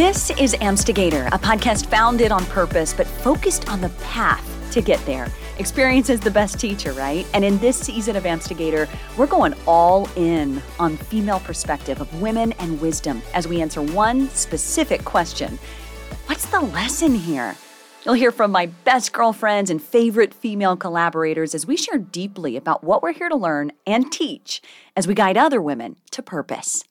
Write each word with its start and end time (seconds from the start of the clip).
This 0.00 0.30
is 0.30 0.54
Amstigator, 0.62 1.26
a 1.26 1.38
podcast 1.38 1.84
founded 1.84 2.32
on 2.32 2.46
purpose 2.46 2.94
but 2.94 3.06
focused 3.06 3.68
on 3.68 3.82
the 3.82 3.90
path 4.00 4.42
to 4.72 4.80
get 4.80 4.98
there. 5.04 5.30
Experience 5.58 6.08
is 6.08 6.20
the 6.20 6.30
best 6.30 6.58
teacher, 6.58 6.92
right? 6.94 7.26
And 7.34 7.44
in 7.44 7.58
this 7.58 7.78
season 7.78 8.16
of 8.16 8.24
Amstigator, 8.24 8.88
we're 9.18 9.26
going 9.26 9.54
all 9.66 10.08
in 10.16 10.62
on 10.78 10.96
female 10.96 11.40
perspective 11.40 12.00
of 12.00 12.22
women 12.22 12.52
and 12.52 12.80
wisdom 12.80 13.20
as 13.34 13.46
we 13.46 13.60
answer 13.60 13.82
one 13.82 14.30
specific 14.30 15.04
question 15.04 15.58
What's 16.24 16.46
the 16.46 16.60
lesson 16.60 17.14
here? 17.14 17.54
You'll 18.02 18.14
hear 18.14 18.32
from 18.32 18.50
my 18.50 18.66
best 18.84 19.12
girlfriends 19.12 19.68
and 19.68 19.82
favorite 19.82 20.32
female 20.32 20.78
collaborators 20.78 21.54
as 21.54 21.66
we 21.66 21.76
share 21.76 21.98
deeply 21.98 22.56
about 22.56 22.82
what 22.82 23.02
we're 23.02 23.12
here 23.12 23.28
to 23.28 23.36
learn 23.36 23.72
and 23.86 24.10
teach 24.10 24.62
as 24.96 25.06
we 25.06 25.12
guide 25.12 25.36
other 25.36 25.60
women 25.60 25.96
to 26.12 26.22
purpose. 26.22 26.84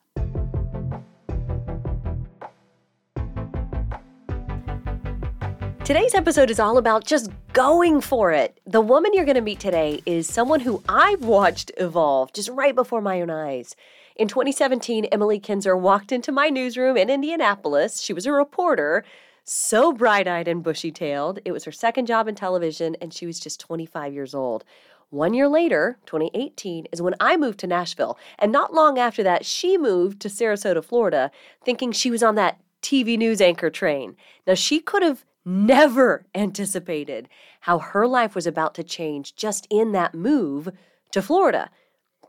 Today's 5.90 6.14
episode 6.14 6.52
is 6.52 6.60
all 6.60 6.78
about 6.78 7.04
just 7.04 7.32
going 7.52 8.00
for 8.00 8.30
it. 8.30 8.60
The 8.64 8.80
woman 8.80 9.10
you're 9.12 9.24
going 9.24 9.34
to 9.34 9.40
meet 9.40 9.58
today 9.58 10.00
is 10.06 10.28
someone 10.28 10.60
who 10.60 10.84
I've 10.88 11.24
watched 11.24 11.72
evolve 11.78 12.32
just 12.32 12.48
right 12.50 12.76
before 12.76 13.00
my 13.00 13.20
own 13.20 13.28
eyes. 13.28 13.74
In 14.14 14.28
2017, 14.28 15.06
Emily 15.06 15.40
Kinzer 15.40 15.76
walked 15.76 16.12
into 16.12 16.30
my 16.30 16.48
newsroom 16.48 16.96
in 16.96 17.10
Indianapolis. 17.10 18.00
She 18.00 18.12
was 18.12 18.24
a 18.24 18.30
reporter, 18.30 19.04
so 19.42 19.92
bright 19.92 20.28
eyed 20.28 20.46
and 20.46 20.62
bushy 20.62 20.92
tailed. 20.92 21.40
It 21.44 21.50
was 21.50 21.64
her 21.64 21.72
second 21.72 22.06
job 22.06 22.28
in 22.28 22.36
television, 22.36 22.94
and 23.00 23.12
she 23.12 23.26
was 23.26 23.40
just 23.40 23.58
25 23.58 24.14
years 24.14 24.32
old. 24.32 24.64
One 25.08 25.34
year 25.34 25.48
later, 25.48 25.98
2018, 26.06 26.86
is 26.92 27.02
when 27.02 27.16
I 27.18 27.36
moved 27.36 27.58
to 27.58 27.66
Nashville. 27.66 28.16
And 28.38 28.52
not 28.52 28.72
long 28.72 28.96
after 29.00 29.24
that, 29.24 29.44
she 29.44 29.76
moved 29.76 30.20
to 30.20 30.28
Sarasota, 30.28 30.84
Florida, 30.84 31.32
thinking 31.64 31.90
she 31.90 32.12
was 32.12 32.22
on 32.22 32.36
that 32.36 32.60
TV 32.80 33.18
news 33.18 33.40
anchor 33.40 33.70
train. 33.70 34.14
Now, 34.46 34.54
she 34.54 34.78
could 34.78 35.02
have 35.02 35.24
never 35.44 36.26
anticipated 36.34 37.28
how 37.60 37.78
her 37.78 38.06
life 38.06 38.34
was 38.34 38.46
about 38.46 38.74
to 38.74 38.84
change 38.84 39.34
just 39.34 39.66
in 39.70 39.92
that 39.92 40.14
move 40.14 40.68
to 41.12 41.22
Florida. 41.22 41.70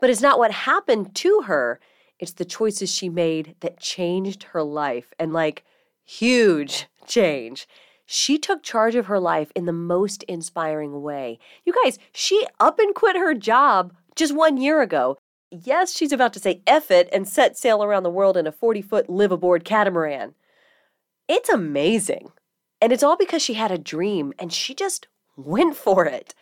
But 0.00 0.10
it's 0.10 0.20
not 0.20 0.38
what 0.38 0.50
happened 0.50 1.14
to 1.16 1.42
her, 1.46 1.78
it's 2.18 2.32
the 2.32 2.44
choices 2.44 2.92
she 2.92 3.08
made 3.08 3.56
that 3.60 3.80
changed 3.80 4.44
her 4.44 4.62
life 4.62 5.12
and 5.18 5.32
like 5.32 5.64
huge 6.04 6.86
change. 7.06 7.66
She 8.06 8.38
took 8.38 8.62
charge 8.62 8.94
of 8.94 9.06
her 9.06 9.18
life 9.18 9.50
in 9.54 9.64
the 9.64 9.72
most 9.72 10.22
inspiring 10.24 11.02
way. 11.02 11.38
You 11.64 11.72
guys, 11.84 11.98
she 12.12 12.46
up 12.60 12.78
and 12.78 12.94
quit 12.94 13.16
her 13.16 13.34
job 13.34 13.94
just 14.16 14.34
one 14.34 14.56
year 14.56 14.82
ago. 14.82 15.18
Yes, 15.50 15.96
she's 15.96 16.12
about 16.12 16.32
to 16.34 16.40
say 16.40 16.62
F 16.66 16.90
it 16.90 17.08
and 17.12 17.28
set 17.28 17.56
sail 17.56 17.82
around 17.82 18.02
the 18.02 18.10
world 18.10 18.36
in 18.36 18.46
a 18.46 18.52
40 18.52 18.82
foot 18.82 19.10
live 19.10 19.32
aboard 19.32 19.64
catamaran. 19.64 20.34
It's 21.28 21.48
amazing. 21.48 22.32
And 22.82 22.92
it's 22.92 23.04
all 23.04 23.16
because 23.16 23.40
she 23.40 23.54
had 23.54 23.70
a 23.70 23.78
dream 23.78 24.32
and 24.40 24.52
she 24.52 24.74
just 24.74 25.06
went 25.36 25.76
for 25.76 26.04
it. 26.04 26.34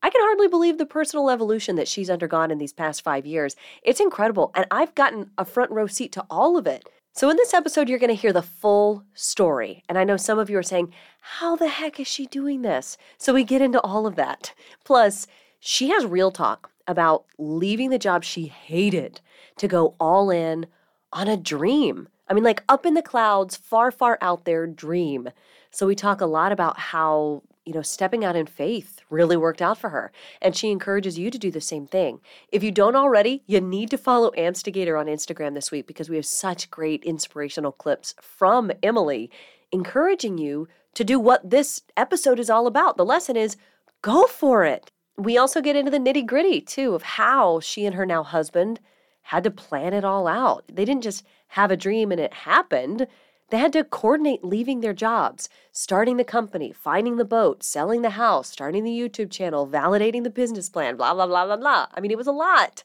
I 0.00 0.10
can 0.10 0.20
hardly 0.22 0.46
believe 0.46 0.78
the 0.78 0.86
personal 0.86 1.28
evolution 1.28 1.74
that 1.74 1.88
she's 1.88 2.08
undergone 2.08 2.52
in 2.52 2.58
these 2.58 2.72
past 2.72 3.02
five 3.02 3.26
years. 3.26 3.56
It's 3.82 3.98
incredible, 3.98 4.52
and 4.54 4.64
I've 4.70 4.94
gotten 4.94 5.32
a 5.36 5.44
front 5.44 5.72
row 5.72 5.88
seat 5.88 6.12
to 6.12 6.24
all 6.30 6.56
of 6.56 6.68
it. 6.68 6.88
So, 7.14 7.28
in 7.30 7.36
this 7.36 7.52
episode, 7.52 7.88
you're 7.88 7.98
going 7.98 8.14
to 8.14 8.14
hear 8.14 8.32
the 8.32 8.42
full 8.42 9.02
story. 9.12 9.82
And 9.88 9.98
I 9.98 10.04
know 10.04 10.16
some 10.16 10.38
of 10.38 10.48
you 10.48 10.56
are 10.56 10.62
saying, 10.62 10.94
How 11.20 11.56
the 11.56 11.66
heck 11.66 11.98
is 11.98 12.06
she 12.06 12.26
doing 12.26 12.62
this? 12.62 12.96
So, 13.16 13.34
we 13.34 13.42
get 13.42 13.60
into 13.60 13.80
all 13.80 14.06
of 14.06 14.14
that. 14.14 14.54
Plus, 14.84 15.26
she 15.58 15.88
has 15.88 16.06
real 16.06 16.30
talk 16.30 16.70
about 16.86 17.24
leaving 17.38 17.90
the 17.90 17.98
job 17.98 18.22
she 18.22 18.46
hated 18.46 19.20
to 19.56 19.66
go 19.66 19.96
all 19.98 20.30
in 20.30 20.66
on 21.12 21.26
a 21.26 21.36
dream. 21.36 22.06
I 22.28 22.34
mean, 22.34 22.44
like 22.44 22.62
up 22.68 22.86
in 22.86 22.94
the 22.94 23.02
clouds, 23.02 23.56
far, 23.56 23.90
far 23.90 24.16
out 24.20 24.44
there, 24.44 24.68
dream. 24.68 25.30
So 25.78 25.86
we 25.86 25.94
talk 25.94 26.20
a 26.20 26.26
lot 26.26 26.50
about 26.50 26.76
how, 26.76 27.44
you 27.64 27.72
know, 27.72 27.82
stepping 27.82 28.24
out 28.24 28.34
in 28.34 28.46
faith 28.46 28.98
really 29.10 29.36
worked 29.36 29.62
out 29.62 29.78
for 29.78 29.90
her. 29.90 30.10
And 30.42 30.56
she 30.56 30.72
encourages 30.72 31.16
you 31.20 31.30
to 31.30 31.38
do 31.38 31.52
the 31.52 31.60
same 31.60 31.86
thing. 31.86 32.18
If 32.50 32.64
you 32.64 32.72
don't 32.72 32.96
already, 32.96 33.44
you 33.46 33.60
need 33.60 33.88
to 33.90 33.96
follow 33.96 34.32
Amstigator 34.32 34.98
on 34.98 35.06
Instagram 35.06 35.54
this 35.54 35.70
week 35.70 35.86
because 35.86 36.10
we 36.10 36.16
have 36.16 36.26
such 36.26 36.68
great 36.72 37.04
inspirational 37.04 37.70
clips 37.70 38.16
from 38.20 38.72
Emily 38.82 39.30
encouraging 39.70 40.36
you 40.36 40.66
to 40.94 41.04
do 41.04 41.20
what 41.20 41.48
this 41.48 41.82
episode 41.96 42.40
is 42.40 42.50
all 42.50 42.66
about. 42.66 42.96
The 42.96 43.04
lesson 43.04 43.36
is 43.36 43.56
go 44.02 44.24
for 44.24 44.64
it. 44.64 44.90
We 45.16 45.38
also 45.38 45.60
get 45.60 45.76
into 45.76 45.92
the 45.92 46.00
nitty 46.00 46.26
gritty 46.26 46.60
too 46.60 46.96
of 46.96 47.02
how 47.04 47.60
she 47.60 47.86
and 47.86 47.94
her 47.94 48.04
now 48.04 48.24
husband 48.24 48.80
had 49.22 49.44
to 49.44 49.50
plan 49.52 49.92
it 49.92 50.04
all 50.04 50.26
out. 50.26 50.64
They 50.72 50.84
didn't 50.84 51.04
just 51.04 51.24
have 51.48 51.70
a 51.70 51.76
dream 51.76 52.10
and 52.10 52.20
it 52.20 52.32
happened. 52.32 53.06
They 53.50 53.58
had 53.58 53.72
to 53.72 53.84
coordinate 53.84 54.44
leaving 54.44 54.80
their 54.80 54.92
jobs, 54.92 55.48
starting 55.72 56.18
the 56.18 56.24
company, 56.24 56.70
finding 56.72 57.16
the 57.16 57.24
boat, 57.24 57.62
selling 57.62 58.02
the 58.02 58.10
house, 58.10 58.50
starting 58.50 58.84
the 58.84 58.90
YouTube 58.90 59.30
channel, 59.30 59.66
validating 59.66 60.22
the 60.22 60.30
business 60.30 60.68
plan, 60.68 60.96
blah, 60.96 61.14
blah, 61.14 61.26
blah, 61.26 61.46
blah, 61.46 61.56
blah. 61.56 61.86
I 61.94 62.00
mean, 62.00 62.10
it 62.10 62.18
was 62.18 62.26
a 62.26 62.32
lot, 62.32 62.84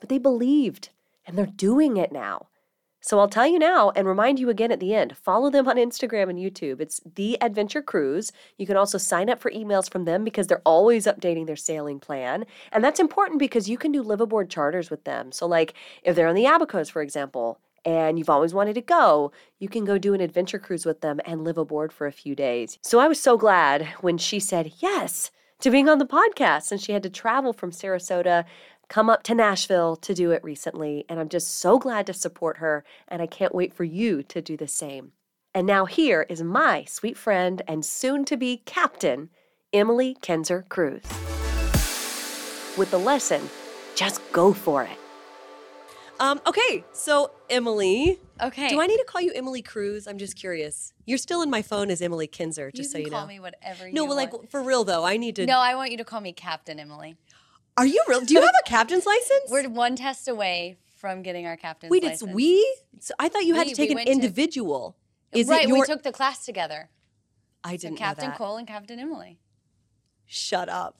but 0.00 0.08
they 0.08 0.18
believed 0.18 0.88
and 1.26 1.38
they're 1.38 1.46
doing 1.46 1.96
it 1.96 2.10
now. 2.10 2.48
So 3.02 3.18
I'll 3.18 3.28
tell 3.28 3.46
you 3.46 3.58
now 3.58 3.90
and 3.96 4.06
remind 4.06 4.38
you 4.38 4.50
again 4.50 4.70
at 4.70 4.80
the 4.80 4.94
end. 4.94 5.16
Follow 5.16 5.48
them 5.48 5.66
on 5.68 5.76
Instagram 5.76 6.28
and 6.28 6.38
YouTube. 6.38 6.80
It's 6.80 7.00
The 7.14 7.40
Adventure 7.40 7.80
Crews. 7.80 8.30
You 8.58 8.66
can 8.66 8.76
also 8.76 8.98
sign 8.98 9.30
up 9.30 9.40
for 9.40 9.50
emails 9.52 9.90
from 9.90 10.04
them 10.04 10.22
because 10.22 10.48
they're 10.48 10.60
always 10.66 11.06
updating 11.06 11.46
their 11.46 11.56
sailing 11.56 11.98
plan. 11.98 12.44
And 12.72 12.84
that's 12.84 13.00
important 13.00 13.38
because 13.38 13.70
you 13.70 13.78
can 13.78 13.90
do 13.90 14.02
live 14.02 14.20
aboard 14.20 14.50
charters 14.50 14.90
with 14.90 15.04
them. 15.04 15.32
So, 15.32 15.46
like 15.46 15.72
if 16.02 16.14
they're 16.14 16.28
on 16.28 16.34
the 16.34 16.44
Abacos, 16.44 16.90
for 16.90 17.00
example, 17.00 17.58
and 17.84 18.18
you've 18.18 18.30
always 18.30 18.54
wanted 18.54 18.74
to 18.74 18.80
go, 18.80 19.32
you 19.58 19.68
can 19.68 19.84
go 19.84 19.98
do 19.98 20.14
an 20.14 20.20
adventure 20.20 20.58
cruise 20.58 20.86
with 20.86 21.00
them 21.00 21.20
and 21.24 21.44
live 21.44 21.58
aboard 21.58 21.92
for 21.92 22.06
a 22.06 22.12
few 22.12 22.34
days. 22.34 22.78
So 22.82 22.98
I 23.00 23.08
was 23.08 23.20
so 23.20 23.36
glad 23.36 23.86
when 24.00 24.18
she 24.18 24.40
said 24.40 24.72
yes 24.78 25.30
to 25.60 25.70
being 25.70 25.88
on 25.88 25.98
the 25.98 26.06
podcast 26.06 26.72
and 26.72 26.80
she 26.80 26.92
had 26.92 27.02
to 27.02 27.10
travel 27.10 27.52
from 27.52 27.70
Sarasota 27.70 28.44
come 28.88 29.08
up 29.08 29.22
to 29.22 29.34
Nashville 29.34 29.96
to 29.96 30.14
do 30.14 30.30
it 30.30 30.42
recently 30.42 31.04
and 31.08 31.20
I'm 31.20 31.28
just 31.28 31.58
so 31.58 31.78
glad 31.78 32.06
to 32.06 32.12
support 32.12 32.58
her 32.58 32.84
and 33.08 33.22
I 33.22 33.26
can't 33.26 33.54
wait 33.54 33.72
for 33.72 33.84
you 33.84 34.22
to 34.24 34.42
do 34.42 34.56
the 34.56 34.68
same. 34.68 35.12
And 35.54 35.66
now 35.66 35.84
here 35.84 36.26
is 36.28 36.42
my 36.42 36.84
sweet 36.84 37.16
friend 37.16 37.62
and 37.66 37.84
soon 37.84 38.24
to 38.26 38.36
be 38.36 38.62
captain, 38.66 39.30
Emily 39.72 40.16
Kinzer 40.20 40.64
Crews. 40.68 41.02
With 42.76 42.90
the 42.90 42.98
lesson, 42.98 43.48
just 43.96 44.20
go 44.32 44.52
for 44.52 44.84
it. 44.84 45.09
Um, 46.20 46.40
okay, 46.46 46.84
so 46.92 47.30
Emily. 47.48 48.20
Okay. 48.42 48.68
Do 48.68 48.80
I 48.80 48.86
need 48.86 48.98
to 48.98 49.04
call 49.04 49.20
you 49.22 49.32
Emily 49.34 49.62
Crews? 49.62 50.06
I'm 50.06 50.18
just 50.18 50.36
curious. 50.36 50.92
You're 51.06 51.18
still 51.18 51.40
in 51.42 51.48
my 51.50 51.62
phone 51.62 51.90
as 51.90 52.02
Emily 52.02 52.26
Kinzer, 52.26 52.70
just 52.70 52.92
so 52.92 52.98
you 52.98 53.04
so 53.04 53.06
you 53.06 53.10
call 53.10 53.22
know. 53.22 53.26
me 53.28 53.40
whatever 53.40 53.88
you 53.88 53.94
no, 53.94 54.04
well, 54.04 54.16
want. 54.16 54.32
like 54.34 54.50
for 54.50 54.62
real 54.62 54.84
though, 54.84 55.04
I 55.04 55.16
need 55.16 55.36
to. 55.36 55.46
no, 55.46 55.58
I 55.58 55.74
want 55.74 55.90
you 55.90 55.96
to 55.96 56.04
call 56.04 56.20
me 56.20 56.32
Captain 56.32 56.78
Emily. 56.78 57.16
Are 57.78 57.86
you 57.86 58.02
real? 58.06 58.20
Do 58.20 58.34
you 58.34 58.40
have 58.42 58.52
a 58.64 58.68
captain's 58.68 59.06
license? 59.06 59.50
We're 59.50 59.68
one 59.70 59.96
test 59.96 60.28
away 60.28 60.76
from 60.98 61.22
getting 61.22 61.46
our 61.46 61.56
captain's 61.56 61.90
Wait, 61.90 62.02
license. 62.02 62.22
Wait, 62.22 62.28
it's 62.28 62.34
we. 62.36 62.76
So 63.00 63.14
I 63.18 63.28
thought 63.30 63.46
you 63.46 63.54
had 63.54 63.66
We- 63.66 63.70
to 63.70 63.76
take 63.76 63.88
we 63.88 63.92
an 63.92 63.96
went 63.96 64.06
to- 64.08 64.12
individual. 64.12 64.96
Is 65.32 65.48
right, 65.48 65.62
it 65.64 65.68
your? 65.68 65.78
we 65.80 65.86
took 65.86 66.02
the 66.02 66.12
class 66.12 66.44
together. 66.44 66.90
I 67.64 67.76
didn't 67.76 67.96
Captain 67.96 68.26
know 68.26 68.30
that. 68.32 68.38
Cole 68.38 68.56
and 68.58 68.66
Captain 68.68 68.98
Emily. 68.98 69.38
Shut 70.26 70.68
up. 70.68 70.96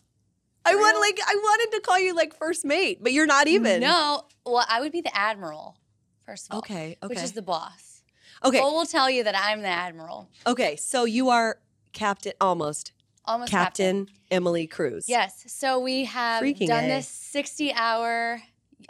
I 0.65 0.75
want 0.75 0.99
like 1.01 1.19
I 1.27 1.35
wanted 1.35 1.77
to 1.77 1.81
call 1.81 1.99
you 1.99 2.15
like 2.15 2.35
first 2.35 2.65
mate, 2.65 3.03
but 3.03 3.13
you're 3.13 3.27
not 3.27 3.49
even. 3.49 3.81
No, 3.81 4.25
well, 4.45 4.65
I 4.69 4.81
would 4.81 4.93
be 4.93 5.01
the 5.01 5.17
admiral, 5.17 5.77
first 6.25 6.47
of 6.47 6.53
all. 6.55 6.59
Okay, 6.59 6.97
Which 7.05 7.19
is 7.19 7.33
the 7.33 7.43
boss. 7.43 8.03
Okay. 8.45 8.59
Cole 8.59 8.75
will 8.75 8.87
tell 8.87 9.11
you 9.11 9.25
that 9.25 9.35
I'm 9.37 9.63
the 9.63 9.69
admiral. 9.69 10.29
Okay. 10.47 10.77
So 10.77 11.05
you 11.05 11.29
are 11.29 11.59
captain, 11.93 12.33
almost 12.41 12.93
Almost 13.27 13.51
captain, 13.51 14.09
Emily 14.31 14.67
Crews. 14.67 15.09
Yes. 15.09 15.45
So 15.47 15.79
we 15.79 16.05
have 16.05 16.43
Freaking 16.43 16.67
done 16.67 16.85
A. 16.85 16.89
this 16.89 17.09
60 17.09 17.73
hour 17.75 18.43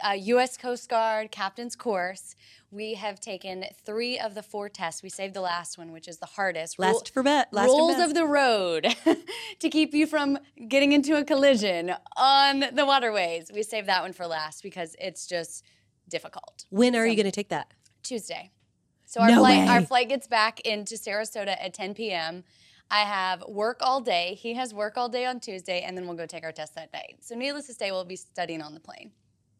uh, 0.05 0.13
U.S. 0.13 0.57
Coast 0.57 0.89
Guard 0.89 1.31
captain's 1.31 1.75
course. 1.75 2.35
We 2.71 2.93
have 2.93 3.19
taken 3.19 3.65
three 3.85 4.17
of 4.17 4.33
the 4.33 4.41
four 4.41 4.69
tests. 4.69 5.03
We 5.03 5.09
saved 5.09 5.33
the 5.33 5.41
last 5.41 5.77
one, 5.77 5.91
which 5.91 6.07
is 6.07 6.19
the 6.19 6.25
hardest. 6.25 6.79
Rule- 6.79 6.87
Last 6.93 7.13
for 7.13 7.21
bet. 7.21 7.51
Last 7.51 7.67
rules 7.67 7.99
of 7.99 8.13
the 8.13 8.25
road 8.25 8.87
to 9.59 9.69
keep 9.69 9.93
you 9.93 10.07
from 10.07 10.39
getting 10.69 10.93
into 10.93 11.17
a 11.17 11.25
collision 11.25 11.93
on 12.15 12.63
the 12.73 12.85
waterways. 12.85 13.51
We 13.53 13.63
saved 13.63 13.89
that 13.89 14.01
one 14.01 14.13
for 14.13 14.25
last 14.25 14.63
because 14.63 14.95
it's 14.99 15.27
just 15.27 15.65
difficult. 16.07 16.65
When 16.69 16.95
are 16.95 17.05
you 17.05 17.15
going 17.17 17.25
to 17.25 17.31
take 17.31 17.49
that? 17.49 17.73
Tuesday. 18.03 18.51
So 19.05 19.19
our 19.19 19.27
No 19.27 19.39
flight 19.39 19.67
our 19.67 19.81
flight 19.81 20.07
gets 20.07 20.27
back 20.27 20.61
into 20.61 20.95
Sarasota 20.95 21.57
at 21.59 21.73
10 21.73 21.93
p.m. 21.93 22.45
I 22.89 23.01
have 23.01 23.43
work 23.47 23.79
all 23.81 23.99
day. 23.99 24.37
He 24.41 24.53
has 24.53 24.73
work 24.73 24.95
all 24.95 25.09
day 25.09 25.25
on 25.25 25.41
Tuesday, 25.41 25.81
and 25.81 25.97
then 25.97 26.07
we'll 26.07 26.15
go 26.15 26.25
take 26.25 26.45
our 26.45 26.51
test 26.53 26.75
that 26.75 26.93
night. 26.93 27.17
So 27.19 27.35
needless 27.35 27.67
to 27.67 27.73
say, 27.73 27.91
we'll 27.91 28.05
be 28.05 28.15
studying 28.15 28.61
on 28.61 28.73
the 28.73 28.79
plane. 28.79 29.11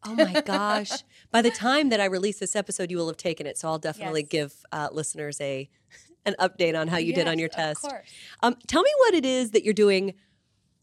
Oh 0.04 0.14
my 0.14 0.40
gosh. 0.40 1.04
By 1.30 1.42
the 1.42 1.50
time 1.50 1.88
that 1.90 2.00
I 2.00 2.06
release 2.06 2.38
this 2.38 2.56
episode, 2.56 2.90
you 2.90 2.96
will 2.96 3.06
have 3.08 3.16
taken 3.16 3.46
it. 3.46 3.56
So 3.58 3.68
I'll 3.68 3.78
definitely 3.78 4.22
Yes. 4.22 4.28
give 4.30 4.54
uh, 4.72 4.88
listeners 4.92 5.40
a 5.40 5.68
an 6.26 6.34
update 6.40 6.78
on 6.78 6.88
how 6.88 6.96
you 6.98 7.12
did 7.12 7.26
on 7.28 7.34
Yes, 7.38 7.40
your 7.40 7.48
of 7.50 7.54
test. 7.54 7.82
course. 7.82 8.10
Um, 8.42 8.56
tell 8.66 8.82
me 8.82 8.90
what 8.98 9.14
it 9.14 9.24
is 9.24 9.50
that 9.52 9.64
you're 9.64 9.74
doing 9.74 10.14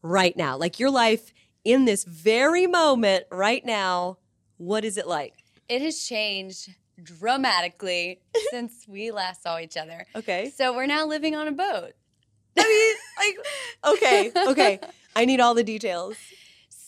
right 0.02 0.36
now, 0.38 0.58
like 0.58 0.80
your 0.80 0.90
life 0.92 1.34
in 1.64 1.86
this 1.86 2.04
very 2.04 2.68
moment 2.68 3.26
right 3.32 3.66
now. 3.66 4.18
What 4.58 4.84
is 4.86 4.98
it 4.98 5.08
like? 5.08 5.34
It 5.68 5.82
has 5.82 6.00
changed 6.04 6.70
dramatically 7.02 8.22
since 8.52 8.86
we 8.88 9.12
last 9.12 9.44
saw 9.44 9.60
each 9.60 9.78
other. 9.78 10.06
Okay. 10.16 10.52
So 10.56 10.74
we're 10.76 10.86
now 10.88 11.06
living 11.06 11.36
on 11.36 11.48
a 11.48 11.52
boat. 11.52 11.92
I 12.58 12.96
mean, 13.18 13.36
like, 13.36 13.96
okay, 13.96 14.32
okay. 14.52 14.80
I 15.16 15.26
need 15.26 15.40
all 15.40 15.54
the 15.54 15.64
details. 15.64 16.18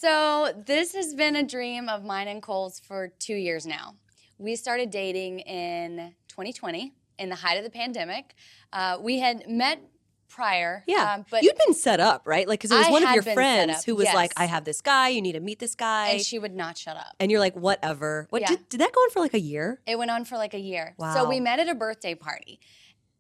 So 0.02 0.52
this 0.66 0.96
has 0.96 1.14
been 1.14 1.36
a 1.36 1.44
dream 1.44 1.88
of 1.88 2.04
mine 2.04 2.28
and 2.28 2.42
Cole's 2.42 2.80
for 2.80 3.10
two 3.20 3.36
years 3.36 3.68
now. 3.68 3.98
We 4.40 4.56
started 4.56 4.90
dating 4.90 5.42
in 5.42 6.16
2020 6.28 6.92
in 7.20 7.30
the 7.30 7.36
height 7.36 7.60
of 7.60 7.64
the 7.64 7.70
pandemic. 7.70 8.34
Uh, 8.74 8.98
we 9.00 9.20
had 9.20 9.48
met 9.48 9.80
prior, 10.28 10.84
Yeah, 10.88 11.14
um, 11.14 11.26
but 11.30 11.44
you'd 11.44 11.56
been 11.68 11.76
set 11.76 12.00
up, 12.00 12.24
right? 12.26 12.48
Like, 12.48 12.62
because 12.62 12.72
it 12.72 12.78
was 12.78 12.88
I 12.88 12.92
one 12.92 13.04
of 13.04 13.14
your 13.14 13.22
friends 13.22 13.84
who 13.84 13.96
was 13.96 14.12
like, 14.12 14.34
"I 14.38 14.46
have 14.46 14.64
this 14.64 14.82
guy. 14.82 15.10
You 15.10 15.22
need 15.22 15.34
to 15.34 15.40
meet 15.40 15.60
this 15.60 15.76
guy," 15.76 16.08
and 16.14 16.22
she 16.22 16.40
would 16.40 16.56
not 16.56 16.80
shut 16.80 16.98
up. 16.98 17.14
and 17.20 17.30
you're 17.30 17.42
like, 17.42 17.56
"Whatever." 17.56 18.26
What 18.32 18.42
Yeah. 18.42 18.48
did, 18.48 18.70
did 18.70 18.82
that 18.82 18.94
go 18.94 19.02
on 19.02 19.12
for 19.12 19.20
like 19.20 19.36
a 19.36 19.40
year? 19.40 19.82
It 19.86 20.00
went 20.00 20.10
on 20.10 20.26
for 20.26 20.38
like 20.38 20.56
a 20.56 20.60
year. 20.60 20.96
Wow. 20.98 21.14
So 21.14 21.30
we 21.30 21.40
met 21.40 21.60
at 21.60 21.68
a 21.70 21.76
birthday 21.76 22.16
party. 22.16 22.60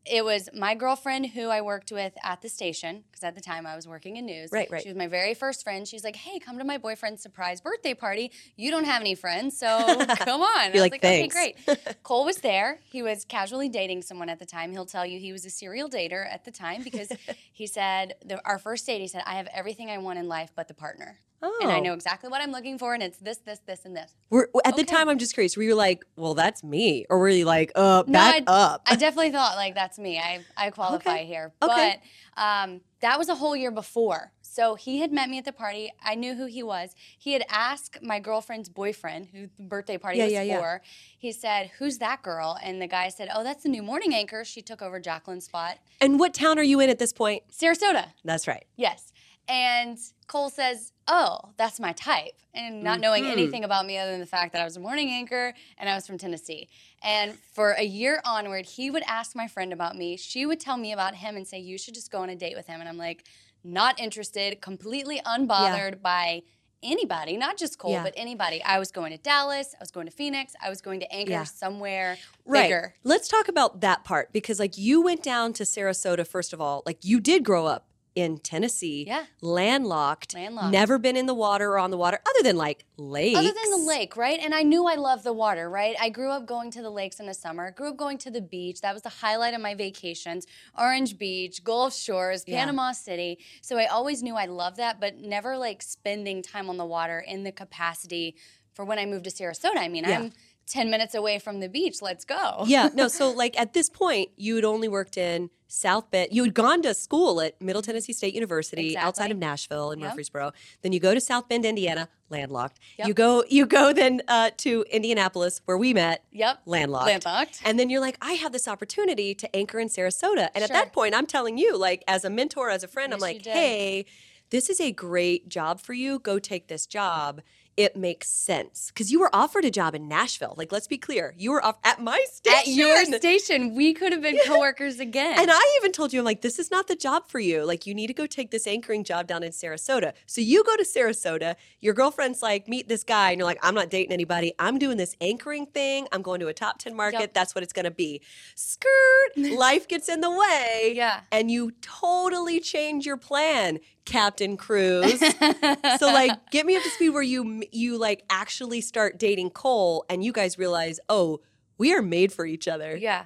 It 0.05 0.25
was 0.25 0.49
my 0.53 0.73
girlfriend 0.73 1.27
who 1.27 1.49
I 1.49 1.61
worked 1.61 1.91
with 1.91 2.13
at 2.23 2.41
the 2.41 2.49
station 2.49 3.03
because 3.09 3.23
at 3.23 3.35
the 3.35 3.41
time 3.41 3.67
I 3.67 3.75
was 3.75 3.87
working 3.87 4.17
in 4.17 4.25
news. 4.25 4.49
Right, 4.51 4.69
right. 4.71 4.81
She 4.81 4.89
was 4.89 4.97
my 4.97 5.07
very 5.07 5.35
first 5.35 5.63
friend. 5.63 5.87
She's 5.87 6.03
like, 6.03 6.15
"Hey, 6.15 6.39
come 6.39 6.57
to 6.57 6.63
my 6.63 6.77
boyfriend's 6.77 7.21
surprise 7.21 7.61
birthday 7.61 7.93
party. 7.93 8.31
You 8.55 8.71
don't 8.71 8.85
have 8.85 9.01
any 9.01 9.13
friends, 9.13 9.57
so 9.57 9.67
come 10.17 10.41
on." 10.41 10.73
You're 10.73 10.81
I 10.83 10.83
was 10.83 10.91
like, 10.91 10.95
"Okay, 10.95 11.29
"Thanks." 11.29 11.35
great." 11.35 11.57
Cole 12.03 12.25
was 12.25 12.37
there. 12.37 12.79
He 12.91 13.03
was 13.03 13.25
casually 13.25 13.69
dating 13.69 14.01
someone 14.01 14.29
at 14.29 14.39
the 14.39 14.45
time. 14.45 14.71
He'll 14.71 14.85
tell 14.85 15.05
you 15.05 15.19
he 15.19 15.31
was 15.31 15.45
a 15.45 15.51
serial 15.51 15.87
dater 15.87 16.25
at 16.31 16.45
the 16.45 16.51
time 16.51 16.81
because 16.83 17.11
he 17.51 17.67
said 17.67 18.15
the, 18.25 18.41
our 18.45 18.57
first 18.57 18.85
date. 18.87 19.01
He 19.01 19.07
said, 19.07 19.23
"I 19.27 19.35
have 19.35 19.47
everything 19.53 19.91
I 19.91 19.99
want 19.99 20.17
in 20.17 20.27
life 20.27 20.51
but 20.55 20.67
the 20.67 20.73
partner." 20.73 21.19
Oh, 21.43 21.57
And 21.61 21.71
I 21.71 21.79
know 21.79 21.93
exactly 21.93 22.29
what 22.29 22.41
I'm 22.41 22.51
looking 22.51 22.77
for, 22.77 22.93
and 22.93 23.01
it's 23.01 23.17
this, 23.17 23.37
this, 23.39 23.59
this, 23.65 23.83
and 23.85 23.95
this. 23.95 24.15
We're, 24.29 24.47
at 24.63 24.75
the 24.75 24.83
time, 24.83 25.09
I'm 25.09 25.17
just 25.17 25.33
curious. 25.33 25.57
Were 25.57 25.63
you 25.63 25.75
like, 25.75 26.05
"Well, 26.15 26.33
that's 26.35 26.63
me," 26.63 27.05
or 27.09 27.17
were 27.19 27.29
you 27.29 27.45
like, 27.45 27.71
"Uh, 27.75 28.03
No, 28.05 28.13
back 28.13 28.43
I- 28.47 28.51
up"? 28.51 28.81
I 28.85 28.95
definitely 28.95 29.31
thought 29.31 29.55
like 29.55 29.73
that's 29.73 29.97
me. 29.97 30.19
I 30.19 30.41
I 30.55 30.69
qualify 30.69 31.15
Okay. 31.15 31.25
here, 31.25 31.51
Okay. 31.61 31.99
but 32.35 32.41
um, 32.41 32.81
that 33.01 33.17
was 33.17 33.27
a 33.29 33.35
whole 33.35 33.55
year 33.55 33.71
before. 33.71 34.31
So 34.43 34.75
he 34.75 34.99
had 34.99 35.11
met 35.13 35.29
me 35.29 35.37
at 35.37 35.45
the 35.45 35.53
party. 35.53 35.93
I 36.03 36.13
knew 36.15 36.35
who 36.35 36.45
he 36.45 36.61
was. 36.61 36.93
He 37.17 37.31
had 37.33 37.43
asked 37.49 37.99
my 38.03 38.19
girlfriend's 38.19 38.67
boyfriend, 38.67 39.27
who 39.31 39.47
the 39.57 39.63
birthday 39.63 39.97
party 39.97 40.17
Yeah, 40.17 40.25
was 40.25 40.33
yeah, 40.33 40.41
yeah. 40.43 40.59
for. 40.59 40.81
He 41.17 41.31
said, 41.31 41.71
"Who's 41.79 41.97
that 41.99 42.21
girl?" 42.21 42.57
And 42.61 42.81
the 42.81 42.87
guy 42.87 43.09
said, 43.09 43.29
"Oh, 43.33 43.43
that's 43.43 43.63
the 43.63 43.69
new 43.69 43.81
morning 43.81 44.13
anchor. 44.13 44.43
She 44.45 44.61
took 44.61 44.81
over 44.81 44.99
Jacqueline's 44.99 45.45
spot, 45.45 45.79
and 45.99 46.19
what 46.19 46.33
town 46.35 46.59
are 46.59 46.63
you 46.63 46.79
in 46.81 46.89
at 46.89 46.99
this 46.99 47.13
point? 47.13 47.43
Sarasota." 47.51 48.09
That's 48.23 48.47
right. 48.47 48.65
Yes. 48.75 49.10
And 49.51 49.97
Cole 50.27 50.49
says, 50.49 50.93
Oh, 51.09 51.49
that's 51.57 51.77
my 51.77 51.91
type. 51.91 52.31
And 52.53 52.81
not 52.83 53.01
knowing 53.01 53.25
Mhm. 53.25 53.31
anything 53.31 53.63
about 53.65 53.85
me 53.85 53.97
other 53.97 54.11
than 54.11 54.21
the 54.21 54.25
fact 54.25 54.53
that 54.53 54.61
I 54.61 54.63
was 54.63 54.77
a 54.77 54.79
morning 54.79 55.09
anchor 55.09 55.53
and 55.77 55.89
I 55.89 55.95
was 55.95 56.07
from 56.07 56.17
Tennessee. 56.17 56.69
And 57.03 57.37
for 57.53 57.71
a 57.73 57.83
year 57.83 58.21
onward, 58.23 58.65
he 58.65 58.89
would 58.89 59.03
ask 59.07 59.35
my 59.35 59.49
friend 59.49 59.73
about 59.73 59.97
me. 59.97 60.15
She 60.15 60.45
would 60.45 60.61
tell 60.61 60.77
me 60.77 60.93
about 60.93 61.15
him 61.15 61.35
and 61.35 61.45
say, 61.45 61.59
You 61.59 61.77
should 61.77 61.95
just 61.95 62.11
go 62.11 62.19
on 62.19 62.29
a 62.29 62.35
date 62.35 62.55
with 62.55 62.67
him. 62.67 62.79
And 62.79 62.87
I'm 62.87 62.97
like, 62.97 63.25
Not 63.63 63.99
interested, 63.99 64.61
completely 64.61 65.19
unbothered 65.25 66.01
by 66.01 66.43
anybody, 66.81 67.35
not 67.37 67.57
just 67.57 67.77
Cole, 67.77 67.91
Yeah. 67.91 68.03
but 68.03 68.13
anybody. 68.17 68.63
I 68.63 68.79
was 68.79 68.89
going 68.89 69.11
to 69.11 69.17
Dallas, 69.17 69.75
I 69.75 69.81
was 69.81 69.91
going 69.91 70.07
to 70.07 70.11
Phoenix, 70.11 70.53
I 70.63 70.69
was 70.69 70.81
going 70.81 70.99
to 71.01 71.13
anchor 71.13 71.31
Yeah. 71.31 71.43
somewhere 71.43 72.17
Right. 72.45 72.63
bigger. 72.63 72.95
Let's 73.03 73.27
talk 73.27 73.47
about 73.49 73.81
that 73.81 74.03
part 74.03 74.31
because, 74.33 74.59
like, 74.59 74.77
you 74.77 74.99
went 75.01 75.21
down 75.21 75.53
to 75.53 75.63
Sarasota 75.63 76.25
first 76.25 76.53
of 76.53 76.61
all. 76.61 76.81
Like, 76.85 77.03
you 77.03 77.19
did 77.19 77.43
grow 77.43 77.67
up 77.67 77.85
in 78.13 78.37
Tennessee, 78.39 79.05
Yeah. 79.07 79.25
landlocked, 79.39 80.33
Landlocked. 80.33 80.71
never 80.71 80.97
been 80.97 81.15
in 81.15 81.27
the 81.27 81.33
water 81.33 81.71
or 81.71 81.77
on 81.79 81.91
the 81.91 81.97
water, 81.97 82.19
other 82.29 82.43
than 82.43 82.57
like 82.57 82.83
lakes. 82.97 83.37
Other 83.39 83.51
than 83.53 83.71
the 83.71 83.85
lake, 83.87 84.17
right? 84.17 84.39
And 84.39 84.53
I 84.53 84.63
knew 84.63 84.85
I 84.85 84.95
loved 84.95 85.23
the 85.23 85.31
water, 85.33 85.69
right? 85.69 85.95
I 85.99 86.09
grew 86.09 86.29
up 86.29 86.45
going 86.45 86.71
to 86.71 86.81
the 86.81 86.89
lakes 86.89 87.19
in 87.19 87.25
the 87.25 87.33
summer. 87.33 87.71
Grew 87.71 87.89
up 87.89 87.97
going 87.97 88.17
to 88.19 88.31
the 88.31 88.41
beach. 88.41 88.81
That 88.81 88.93
was 88.93 89.03
the 89.03 89.09
highlight 89.09 89.53
of 89.53 89.61
my 89.61 89.75
vacations. 89.75 90.45
Orange 90.77 91.17
Beach, 91.17 91.63
Gulf 91.63 91.95
Shores, 91.95 92.43
Yeah. 92.45 92.59
Panama 92.59 92.91
City. 92.91 93.39
So 93.61 93.77
I 93.77 93.85
always 93.85 94.21
knew 94.21 94.35
I 94.35 94.45
loved 94.45 94.77
that, 94.77 94.99
but 94.99 95.17
never 95.17 95.57
like 95.57 95.81
spending 95.81 96.41
time 96.41 96.69
on 96.69 96.77
the 96.77 96.85
water 96.85 97.19
in 97.19 97.43
the 97.43 97.51
capacity 97.51 98.35
for 98.73 98.83
when 98.85 98.99
I 98.99 99.05
moved 99.05 99.25
to 99.25 99.31
Sarasota. 99.31 99.77
I 99.77 99.87
mean, 99.87 100.03
Yeah. 100.05 100.19
I'm 100.19 100.33
10 100.71 100.89
minutes 100.89 101.13
away 101.13 101.37
from 101.39 101.59
the 101.59 101.69
beach. 101.69 102.01
Let's 102.01 102.25
go. 102.25 102.63
yeah, 102.65 102.89
no. 102.93 103.07
So, 103.11 103.29
like 103.31 103.59
at 103.59 103.73
this 103.73 103.89
point, 103.89 104.29
you 104.37 104.55
had 104.55 104.65
only 104.65 104.87
worked 104.87 105.17
in 105.17 105.49
South 105.67 106.09
Bend. 106.11 106.29
You 106.31 106.43
had 106.43 106.53
gone 106.53 106.81
to 106.81 106.93
school 106.93 107.39
at 107.41 107.61
Middle 107.61 107.81
Tennessee 107.81 108.13
State 108.13 108.33
University 108.33 108.97
outside 108.97 109.31
of 109.31 109.37
Nashville 109.37 109.91
in 109.91 109.99
Yep. 109.99 110.09
Murfreesboro. 110.09 110.51
Then 110.81 110.91
you 110.91 110.99
go 110.99 111.13
to 111.13 111.21
South 111.21 111.47
Bend, 111.47 111.65
Indiana, 111.65 112.09
landlocked. 112.29 112.79
Yep. 112.97 113.07
You 113.07 113.13
go, 113.13 113.43
you 113.49 113.65
go 113.65 113.93
then 113.93 114.21
uh, 114.27 114.51
to 114.57 114.83
Indianapolis, 114.91 115.61
where 115.65 115.77
we 115.77 115.93
met, 115.93 116.23
Yep. 116.31 116.61
landlocked. 116.65 117.05
Landlocked. 117.07 117.61
And 117.63 117.77
then 117.79 117.89
you're 117.89 118.01
like, 118.01 118.17
I 118.21 118.33
have 118.33 118.51
this 118.51 118.67
opportunity 118.67 119.33
to 119.35 119.55
anchor 119.55 119.79
in 119.79 119.87
Sarasota. 119.87 120.49
And 120.55 120.63
at 120.63 120.71
that 120.71 120.91
point, 120.93 121.13
I'm 121.15 121.25
telling 121.27 121.57
you, 121.57 121.77
like, 121.77 122.03
as 122.07 122.25
a 122.25 122.29
mentor, 122.29 122.69
as 122.69 122.83
a 122.83 122.87
friend, 122.87 123.13
I'm 123.13 123.19
like, 123.19 123.45
hey, 123.45 124.05
this 124.49 124.69
is 124.69 124.81
a 124.81 124.91
great 124.91 125.47
job 125.47 125.79
for 125.79 125.93
you. 125.93 126.19
Go 126.19 126.37
take 126.39 126.67
this 126.67 126.85
job. 126.85 127.41
It 127.77 127.95
makes 127.95 128.29
sense 128.29 128.87
because 128.89 129.11
you 129.11 129.19
were 129.19 129.33
offered 129.33 129.63
a 129.63 129.71
job 129.71 129.95
in 129.95 130.07
Nashville. 130.07 130.55
Like, 130.57 130.71
let's 130.71 130.87
be 130.87 130.97
clear, 130.97 131.33
you 131.37 131.51
were 131.51 131.63
off 131.63 131.77
at 131.83 132.01
my 132.01 132.23
station. 132.31 132.59
At 132.59 132.67
your 132.67 133.05
station, 133.05 133.75
we 133.75 133.93
could 133.93 134.11
have 134.11 134.21
been 134.21 134.37
coworkers 134.45 134.99
again. 134.99 135.39
And 135.39 135.49
I 135.49 135.77
even 135.79 135.91
told 135.91 136.11
you, 136.11 136.19
I'm 136.19 136.25
like, 136.25 136.41
this 136.41 136.59
is 136.59 136.69
not 136.69 136.87
the 136.87 136.95
job 136.95 137.27
for 137.27 137.39
you. 137.39 137.63
Like, 137.63 137.87
you 137.87 137.93
need 137.93 138.07
to 138.07 138.13
go 138.13 138.25
take 138.25 138.51
this 138.51 138.67
anchoring 138.67 139.03
job 139.05 139.25
down 139.27 139.41
in 139.41 139.51
Sarasota. 139.51 140.13
So 140.25 140.41
you 140.41 140.63
go 140.65 140.75
to 140.75 140.83
Sarasota. 140.83 141.55
Your 141.79 141.93
girlfriend's 141.93 142.41
like, 142.41 142.67
meet 142.67 142.89
this 142.89 143.03
guy. 143.03 143.31
And 143.31 143.39
you're 143.39 143.47
like, 143.47 143.59
I'm 143.63 143.73
not 143.73 143.89
dating 143.89 144.11
anybody. 144.11 144.53
I'm 144.59 144.77
doing 144.77 144.97
this 144.97 145.15
anchoring 145.21 145.65
thing. 145.67 146.07
I'm 146.11 146.21
going 146.21 146.41
to 146.41 146.47
a 146.47 146.53
top 146.53 146.77
10 146.77 146.95
market. 146.95 147.19
Yep. 147.21 147.33
That's 147.33 147.55
what 147.55 147.63
it's 147.63 147.73
going 147.73 147.85
to 147.85 147.91
be. 147.91 148.21
Skirt. 148.55 148.89
Life 149.37 149.87
gets 149.87 150.09
in 150.09 150.19
the 150.19 150.29
way. 150.31 150.93
Yeah. 150.93 151.21
And 151.31 151.49
you 151.49 151.71
totally 151.81 152.59
change 152.59 153.05
your 153.05 153.17
plan, 153.17 153.79
Captain 154.05 154.57
Crews. 154.57 155.19
so 155.19 156.07
like 156.07 156.31
get 156.51 156.65
me 156.65 156.75
up 156.75 156.83
to 156.83 156.89
speed 156.89 157.09
where 157.09 157.21
you 157.21 157.63
you 157.71 157.97
like 157.97 158.23
actually 158.29 158.81
start 158.81 159.17
dating 159.17 159.51
Cole 159.51 160.05
and 160.09 160.23
you 160.23 160.31
guys 160.31 160.57
realize, 160.57 160.99
"Oh, 161.09 161.41
we 161.77 161.93
are 161.93 162.01
made 162.01 162.33
for 162.33 162.45
each 162.45 162.67
other." 162.67 162.95
Yeah. 162.97 163.25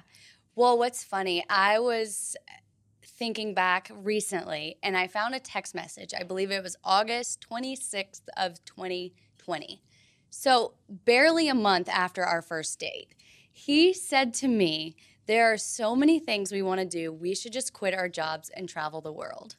Well, 0.54 0.78
what's 0.78 1.04
funny, 1.04 1.44
I 1.50 1.78
was 1.78 2.34
thinking 3.04 3.54
back 3.54 3.90
recently 3.94 4.78
and 4.82 4.96
I 4.96 5.06
found 5.06 5.34
a 5.34 5.40
text 5.40 5.74
message. 5.74 6.12
I 6.18 6.22
believe 6.22 6.50
it 6.50 6.62
was 6.62 6.76
August 6.84 7.44
26th 7.50 8.22
of 8.36 8.64
2020. 8.64 9.82
So, 10.30 10.74
barely 10.88 11.48
a 11.48 11.54
month 11.54 11.88
after 11.88 12.24
our 12.24 12.42
first 12.42 12.78
date. 12.78 13.14
He 13.50 13.94
said 13.94 14.34
to 14.34 14.48
me, 14.48 14.96
"There 15.26 15.50
are 15.50 15.56
so 15.56 15.96
many 15.96 16.18
things 16.18 16.52
we 16.52 16.62
want 16.62 16.80
to 16.80 16.86
do. 16.86 17.12
We 17.12 17.34
should 17.34 17.52
just 17.52 17.72
quit 17.72 17.94
our 17.94 18.08
jobs 18.08 18.50
and 18.50 18.68
travel 18.68 19.00
the 19.00 19.12
world." 19.12 19.56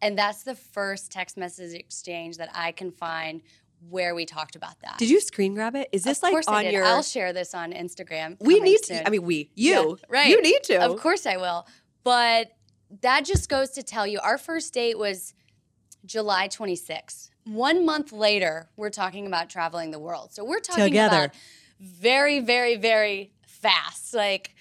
And 0.00 0.16
that's 0.16 0.42
the 0.44 0.54
first 0.54 1.10
text 1.10 1.36
message 1.36 1.74
exchange 1.74 2.36
that 2.36 2.50
I 2.54 2.72
can 2.72 2.92
find 2.92 3.42
where 3.88 4.14
we 4.14 4.26
talked 4.26 4.56
about 4.56 4.80
that. 4.80 4.98
Did 4.98 5.10
you 5.10 5.20
screen 5.20 5.54
grab 5.54 5.76
it? 5.76 5.88
Is 5.92 6.04
this 6.04 6.18
of 6.18 6.24
like 6.24 6.32
course 6.32 6.48
I 6.48 6.58
on 6.58 6.64
did. 6.64 6.72
your 6.72 6.84
I'll 6.84 7.02
share 7.02 7.32
this 7.32 7.54
on 7.54 7.72
Instagram. 7.72 8.36
We 8.40 8.60
need 8.60 8.84
soon. 8.84 8.98
to 8.98 9.06
I 9.06 9.10
mean 9.10 9.22
we, 9.22 9.50
you. 9.54 9.98
Yeah, 10.00 10.06
right. 10.08 10.28
You 10.28 10.42
need 10.42 10.62
to. 10.64 10.82
Of 10.82 11.00
course 11.00 11.26
I 11.26 11.36
will. 11.36 11.66
But 12.04 12.52
that 13.02 13.24
just 13.24 13.48
goes 13.48 13.70
to 13.70 13.82
tell 13.82 14.06
you 14.06 14.18
our 14.20 14.38
first 14.38 14.72
date 14.74 14.98
was 14.98 15.34
July 16.04 16.48
26th. 16.48 17.30
One 17.44 17.84
month 17.86 18.12
later, 18.12 18.68
we're 18.76 18.90
talking 18.90 19.26
about 19.26 19.48
traveling 19.48 19.90
the 19.90 19.98
world. 19.98 20.32
So 20.32 20.44
we're 20.44 20.60
talking 20.60 20.84
Together. 20.84 21.16
about 21.16 21.36
very, 21.80 22.40
very, 22.40 22.76
very 22.76 23.32
fast. 23.46 24.14
Like, 24.14 24.54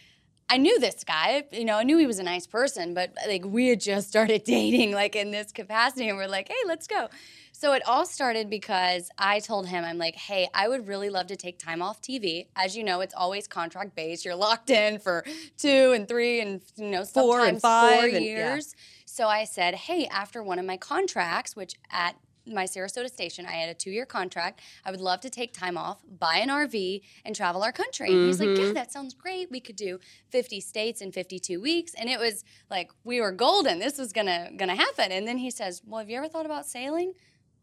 I 0.50 0.58
knew 0.58 0.80
this 0.80 1.04
guy, 1.04 1.44
you 1.52 1.66
know, 1.66 1.76
I 1.76 1.84
knew 1.84 1.98
he 1.98 2.08
was 2.08 2.20
a 2.20 2.24
nice 2.24 2.48
person, 2.48 2.94
but 2.94 3.12
like 3.28 3.44
we 3.46 3.68
had 3.68 3.82
just 3.82 4.08
started 4.08 4.44
dating, 4.46 4.92
like 4.94 5.16
in 5.16 5.32
this 5.32 5.52
capacity, 5.52 6.08
and 6.10 6.18
we're 6.18 6.28
like, 6.28 6.48
hey, 6.48 6.56
let's 6.66 6.88
go. 6.88 7.10
So 7.52 7.74
it 7.74 7.82
all 7.88 8.06
started 8.06 8.50
because 8.50 9.10
I 9.18 9.40
told 9.40 9.68
him, 9.68 9.84
I'm 9.84 9.98
like, 9.98 10.16
hey, 10.16 10.48
I 10.54 10.68
would 10.68 10.88
really 10.88 11.10
love 11.10 11.28
to 11.28 11.36
take 11.36 11.58
time 11.58 11.82
off 11.82 12.02
TV. 12.02 12.46
As 12.56 12.78
you 12.78 12.84
know, 12.84 13.02
it's 13.02 13.16
always 13.16 13.48
contract 13.48 13.96
based. 13.96 14.24
You're 14.26 14.36
locked 14.36 14.70
in 14.70 15.00
for 15.00 15.26
two 15.58 15.92
and 15.94 16.08
three 16.08 16.40
and 16.40 16.62
you 16.76 16.90
know 16.92 17.04
Four 17.04 17.46
and 17.46 17.60
five 17.60 17.96
four 17.98 18.06
and- 18.06 18.14
yeah. 18.14 18.20
years. 18.54 18.76
So 19.06 19.28
I 19.28 19.46
said, 19.46 19.74
hey, 19.74 20.06
after 20.08 20.44
one 20.44 20.60
of 20.60 20.66
my 20.66 20.78
contracts, 20.78 21.56
which 21.56 21.74
at 21.90 22.16
my 22.54 22.64
Sarasota 22.66 23.10
station, 23.10 23.46
I 23.46 23.52
had 23.52 23.70
a 23.70 23.74
two 23.74 23.92
year 23.92 24.06
contract. 24.06 24.62
I 24.86 24.92
would 24.92 25.02
love 25.02 25.20
to 25.22 25.30
take 25.30 25.54
time 25.54 25.78
off, 25.78 26.00
buy 26.08 26.38
an 26.38 26.50
RV, 26.50 27.02
and 27.26 27.36
travel 27.36 27.64
our 27.64 27.72
country. 27.72 28.12
And 28.14 28.24
he's 28.26 28.40
like, 28.40 28.50
Mm-hmm. 28.50 28.68
Yeah, 28.68 28.74
that 28.74 28.92
sounds 28.92 29.14
great. 29.14 29.52
We 29.52 29.60
could 29.60 29.76
do 29.76 30.00
50 30.30 30.60
states 30.62 31.02
in 31.02 31.12
52 31.12 31.60
weeks. 31.62 31.94
And 31.94 32.10
it 32.10 32.20
was 32.20 32.44
like, 32.70 32.92
we 33.04 33.20
were 33.22 33.32
golden. 33.32 33.80
This 33.80 33.98
was 33.98 34.12
gonna 34.14 34.50
gonna 34.58 34.76
happen. 34.76 35.12
And 35.12 35.28
then 35.28 35.38
he 35.38 35.52
says, 35.52 35.82
Well, 35.86 36.00
have 36.00 36.10
you 36.10 36.18
ever 36.18 36.28
thought 36.28 36.46
about 36.46 36.66
sailing? 36.66 37.14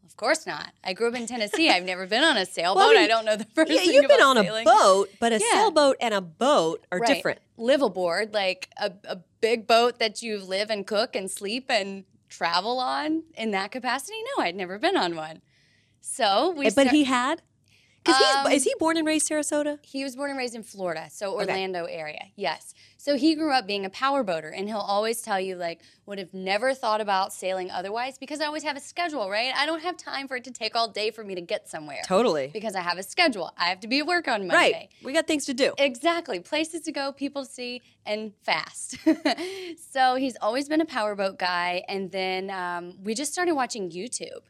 Of 0.05 0.15
course 0.17 0.45
not. 0.45 0.71
I 0.83 0.93
grew 0.93 1.07
up 1.07 1.15
in 1.15 1.25
Tennessee. 1.25 1.67
I've 1.67 1.83
never 1.83 2.05
been 2.05 2.23
on 2.23 2.37
a 2.37 2.45
sailboat. 2.45 2.75
Well, 2.83 2.89
I 2.91 2.93
mean, 2.93 3.03
I 3.03 3.07
don't 3.07 3.25
know 3.25 3.35
the 3.37 3.45
first 3.55 3.71
yeah, 3.71 3.81
you've 3.81 4.07
been 4.07 4.21
on 4.21 4.35
sailing. 4.37 4.61
a 4.67 4.71
boat, 4.71 5.09
but 5.19 5.31
a 5.33 5.39
Yeah. 5.39 5.51
sailboat 5.53 5.97
and 5.99 6.13
a 6.13 6.21
boat 6.21 6.85
are 6.91 6.99
Right. 6.99 7.07
different. 7.15 7.39
Live 7.57 7.81
aboard, 7.81 8.31
like 8.31 8.69
a, 8.77 8.91
a 9.05 9.17
big 9.41 9.65
boat 9.65 9.97
that 9.97 10.21
you 10.21 10.37
live 10.37 10.69
and 10.69 10.85
cook 10.85 11.15
and 11.15 11.29
sleep 11.31 11.65
and 11.69 12.03
travel 12.29 12.79
on 12.79 13.23
in 13.35 13.51
that 13.51 13.71
capacity? 13.71 14.17
No, 14.37 14.43
I'd 14.43 14.55
never 14.55 14.77
been 14.77 14.97
on 14.97 15.15
one. 15.15 15.41
So 16.01 16.51
we 16.51 16.65
but 16.65 16.71
start- 16.73 16.87
he 16.89 17.03
had 17.05 17.41
Because 18.05 18.21
Um, 18.45 18.51
he's 18.51 18.57
is 18.61 18.63
he 18.65 18.75
born 18.77 18.97
and 18.97 19.07
raised 19.07 19.27
Sarasota? 19.27 19.79
He 19.81 20.03
was 20.03 20.15
born 20.15 20.29
and 20.29 20.37
raised 20.37 20.53
in 20.53 20.61
Florida, 20.63 21.07
so 21.11 21.33
Orlando 21.33 21.85
area. 21.85 22.25
Yes. 22.35 22.73
So 22.97 23.15
he 23.17 23.35
grew 23.35 23.51
up 23.51 23.65
being 23.67 23.83
a 23.85 23.89
powerboater, 23.89 24.51
and 24.55 24.67
he'll 24.67 24.77
always 24.77 25.21
tell 25.21 25.39
you 25.39 25.55
like 25.55 25.81
would 26.05 26.19
have 26.19 26.33
never 26.33 26.73
thought 26.73 27.01
about 27.01 27.33
sailing 27.33 27.71
otherwise 27.71 28.17
because 28.19 28.41
I 28.41 28.45
always 28.45 28.63
have 28.63 28.77
a 28.77 28.79
schedule, 28.79 29.27
right? 29.29 29.51
I 29.55 29.65
don't 29.65 29.81
have 29.81 29.97
time 29.97 30.27
for 30.27 30.37
it 30.37 30.43
to 30.43 30.51
take 30.51 30.75
all 30.75 30.87
day 30.87 31.09
for 31.09 31.23
me 31.23 31.33
to 31.35 31.41
get 31.41 31.67
somewhere 31.67 32.01
Totally. 32.05 32.49
because 32.53 32.75
I 32.75 32.81
have 32.81 32.97
a 32.99 33.03
schedule. 33.03 33.51
I 33.57 33.65
have 33.65 33.79
to 33.79 33.87
be 33.87 33.99
at 33.99 34.05
work 34.07 34.27
on 34.27 34.47
Monday. 34.47 34.71
Right. 34.73 34.89
We 35.03 35.13
got 35.13 35.25
things 35.25 35.45
to 35.45 35.53
do. 35.55 35.73
Exactly. 35.79 36.39
Places 36.39 36.81
to 36.81 36.91
go, 36.91 37.11
people 37.11 37.43
to 37.43 37.51
see, 37.51 37.81
and 38.05 38.33
fast. 38.43 38.97
so 39.91 40.15
he's 40.15 40.37
always 40.41 40.69
been 40.69 40.81
a 40.81 40.85
powerboat 40.85 41.39
guy. 41.39 41.83
And 41.87 42.11
then 42.11 42.49
um, 42.51 42.95
we 43.03 43.13
just 43.15 43.31
started 43.33 43.53
watching 43.55 43.89
YouTube. 43.89 44.41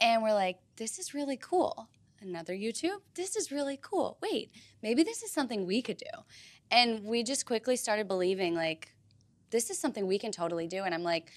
And 0.00 0.22
we're 0.22 0.34
like, 0.34 0.58
this 0.76 0.98
is 0.98 1.12
really 1.14 1.36
cool. 1.36 1.88
Another 2.22 2.52
YouTube? 2.54 3.00
This 3.14 3.34
is 3.36 3.50
really 3.50 3.78
cool. 3.80 4.18
Wait, 4.20 4.50
maybe 4.82 5.02
this 5.02 5.22
is 5.22 5.30
something 5.32 5.66
we 5.66 5.80
could 5.80 5.96
do. 5.96 6.20
And 6.70 7.04
we 7.04 7.22
just 7.22 7.46
quickly 7.46 7.76
started 7.76 8.08
believing, 8.08 8.54
like, 8.54 8.94
this 9.50 9.70
is 9.70 9.78
something 9.78 10.06
we 10.06 10.18
can 10.18 10.30
totally 10.30 10.66
do. 10.68 10.82
And 10.84 10.94
I'm 10.94 11.02
like, 11.02 11.30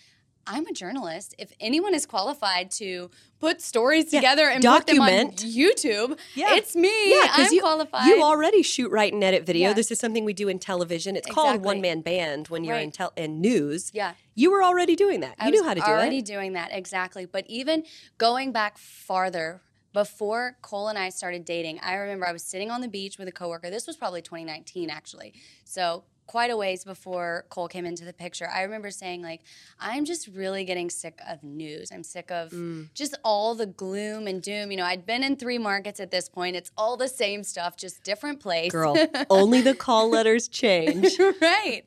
I'm 0.46 0.68
a 0.68 0.74
journalist. 0.74 1.34
If 1.40 1.54
anyone 1.62 1.96
is 1.96 2.06
qualified 2.06 2.70
to 2.72 3.10
put 3.40 3.62
stories 3.62 4.12
Yeah, 4.12 4.20
together 4.20 4.50
and 4.50 4.62
put 4.62 4.86
them 4.88 5.00
on 5.00 5.08
document. 5.08 5.38
YouTube, 5.38 6.20
Yeah. 6.36 6.56
it's 6.56 6.76
me. 6.76 7.12
Yeah, 7.12 7.28
I'm 7.32 7.54
you, 7.54 7.62
qualified. 7.62 8.06
you 8.08 8.22
already 8.22 8.62
shoot, 8.62 8.92
write, 8.92 9.14
and 9.14 9.24
edit 9.24 9.46
video. 9.46 9.70
Yeah. 9.70 9.74
This 9.74 9.90
is 9.90 10.00
something 10.00 10.26
we 10.26 10.34
do 10.34 10.50
in 10.50 10.60
television. 10.60 11.16
It's 11.16 11.30
called 11.32 11.64
one 11.64 11.80
man 11.80 12.02
band 12.02 12.50
when 12.50 12.66
you're 12.66 12.76
in 12.76 12.88
Right. 12.88 12.94
tel- 12.94 13.14
in 13.16 13.40
news. 13.40 13.90
yeah. 13.94 14.16
You 14.36 14.52
were 14.52 14.62
already 14.64 14.98
doing 14.98 15.22
that. 15.22 15.36
I 15.40 15.46
You 15.46 15.52
knew 15.54 15.64
how 15.64 15.74
to 15.76 15.80
do 15.80 15.86
it. 15.86 15.90
already 15.90 16.22
doing 16.22 16.54
that 16.54 16.72
exactly. 16.74 17.26
But 17.26 17.46
even 17.48 17.86
going 18.18 18.52
back 18.52 18.78
farther, 18.78 19.62
before 19.94 20.58
Cole 20.62 20.88
and 20.90 20.98
I 20.98 21.10
started 21.10 21.46
dating, 21.46 21.80
I 21.82 21.96
remember 21.96 22.28
I 22.28 22.32
was 22.34 22.44
sitting 22.44 22.72
on 22.72 22.82
the 22.82 22.88
beach 22.88 23.18
with 23.18 23.28
a 23.28 23.32
coworker. 23.32 23.70
This 23.70 23.88
was 23.88 23.96
probably 23.96 24.22
2019, 24.22 24.90
actually. 24.90 25.34
So 25.66 26.04
quite 26.26 26.50
a 26.50 26.56
ways 26.56 26.86
before 26.86 27.46
Cole 27.50 27.68
came 27.68 27.86
into 27.86 28.06
the 28.06 28.14
picture. 28.14 28.48
I 28.50 28.62
remember 28.64 28.90
saying 28.92 29.22
like, 29.22 29.42
I'm 29.80 30.06
just 30.06 30.28
really 30.30 30.64
getting 30.64 30.90
sick 30.90 31.20
of 31.28 31.44
news. 31.44 31.90
I'm 31.92 32.04
sick 32.04 32.32
of 32.32 32.52
Mm. 32.52 32.90
just 32.94 33.16
all 33.26 33.56
the 33.56 33.66
gloom 33.66 34.26
and 34.26 34.42
doom. 34.42 34.72
You 34.72 34.78
know, 34.78 34.86
I'd 34.86 35.06
been 35.06 35.22
in 35.22 35.36
three 35.36 35.58
markets 35.58 36.00
at 36.00 36.12
this 36.12 36.30
point. 36.30 36.56
It's 36.56 36.72
all 36.78 36.96
the 36.96 37.10
same 37.10 37.44
stuff, 37.44 37.76
just 37.76 38.04
different 38.04 38.40
place. 38.40 38.72
Girl, 38.72 38.96
only 39.30 39.60
the 39.62 39.76
call 39.76 40.10
letters 40.10 40.48
change. 40.48 41.12
right. 41.42 41.84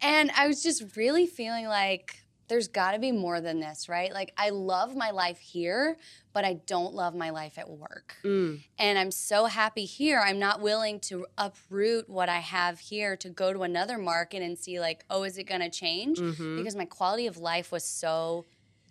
And 0.00 0.30
I 0.36 0.48
was 0.48 0.62
just 0.62 0.96
really 0.96 1.26
feeling 1.26 1.66
like 1.66 2.24
there's 2.48 2.68
got 2.68 2.92
to 2.92 2.98
be 2.98 3.12
more 3.12 3.40
than 3.40 3.60
this, 3.60 3.88
right? 3.88 4.12
Like 4.12 4.32
I 4.36 4.50
love 4.50 4.96
my 4.96 5.10
life 5.10 5.38
here, 5.38 5.96
but 6.32 6.44
I 6.44 6.54
don't 6.66 6.94
love 6.94 7.14
my 7.14 7.30
life 7.30 7.58
at 7.58 7.68
work. 7.68 8.16
Mm. 8.24 8.62
And 8.78 8.98
I'm 8.98 9.10
so 9.10 9.46
happy 9.46 9.84
here. 9.84 10.20
I'm 10.24 10.38
not 10.38 10.60
willing 10.60 11.00
to 11.00 11.26
uproot 11.38 12.08
what 12.08 12.28
I 12.28 12.38
have 12.38 12.78
here 12.78 13.16
to 13.16 13.28
go 13.28 13.52
to 13.52 13.62
another 13.62 13.98
market 13.98 14.42
and 14.42 14.58
see 14.58 14.80
like, 14.80 15.04
oh, 15.10 15.22
is 15.24 15.38
it 15.38 15.44
going 15.44 15.62
to 15.62 15.70
change? 15.70 16.18
Mhm. 16.18 16.56
Because 16.56 16.76
my 16.76 16.84
quality 16.84 17.26
of 17.26 17.36
life 17.38 17.72
was 17.72 17.84
so 17.84 18.44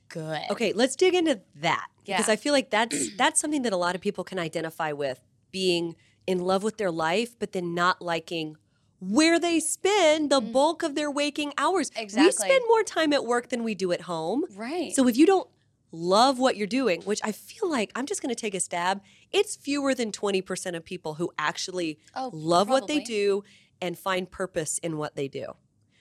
good. 0.10 0.42
Okay, 0.50 0.74
let's 0.74 0.96
dig 0.96 1.14
into 1.14 1.42
that 1.56 1.88
because 2.06 2.30
I 2.30 2.36
feel 2.36 2.54
like 2.54 2.70
that's 2.70 3.16
that's 3.18 3.40
something 3.40 3.64
that 3.64 3.74
a 3.74 3.78
lot 3.78 3.96
of 3.96 4.02
people 4.02 4.24
can 4.24 4.40
identify 4.40 4.92
with 4.92 5.20
being 5.52 5.96
in 6.28 6.40
love 6.40 6.64
with 6.64 6.78
their 6.78 6.92
life, 6.92 7.38
but 7.40 7.52
then 7.52 7.74
not 7.74 8.02
liking 8.02 8.58
where 9.00 9.40
they 9.40 9.60
spend 9.60 10.30
the 10.30 10.42
bulk 10.42 10.84
of 10.84 10.96
their 10.96 11.12
waking 11.12 11.54
hours. 11.58 11.92
We 11.96 12.06
Mm. 12.06 12.34
Spend 12.34 12.64
more 12.68 12.84
time 12.84 13.14
at 13.14 13.25
work 13.25 13.50
than 13.50 13.64
we 13.64 13.75
do 13.75 13.92
at 13.92 14.02
home. 14.02 14.46
Right. 14.56 14.94
So 14.96 15.08
if 15.08 15.18
you 15.18 15.25
don't 15.25 15.50
love 15.92 16.40
what 16.40 16.58
you're 16.58 16.68
doing, 16.68 17.02
which 17.04 17.22
I 17.24 17.32
feel 17.32 17.70
like 17.70 17.92
I'm 17.96 18.06
just 18.06 18.22
going 18.22 18.34
to 18.34 18.40
take 18.40 18.54
a 18.56 18.60
stab, 18.60 19.02
it's 19.32 19.56
fewer 19.56 19.94
than 19.94 20.12
20% 20.12 20.75
of 20.75 20.84
people 20.84 21.16
who 21.16 21.32
actually 21.38 22.00
Oh, 22.16 22.30
love 22.34 22.68
what 22.70 22.88
they 22.88 23.00
do 23.00 23.44
and 23.82 23.98
find 23.98 24.30
purpose 24.32 24.78
in 24.80 24.98
what 24.98 25.16
they 25.16 25.28
do. 25.28 25.56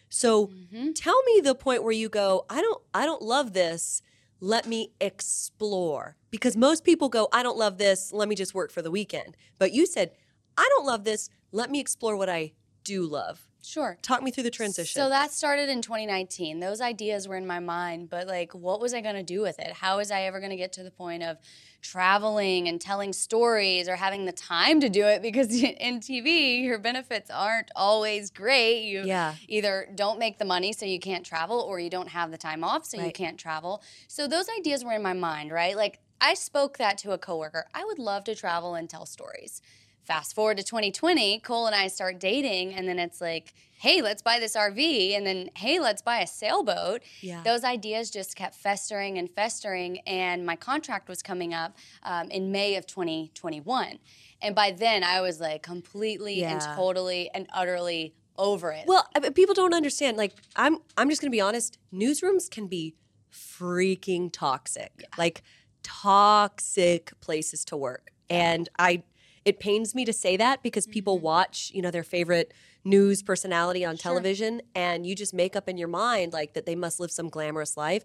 So 0.09 0.47
Mhm. 0.49 0.95
tell 0.95 1.21
me 1.25 1.41
the 1.41 1.55
point 1.55 1.83
where 1.83 1.93
you 1.93 2.09
go, 2.09 2.47
I 2.49 2.61
don't 2.61 2.83
I 2.95 3.05
don't 3.05 3.23
love 3.23 3.53
this. 3.53 4.01
Let 4.41 4.67
me 4.67 4.93
explore. 5.01 6.17
Because 6.31 6.57
most 6.57 6.85
people 6.85 7.09
go, 7.09 7.29
I 7.33 7.43
don't 7.43 7.57
love 7.59 7.79
this. 7.79 8.13
Let 8.13 8.29
me 8.29 8.35
just 8.35 8.55
work 8.55 8.71
for 8.71 8.83
the 8.83 8.91
weekend. 8.91 9.37
But 9.59 9.73
you 9.73 9.87
said, 9.87 10.13
I 10.57 10.67
don't 10.77 10.87
love 10.87 11.05
this. 11.05 11.29
Let 11.53 11.71
me 11.71 11.81
explore 11.81 12.17
what 12.17 12.29
I 12.29 12.53
do 12.85 13.03
love. 13.07 13.41
Sure. 13.65 13.97
Talk 14.03 14.23
me 14.23 14.31
through 14.31 14.43
the 14.43 14.51
transition. 14.51 15.01
So 15.01 15.09
that 15.09 15.33
started 15.33 15.71
in 15.71 15.81
2019. 15.81 16.61
Those 16.61 16.83
ideas 16.83 17.27
were 17.27 17.37
in 17.37 17.47
my 17.47 17.61
mind, 17.61 18.11
but 18.11 18.27
like, 18.27 18.53
what 18.55 18.79
was 18.79 18.93
I 18.93 19.01
going 19.01 19.15
to 19.15 19.23
do 19.23 19.41
with 19.41 19.59
it? 19.59 19.73
How 19.73 19.97
was 19.97 20.11
I 20.11 20.23
ever 20.23 20.39
going 20.39 20.51
to 20.51 20.57
get 20.57 20.75
to 20.75 20.83
the 20.83 20.91
point 20.91 21.23
of 21.23 21.39
traveling 21.81 22.69
and 22.69 22.79
telling 22.79 23.13
stories 23.15 23.89
or 23.89 23.97
having 23.97 24.27
the 24.27 24.33
time 24.33 24.81
to 24.81 24.91
do 24.91 25.07
it? 25.07 25.23
Because 25.23 25.51
in 25.63 26.01
TV, 26.01 26.63
your 26.63 26.79
benefits 26.79 27.31
aren't 27.31 27.71
always 27.75 28.31
great. 28.31 28.83
You 28.83 29.05
Yeah. 29.05 29.35
either 29.49 29.89
don't 29.95 30.19
make 30.19 30.39
the 30.39 30.45
money 30.45 30.75
so 30.75 30.85
you 30.85 31.01
can't 31.01 31.25
travel, 31.25 31.59
or 31.61 31.81
you 31.81 31.89
don't 31.89 32.09
have 32.09 32.31
the 32.31 32.39
time 32.39 32.65
off 32.65 32.85
so 32.85 33.03
you 33.03 33.13
can't 33.13 33.39
travel. 33.39 33.83
So 34.09 34.29
those 34.29 34.47
ideas 34.59 34.85
were 34.85 34.93
in 34.93 35.03
my 35.03 35.15
mind, 35.15 35.53
right? 35.53 35.75
Like, 35.75 36.01
I 36.21 36.35
spoke 36.35 36.79
that 36.79 36.99
to 36.99 37.13
a 37.13 37.19
coworker. 37.19 37.67
I 37.75 37.85
would 37.85 37.99
love 37.99 38.25
to 38.25 38.35
travel 38.35 38.75
and 38.75 38.89
tell 38.89 39.07
stories 39.07 39.63
fast 40.05 40.35
forward 40.35 40.57
to 40.57 40.63
2020 40.63 41.41
cole 41.41 41.67
and 41.67 41.75
i 41.75 41.87
start 41.87 42.19
dating 42.19 42.75
and 42.75 42.87
then 42.89 42.99
it's 42.99 43.21
like 43.21 43.55
hey 43.79 44.03
let's 44.03 44.23
buy 44.23 44.39
this 44.39 44.57
rv 44.57 45.17
and 45.17 45.27
then 45.27 45.51
hey 45.57 45.81
let's 45.81 46.03
buy 46.03 46.21
a 46.21 46.27
sailboat 46.27 47.03
yeah. 47.21 47.43
those 47.45 47.65
ideas 47.65 48.11
just 48.11 48.37
kept 48.37 48.55
festering 48.55 49.19
and 49.19 49.31
festering 49.31 49.99
and 50.01 50.45
my 50.45 50.57
contract 50.57 51.09
was 51.09 51.23
coming 51.23 51.55
up 51.55 51.77
um, 52.03 52.31
in 52.31 52.53
may 52.53 52.77
of 52.77 52.87
2021 52.87 53.99
and 54.43 54.55
by 54.55 54.71
then 54.71 55.03
i 55.03 55.21
was 55.21 55.41
like 55.41 55.63
completely 55.63 56.45
and 56.45 56.61
totally 56.61 57.31
and 57.35 57.47
utterly 57.53 58.15
over 58.37 58.73
it 58.73 58.85
Well, 58.87 59.09
people 59.35 59.55
don't 59.55 59.75
understand. 59.75 60.17
Like, 60.17 60.35
I'm 60.57 60.79
I'm 60.97 61.09
just 61.09 61.21
gonna 61.21 61.31
be 61.31 61.41
honest. 61.41 61.79
Newsrooms 61.93 62.51
can 62.51 62.67
be 62.67 62.97
freaking 63.33 64.31
toxic. 64.33 65.05
Like 65.17 65.43
toxic 65.83 67.13
places 67.21 67.65
to 67.67 67.77
work. 67.77 68.11
And 68.29 68.69
I 68.79 69.03
it 69.45 69.61
pains 69.61 69.95
me 69.95 70.05
to 70.05 70.13
say 70.13 70.37
that 70.37 70.63
because 70.63 70.87
people 70.87 71.17
mm-hmm. 71.17 71.27
watch, 71.27 71.71
you 71.75 71.83
know, 71.83 71.91
their 71.91 72.05
favorite 72.05 72.53
news 72.85 73.23
personality 73.23 73.85
on 73.85 73.97
Sure. 73.97 74.13
television 74.13 74.63
and 74.75 75.07
you 75.07 75.15
just 75.15 75.35
make 75.35 75.57
up 75.57 75.69
in 75.69 75.77
your 75.77 75.89
mind 75.89 76.33
like 76.33 76.55
that 76.55 76.67
they 76.67 76.75
must 76.75 77.01
live 77.01 77.11
some 77.11 77.29
glamorous 77.29 77.77
life. 77.77 78.05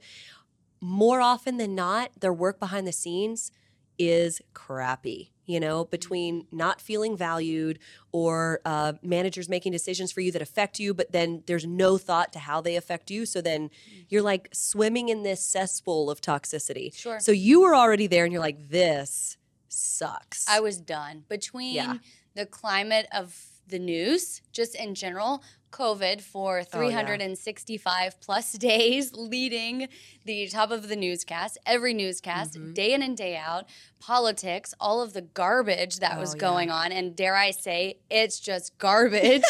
More 0.81 1.19
often 1.19 1.57
than 1.57 1.75
not, 1.75 2.11
their 2.19 2.33
work 2.33 2.59
behind 2.59 2.87
the 2.87 2.93
scenes 2.93 3.51
is 3.97 4.41
crappy, 4.53 5.33
you 5.45 5.59
know, 5.59 5.83
between 5.83 6.43
mm-hmm. 6.43 6.57
not 6.57 6.79
feeling 6.79 7.17
valued 7.17 7.79
or 8.13 8.61
uh, 8.63 8.93
managers 9.01 9.49
making 9.49 9.73
decisions 9.73 10.11
for 10.11 10.21
you 10.21 10.31
that 10.31 10.41
affect 10.41 10.79
you, 10.79 10.93
but 10.93 11.11
then 11.11 11.43
there's 11.47 11.65
no 11.65 11.97
thought 11.97 12.31
to 12.31 12.39
how 12.39 12.61
they 12.61 12.77
affect 12.77 13.11
you. 13.11 13.25
So 13.25 13.41
then 13.41 13.67
mm-hmm. 13.67 14.01
you're 14.07 14.21
like 14.21 14.47
swimming 14.53 15.09
in 15.09 15.23
this 15.23 15.43
cesspool 15.43 16.09
of 16.09 16.21
toxicity. 16.21 16.95
Sure. 16.95 17.19
So 17.19 17.33
you 17.33 17.61
were 17.61 17.75
already 17.75 18.07
there 18.07 18.23
and 18.23 18.31
you're 18.31 18.41
like, 18.41 18.69
this 18.69 19.37
sucks. 19.69 20.45
I 20.49 20.59
was 20.59 20.77
done. 20.77 21.23
Between 21.29 21.73
Yeah. 21.75 21.95
the 22.35 22.45
climate 22.45 23.07
of 23.13 23.45
the 23.67 23.79
news, 23.79 24.41
just 24.51 24.73
in 24.75 24.95
general, 24.95 25.43
COVID 25.71 26.17
Oh, 26.19 26.21
for 26.21 26.63
365 26.63 28.19
plus 28.21 28.51
days 28.57 29.13
leading 29.13 29.87
the 30.25 30.47
top 30.47 30.71
of 30.71 30.87
the 30.87 30.95
newscast, 30.95 31.59
every 31.65 31.93
newscast, 31.93 32.55
Mm-hmm. 32.55 32.73
day 32.73 32.93
in 32.93 33.03
and 33.03 33.15
day 33.15 33.37
out, 33.37 33.65
politics, 33.99 34.73
all 34.79 35.01
of 35.01 35.13
the 35.13 35.21
garbage 35.21 35.97
that 35.99 36.17
was 36.19 36.31
Oh, 36.31 36.35
yeah. 36.37 36.39
going 36.41 36.71
on. 36.71 36.91
And 36.91 37.15
dare 37.15 37.35
I 37.35 37.51
say, 37.51 37.97
it's 38.09 38.39
just 38.39 38.75
garbage. 38.79 39.43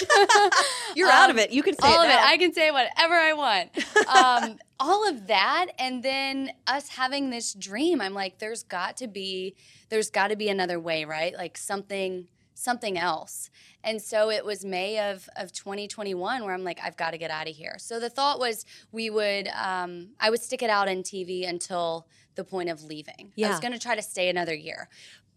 you're 0.95 1.09
out 1.09 1.29
of 1.29 1.37
Um, 1.37 1.39
it. 1.39 1.51
You 1.51 1.63
can 1.63 1.75
say 1.79 1.87
all 1.87 2.01
it 2.01 2.07
of 2.07 2.11
it. 2.11 2.19
I 2.19 2.37
can 2.37 2.53
say 2.53 2.71
whatever 2.71 3.13
I 3.15 3.33
want. 3.33 3.69
Um, 4.09 4.57
all 4.79 5.07
of 5.07 5.27
that, 5.27 5.67
and 5.77 6.03
then 6.03 6.51
us 6.67 6.89
having 6.89 7.29
this 7.29 7.53
dream. 7.53 7.99
I'm 8.01 8.13
like, 8.13 8.39
there's 8.39 8.63
got 8.63 8.97
to 8.97 9.07
be, 9.07 9.55
there's 9.89 10.09
got 10.09 10.29
to 10.29 10.35
be 10.35 10.49
another 10.49 10.79
way, 10.79 11.05
right? 11.05 11.33
Like 11.35 11.57
something, 11.57 12.27
something 12.53 12.97
else. 12.97 13.49
And 13.83 14.01
so 14.01 14.29
it 14.29 14.43
was 14.45 14.65
May 14.65 14.99
of 15.11 15.29
of 15.37 15.51
2021 15.53 16.43
where 16.43 16.53
I'm 16.53 16.63
like, 16.63 16.79
I've 16.83 16.97
got 16.97 17.11
to 17.11 17.17
get 17.17 17.31
out 17.31 17.47
of 17.49 17.55
here. 17.55 17.75
So 17.77 17.99
the 17.99 18.09
thought 18.09 18.39
was 18.39 18.65
we 18.91 19.09
would, 19.09 19.47
um, 19.49 20.09
I 20.19 20.29
would 20.29 20.41
stick 20.41 20.61
it 20.61 20.69
out 20.69 20.87
in 20.89 21.03
TV 21.03 21.47
until 21.47 22.07
the 22.35 22.43
point 22.43 22.69
of 22.69 22.83
leaving. 22.83 23.31
yeah. 23.35 23.47
I 23.47 23.49
was 23.51 23.59
going 23.59 23.73
to 23.73 23.79
try 23.79 23.95
to 23.95 24.01
stay 24.01 24.29
another 24.29 24.53
year. 24.55 24.87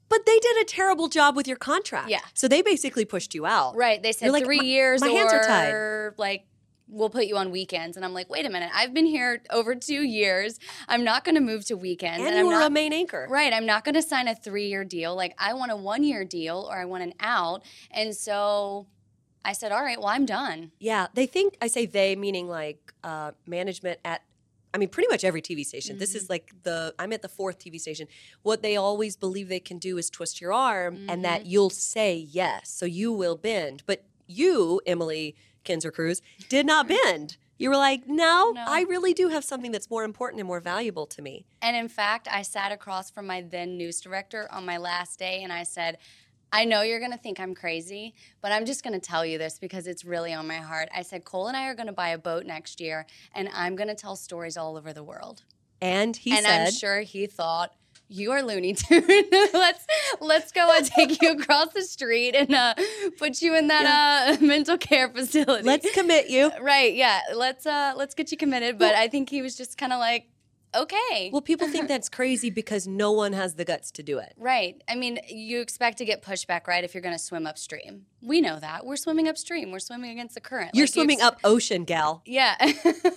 but 0.09 0.27
they 0.27 0.39
did 0.39 0.57
a 0.61 0.65
terrible 0.65 1.09
job 1.09 1.35
with 1.37 1.49
your 1.49 1.57
contract. 1.57 2.11
Yeah. 2.11 2.21
So 2.35 2.47
they 2.47 2.63
basically 2.63 3.05
pushed 3.05 3.35
you 3.35 3.47
out. 3.47 3.75
Right. 3.77 4.03
They 4.03 4.13
said 4.13 4.31
like, 4.31 4.45
three 4.45 4.59
"My- 4.59 4.65
years 4.65 5.01
my 5.01 5.09
or 5.09 5.11
hands 5.17 5.33
are 5.33 5.43
tied." 5.45 6.19
like 6.19 6.45
we'll 6.93 7.11
put 7.11 7.25
you 7.25 7.37
on 7.37 7.51
weekends. 7.51 7.97
And 7.97 8.05
I'm 8.05 8.13
like, 8.13 8.29
wait 8.31 8.47
a 8.47 8.51
minute, 8.51 8.71
I've 8.75 8.95
been 8.95 9.07
here 9.07 9.43
over 9.51 9.75
two 9.75 10.03
years. 10.03 10.59
I'm 10.89 11.03
not 11.03 11.25
gonna 11.25 11.41
move 11.41 11.65
to 11.67 11.77
weekends. 11.77 12.25
And, 12.25 12.35
I'm 12.35 12.45
you 12.45 12.47
were 12.47 12.53
not 12.53 12.67
a 12.67 12.71
main 12.71 12.93
anchor. 12.93 13.27
Right. 13.29 13.53
I'm 13.53 13.67
not 13.67 13.85
gonna 13.85 14.03
sign 14.03 14.29
a 14.29 14.35
three 14.35 14.69
year 14.69 14.85
deal. 14.85 15.17
Like 15.17 15.35
I 15.39 15.55
want 15.55 15.73
a 15.73 15.77
one 15.77 16.05
year 16.05 16.25
deal 16.25 16.69
or 16.71 16.77
I 16.77 16.85
want 16.85 17.03
an 17.03 17.15
out. 17.19 17.63
And 17.91 18.15
so 18.15 18.87
I 19.45 19.53
said, 19.55 19.73
All 19.73 19.83
right, 19.83 19.99
well, 19.99 20.09
I'm 20.09 20.27
done. 20.27 20.73
Yeah, 20.79 21.09
they 21.15 21.27
think 21.27 21.57
I 21.61 21.67
say 21.67 21.87
they 21.87 22.15
meaning 22.15 22.49
like 22.49 22.93
uh, 23.03 23.33
management 23.47 23.99
at 24.05 24.23
I 24.75 24.79
mean, 24.79 24.89
pretty 24.89 25.09
much 25.09 25.23
every 25.23 25.43
TV 25.43 25.67
station. 25.67 25.99
This 25.99 26.15
is 26.15 26.31
like 26.31 26.51
the 26.63 26.95
I'm 26.99 27.13
at 27.13 27.21
the 27.21 27.29
fourth 27.29 27.59
TV 27.59 27.79
station. 27.79 28.09
What 28.43 28.63
they 28.63 28.77
always 28.77 29.17
believe 29.17 29.49
they 29.49 29.61
can 29.61 29.79
do 29.79 29.99
is 29.99 30.09
twist 30.09 30.41
your 30.41 30.53
arm, 30.53 31.05
and 31.09 31.23
that 31.25 31.45
you'll 31.45 31.69
say 31.69 32.17
yes, 32.17 32.71
so 32.71 32.87
you 32.87 33.13
will 33.13 33.37
bend. 33.37 33.83
But 33.85 34.05
you, 34.27 34.81
Emily 34.87 35.37
Kinzer 35.65 35.91
Crews, 35.91 36.23
did 36.49 36.67
not 36.67 36.89
mm-hmm. 36.89 36.97
bend. 37.05 37.37
You 37.59 37.71
were 37.71 37.77
like, 37.77 38.09
no, 38.09 38.51
No. 38.53 38.65
I 38.67 38.83
really 38.83 39.15
do 39.15 39.29
have 39.29 39.45
something 39.45 39.71
that's 39.71 39.89
more 39.89 40.03
important 40.03 40.41
and 40.41 40.49
more 40.49 40.59
valuable 40.59 41.07
to 41.07 41.23
me. 41.23 41.47
And 41.61 41.77
in 41.77 41.89
fact, 41.89 42.27
I 42.31 42.43
sat 42.43 42.73
across 42.73 43.11
from 43.11 43.27
my 43.27 43.43
then 43.43 43.77
news 43.77 44.01
director 44.01 44.49
on 44.51 44.67
my 44.67 44.79
last 44.79 45.19
day 45.19 45.43
and 45.45 45.53
I 45.53 45.63
said, 45.63 45.99
I 46.53 46.65
know 46.65 46.83
you're 46.83 46.99
going 46.99 47.13
to 47.13 47.19
think 47.19 47.41
I'm 47.41 47.55
crazy, 47.55 48.15
but 48.41 48.53
I'm 48.53 48.67
just 48.67 48.83
going 48.85 48.93
to 48.93 49.01
tell 49.01 49.25
you 49.25 49.39
this 49.39 49.59
because 49.59 49.87
it's 49.87 50.05
really 50.05 50.35
on 50.35 50.47
my 50.47 50.57
heart. 50.57 50.89
I 50.95 51.03
said, 51.03 51.25
Cole 51.25 51.47
and 51.47 51.57
I 51.57 51.69
are 51.69 51.75
going 51.75 51.87
to 51.87 51.93
buy 51.93 52.09
a 52.09 52.19
boat 52.19 52.45
next 52.45 52.81
year 52.81 53.07
and 53.35 53.49
I'm 53.55 53.77
going 53.77 53.89
to 53.89 53.95
tell 53.95 54.17
stories 54.17 54.57
all 54.57 54.77
over 54.77 54.93
the 54.93 55.05
world. 55.05 55.45
And 55.81 56.15
he 56.17 56.31
said 56.31 56.39
and 56.39 56.47
said, 56.47 56.67
I'm 56.67 56.73
sure 56.73 57.01
he 57.01 57.27
thought, 57.27 57.75
you 58.13 58.33
are 58.33 58.43
Looney 58.43 58.75
Tune. 58.75 59.05
let's 59.53 59.87
let's 60.21 60.53
go 60.53 60.71
and 60.71 60.85
take 60.87 61.21
you 61.23 61.33
across 61.39 61.73
the 61.73 61.83
street 61.83 62.35
and 62.35 62.55
uh, 62.55 62.75
put 63.19 63.41
you 63.43 63.57
in 63.57 63.69
that 63.69 64.37
uh, 64.41 64.45
mental 64.45 64.79
care 64.79 65.09
facility. 65.09 65.65
let's 65.65 65.91
commit 65.93 66.29
you. 66.29 66.51
right, 66.61 66.95
yeah. 66.95 67.21
Let's 67.35 67.67
uh, 67.67 67.95
let's 67.97 68.15
get 68.15 68.31
you 68.31 68.37
committed. 68.37 68.79
But 68.79 68.95
I 68.95 69.09
think 69.09 69.31
he 69.31 69.43
was 69.43 69.57
just 69.57 69.79
kind 69.79 69.93
of 69.93 69.99
like, 69.99 70.27
okay, 70.75 71.31
Well, 71.33 71.43
people 71.43 71.69
think 71.69 71.89
that's 71.95 72.09
crazy 72.09 72.51
because 72.51 72.87
no 72.87 73.13
one 73.13 73.33
has 73.33 73.55
the 73.55 73.65
guts 73.65 73.91
to 73.93 74.03
do 74.03 74.19
it. 74.19 74.35
Right. 74.37 74.83
I 74.89 74.95
mean, 74.95 75.19
you 75.29 75.61
expect 75.61 75.99
to 75.99 76.05
get 76.05 76.23
pushback, 76.23 76.67
right, 76.67 76.85
if 76.85 76.95
you're 76.95 77.03
going 77.03 77.15
to 77.15 77.23
swim 77.23 77.47
upstream. 77.47 78.07
We 78.21 78.41
know 78.41 78.59
that. 78.61 78.87
We're 78.87 78.97
swimming 78.97 79.29
upstream. 79.29 79.73
We're 79.73 79.79
swimming 79.81 80.11
against 80.11 80.35
the 80.35 80.41
current. 80.41 80.71
You're 80.75 80.85
Like, 80.85 80.91
you 80.91 80.93
swimming 80.93 81.21
ex- 81.21 81.27
up 81.27 81.39
ocean, 81.45 81.85
gal. 81.85 82.23
Yeah. 82.25 82.55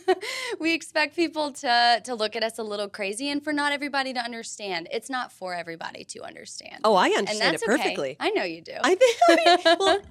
we 0.60 0.74
expect 0.74 1.16
people 1.16 1.52
to 1.54 2.02
to 2.04 2.16
look 2.16 2.36
at 2.36 2.44
us 2.44 2.58
a 2.58 2.64
little 2.64 2.90
crazy 2.90 3.30
and 3.30 3.44
for 3.44 3.54
not 3.54 3.72
everybody 3.72 4.14
to 4.14 4.20
understand. 4.20 4.88
It's 4.92 5.10
not 5.10 5.32
for 5.32 5.54
everybody 5.54 6.04
to 6.06 6.24
understand. 6.24 6.82
Oh, 6.84 6.96
I 6.96 7.08
and 7.10 7.20
understand 7.20 7.56
it 7.56 7.62
perfectly. 7.62 8.10
Okay. 8.12 8.18
I 8.20 8.30
know 8.32 8.44
you 8.44 8.62
do. 8.62 8.78
I 8.84 8.96
think. 8.96 9.18
I 9.30 9.36
mean, 9.36 9.78
well, 9.80 10.02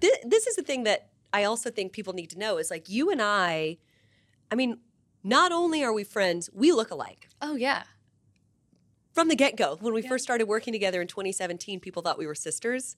this, 0.00 0.16
this 0.24 0.46
is 0.46 0.56
the 0.56 0.62
thing 0.62 0.84
that 0.84 1.10
I 1.32 1.44
also 1.44 1.70
think 1.70 1.92
people 1.92 2.12
need 2.14 2.30
to 2.30 2.38
know 2.38 2.56
is 2.58 2.70
like 2.70 2.88
you 2.88 3.10
and 3.10 3.20
I. 3.20 3.78
I 4.50 4.56
mean, 4.56 4.78
not 5.22 5.52
only 5.52 5.82
are 5.84 5.92
we 5.92 6.04
friends, 6.04 6.48
we 6.52 6.72
look 6.72 6.90
alike 6.90 7.28
oh 7.42 7.54
yeah. 7.56 7.82
from 9.12 9.28
the 9.28 9.36
get 9.36 9.56
go. 9.56 9.76
When 9.80 9.92
we 9.94 10.02
Yeah. 10.02 10.08
first 10.08 10.24
started 10.24 10.46
working 10.46 10.72
together 10.72 11.00
in 11.00 11.06
2017, 11.08 11.80
people 11.80 12.02
thought 12.02 12.18
we 12.18 12.26
were 12.26 12.34
sisters. 12.34 12.96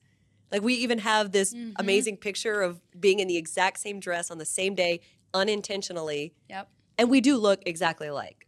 Like 0.51 0.61
we 0.61 0.73
even 0.75 0.99
have 0.99 1.31
this 1.31 1.53
Mm-hmm. 1.53 1.73
amazing 1.77 2.17
picture 2.17 2.61
of 2.61 2.81
being 2.99 3.19
in 3.19 3.27
the 3.27 3.37
exact 3.37 3.79
same 3.79 3.99
dress 3.99 4.29
on 4.31 4.37
the 4.37 4.45
same 4.45 4.75
day, 4.75 4.99
unintentionally, 5.33 6.33
Yep. 6.49 6.69
and 6.97 7.09
we 7.09 7.21
do 7.21 7.37
look 7.37 7.61
exactly 7.65 8.07
alike. 8.07 8.47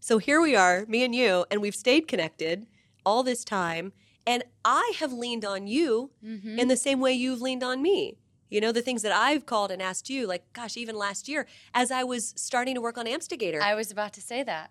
So 0.00 0.18
here 0.18 0.40
we 0.40 0.54
are, 0.54 0.84
me 0.86 1.02
and 1.04 1.14
you, 1.14 1.44
and 1.50 1.60
we've 1.60 1.74
stayed 1.74 2.06
connected 2.06 2.66
all 3.04 3.22
this 3.22 3.44
time. 3.44 3.92
And 4.26 4.44
I 4.64 4.92
have 5.00 5.12
leaned 5.12 5.44
on 5.44 5.66
you 5.66 6.10
Mm-hmm. 6.24 6.58
in 6.58 6.68
the 6.68 6.76
same 6.76 7.00
way 7.00 7.12
you've 7.14 7.40
leaned 7.40 7.62
on 7.64 7.80
me. 7.82 8.18
You 8.50 8.60
know, 8.60 8.72
the 8.72 8.82
things 8.82 9.02
that 9.02 9.12
I've 9.12 9.44
called 9.46 9.70
and 9.70 9.82
asked 9.82 10.08
you, 10.08 10.26
like, 10.26 10.50
gosh, 10.52 10.76
even 10.76 10.96
last 10.96 11.28
year, 11.28 11.46
as 11.74 11.90
I 11.90 12.02
was 12.04 12.32
starting 12.36 12.74
to 12.74 12.80
work 12.80 12.96
on 12.98 13.06
Amstigator. 13.06 13.60
I 13.60 13.74
was 13.74 13.90
about 13.90 14.12
to 14.14 14.20
say 14.20 14.42
that. 14.42 14.70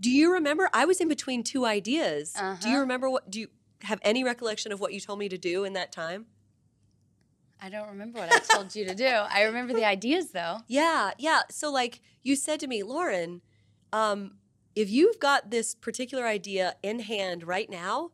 do 0.00 0.10
you 0.10 0.32
remember? 0.32 0.70
I 0.72 0.86
was 0.86 0.98
in 1.00 1.08
between 1.08 1.42
two 1.42 1.66
ideas. 1.66 2.32
Do 2.32 2.40
you 2.40 2.44
Uh-huh. 2.46 2.78
remember 2.80 3.10
what, 3.10 3.30
do 3.30 3.38
you 3.40 3.48
have 3.82 3.98
any 4.02 4.24
recollection 4.24 4.72
of 4.72 4.80
what 4.80 4.94
you 4.94 5.00
told 5.00 5.18
me 5.18 5.28
to 5.28 5.36
do 5.36 5.64
in 5.64 5.74
that 5.74 5.92
time? 5.92 6.26
I 7.60 7.68
don't 7.68 7.88
remember 7.88 8.18
what 8.20 8.32
I 8.32 8.38
told 8.38 8.74
you 8.74 8.86
to 8.86 8.94
do. 8.94 9.04
I 9.06 9.42
remember 9.42 9.74
the 9.74 9.84
ideas 9.84 10.30
though. 10.32 10.58
Yeah, 10.66 11.10
yeah. 11.18 11.42
So, 11.50 11.70
like, 11.70 12.00
you 12.22 12.34
said 12.36 12.58
to 12.60 12.66
me, 12.66 12.82
Lauren, 12.82 13.42
um, 13.92 14.36
if 14.74 14.88
you've 14.88 15.18
got 15.20 15.50
this 15.50 15.74
particular 15.74 16.26
idea 16.26 16.76
in 16.82 17.00
hand 17.00 17.44
right 17.46 17.68
now, 17.68 18.12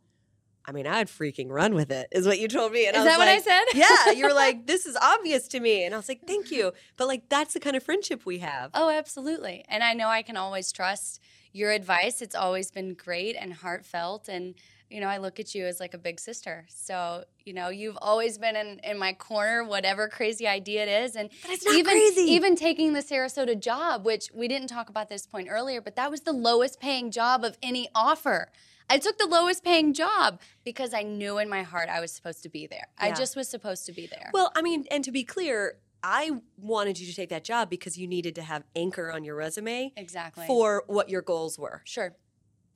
I 0.68 0.72
mean, 0.72 0.86
I'd 0.86 1.06
freaking 1.06 1.48
run 1.50 1.74
with 1.74 1.90
it, 1.92 2.08
is 2.10 2.26
what 2.26 2.38
you 2.40 2.48
told 2.48 2.72
me. 2.72 2.86
And 2.86 2.96
Is 2.96 3.02
I 3.02 3.04
was 3.04 3.12
that 3.12 3.18
what 3.18 3.28
I 3.28 3.38
said? 3.38 3.64
yeah, 3.74 4.10
you 4.12 4.26
were 4.26 4.34
like, 4.44 4.66
this 4.66 4.84
is 4.84 4.96
obvious 4.96 5.46
to 5.48 5.60
me. 5.60 5.84
And 5.84 5.94
I 5.94 5.96
was 5.96 6.08
like, 6.08 6.26
thank 6.26 6.50
you. 6.50 6.72
But, 6.96 7.06
like, 7.06 7.28
that's 7.28 7.54
the 7.54 7.60
kind 7.60 7.76
of 7.76 7.82
friendship 7.84 8.26
we 8.26 8.38
have. 8.40 8.70
Oh, 8.74 8.90
absolutely. 8.90 9.64
And 9.68 9.84
I 9.84 9.92
know 9.94 10.08
I 10.08 10.22
can 10.22 10.36
always 10.36 10.72
trust 10.72 11.20
your 11.52 11.70
advice. 11.70 12.20
It's 12.20 12.34
always 12.34 12.70
been 12.72 12.94
great 12.94 13.36
and 13.38 13.52
heartfelt. 13.54 14.28
And, 14.28 14.56
you 14.90 15.00
know, 15.00 15.06
I 15.06 15.18
look 15.18 15.38
at 15.38 15.54
you 15.54 15.66
as 15.66 15.78
like 15.78 15.94
a 15.94 15.98
big 15.98 16.18
sister. 16.18 16.64
So, 16.68 17.24
you 17.44 17.52
know, 17.52 17.68
you've 17.68 17.98
always 18.02 18.36
been 18.36 18.56
in, 18.56 18.80
in 18.82 18.98
my 18.98 19.12
corner, 19.12 19.62
whatever 19.64 20.08
crazy 20.08 20.48
idea 20.48 20.82
it 20.82 21.04
is. 21.04 21.14
And 21.16 21.30
But 21.42 21.52
it's 21.52 21.64
not 21.64 21.76
even, 21.76 21.92
crazy. 21.92 22.22
even 22.22 22.56
taking 22.56 22.92
the 22.92 23.02
Sarasota 23.02 23.58
job, 23.58 24.04
which 24.04 24.30
we 24.34 24.48
didn't 24.48 24.68
talk 24.68 24.88
about 24.88 25.08
this 25.08 25.26
point 25.26 25.48
earlier, 25.48 25.80
but 25.80 25.94
that 25.96 26.10
was 26.10 26.22
the 26.22 26.32
lowest 26.32 26.80
paying 26.80 27.10
job 27.12 27.44
of 27.44 27.56
any 27.62 27.88
offer. 27.94 28.50
I 28.88 28.98
took 28.98 29.18
the 29.18 29.26
lowest 29.26 29.64
paying 29.64 29.92
job 29.94 30.40
because 30.64 30.94
I 30.94 31.02
knew 31.02 31.38
in 31.38 31.48
my 31.48 31.62
heart 31.62 31.88
I 31.88 32.00
was 32.00 32.12
supposed 32.12 32.42
to 32.44 32.48
be 32.48 32.66
there. 32.66 32.88
I 32.98 33.12
just 33.12 33.36
was 33.36 33.48
supposed 33.48 33.86
to 33.86 33.92
be 33.92 34.06
there. 34.06 34.30
Well, 34.32 34.52
I 34.54 34.62
mean, 34.62 34.84
and 34.90 35.02
to 35.04 35.10
be 35.10 35.24
clear, 35.24 35.78
I 36.02 36.30
wanted 36.56 36.98
you 37.00 37.06
to 37.06 37.14
take 37.14 37.30
that 37.30 37.42
job 37.42 37.68
because 37.68 37.98
you 37.98 38.06
needed 38.06 38.36
to 38.36 38.42
have 38.42 38.62
anchor 38.76 39.10
on 39.10 39.24
your 39.24 39.34
resume 39.34 39.92
exactly. 39.96 40.46
for 40.46 40.84
what 40.86 41.08
your 41.08 41.22
goals 41.22 41.58
were. 41.58 41.82
Sure. 41.84 42.14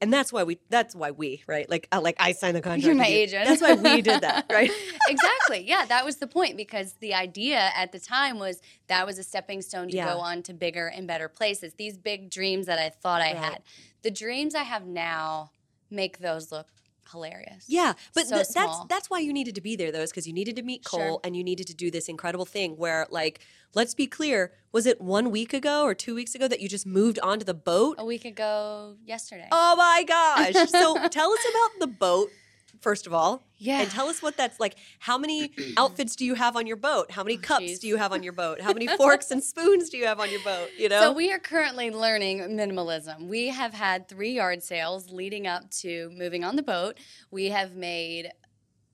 And 0.02 0.10
that's 0.10 0.32
why 0.32 0.44
we 0.44 0.58
that's 0.70 0.96
why 0.96 1.10
we, 1.10 1.42
right? 1.46 1.68
Like 1.68 1.86
uh, 1.92 2.00
like 2.00 2.16
I 2.18 2.32
signed 2.32 2.56
the 2.56 2.62
contract. 2.62 2.84
You're 2.86 2.94
my 2.94 3.06
you. 3.06 3.18
agent. 3.18 3.44
That's 3.44 3.60
why 3.60 3.74
we 3.74 4.00
did 4.00 4.22
that, 4.22 4.46
right? 4.50 4.70
exactly. 5.08 5.62
Yeah, 5.68 5.84
that 5.86 6.06
was 6.06 6.16
the 6.16 6.26
point 6.26 6.56
because 6.56 6.94
the 7.00 7.12
idea 7.12 7.70
at 7.76 7.92
the 7.92 8.00
time 8.00 8.38
was 8.38 8.62
that 8.88 9.06
was 9.06 9.18
a 9.18 9.22
stepping 9.22 9.60
stone 9.60 9.88
to 9.88 9.96
Yeah. 9.96 10.06
go 10.14 10.20
on 10.20 10.42
to 10.44 10.54
bigger 10.54 10.86
and 10.86 11.06
better 11.06 11.28
places. 11.28 11.74
These 11.74 11.98
big 11.98 12.30
dreams 12.30 12.64
that 12.64 12.78
I 12.78 12.88
thought 12.88 13.20
I 13.20 13.34
Right. 13.34 13.36
had. 13.36 13.62
The 14.02 14.10
dreams 14.10 14.54
I 14.54 14.62
have 14.62 14.86
now 14.86 15.50
make 15.90 16.18
those 16.18 16.50
look 16.52 16.68
hilarious. 17.10 17.64
Yeah, 17.66 17.94
but 18.14 18.26
So 18.26 18.36
th- 18.36 18.48
that's 18.54 18.78
that's 18.88 19.10
why 19.10 19.18
you 19.18 19.32
needed 19.32 19.54
to 19.56 19.60
be 19.60 19.74
there 19.76 19.90
though, 19.90 20.00
is 20.02 20.10
because 20.10 20.26
you 20.26 20.32
needed 20.32 20.56
to 20.56 20.62
meet 20.62 20.84
Cole 20.84 21.00
Sure. 21.00 21.20
and 21.24 21.36
you 21.36 21.42
needed 21.42 21.66
to 21.66 21.74
do 21.74 21.90
this 21.90 22.08
incredible 22.08 22.44
thing 22.44 22.76
where, 22.76 23.06
like, 23.10 23.40
let's 23.74 23.94
be 23.94 24.06
clear, 24.06 24.52
was 24.72 24.86
it 24.86 25.00
one 25.00 25.30
week 25.30 25.52
ago 25.52 25.82
or 25.84 25.94
two 25.94 26.14
weeks 26.14 26.34
ago 26.36 26.46
that 26.46 26.60
you 26.60 26.68
just 26.68 26.86
moved 26.86 27.18
onto 27.20 27.44
the 27.44 27.54
boat? 27.54 27.96
A 27.98 28.04
week 28.04 28.24
ago 28.24 28.96
yesterday. 29.04 29.48
Oh 29.50 29.74
my 29.76 30.04
gosh! 30.06 30.54
so 30.70 31.08
tell 31.08 31.32
us 31.32 31.40
about 31.50 31.80
the 31.80 31.86
boat 31.88 32.30
first 32.80 33.06
of 33.06 33.14
all, 33.14 33.42
yeah. 33.58 33.80
and 33.82 33.90
tell 33.90 34.08
us 34.08 34.22
what 34.22 34.36
that's 34.36 34.58
like. 34.60 34.76
How 34.98 35.18
many 35.18 35.52
outfits 35.76 36.16
do 36.16 36.24
you 36.24 36.34
have 36.34 36.56
on 36.56 36.66
your 36.66 36.76
boat? 36.76 37.10
How 37.10 37.22
many 37.24 37.36
Oh, 37.36 37.40
cups 37.42 37.64
jeez. 37.64 37.80
do 37.80 37.88
you 37.88 37.96
have 37.96 38.12
on 38.12 38.22
your 38.22 38.32
boat? 38.32 38.60
How 38.60 38.72
many 38.72 38.86
forks 38.96 39.30
and 39.30 39.42
spoons 39.42 39.90
do 39.90 39.96
you 39.98 40.06
have 40.06 40.20
on 40.20 40.30
your 40.30 40.42
boat? 40.42 40.68
You 40.78 40.88
know, 40.88 41.00
So 41.00 41.12
we 41.12 41.32
are 41.32 41.38
currently 41.38 41.90
learning 41.90 42.38
minimalism. 42.40 43.26
We 43.28 43.48
have 43.48 43.74
had 43.74 44.08
three 44.08 44.32
yard 44.32 44.62
sales 44.62 45.10
leading 45.10 45.46
up 45.46 45.70
to 45.82 46.10
moving 46.16 46.44
on 46.44 46.56
the 46.56 46.62
boat. 46.62 46.98
We 47.30 47.46
have 47.46 47.74
made 47.74 48.30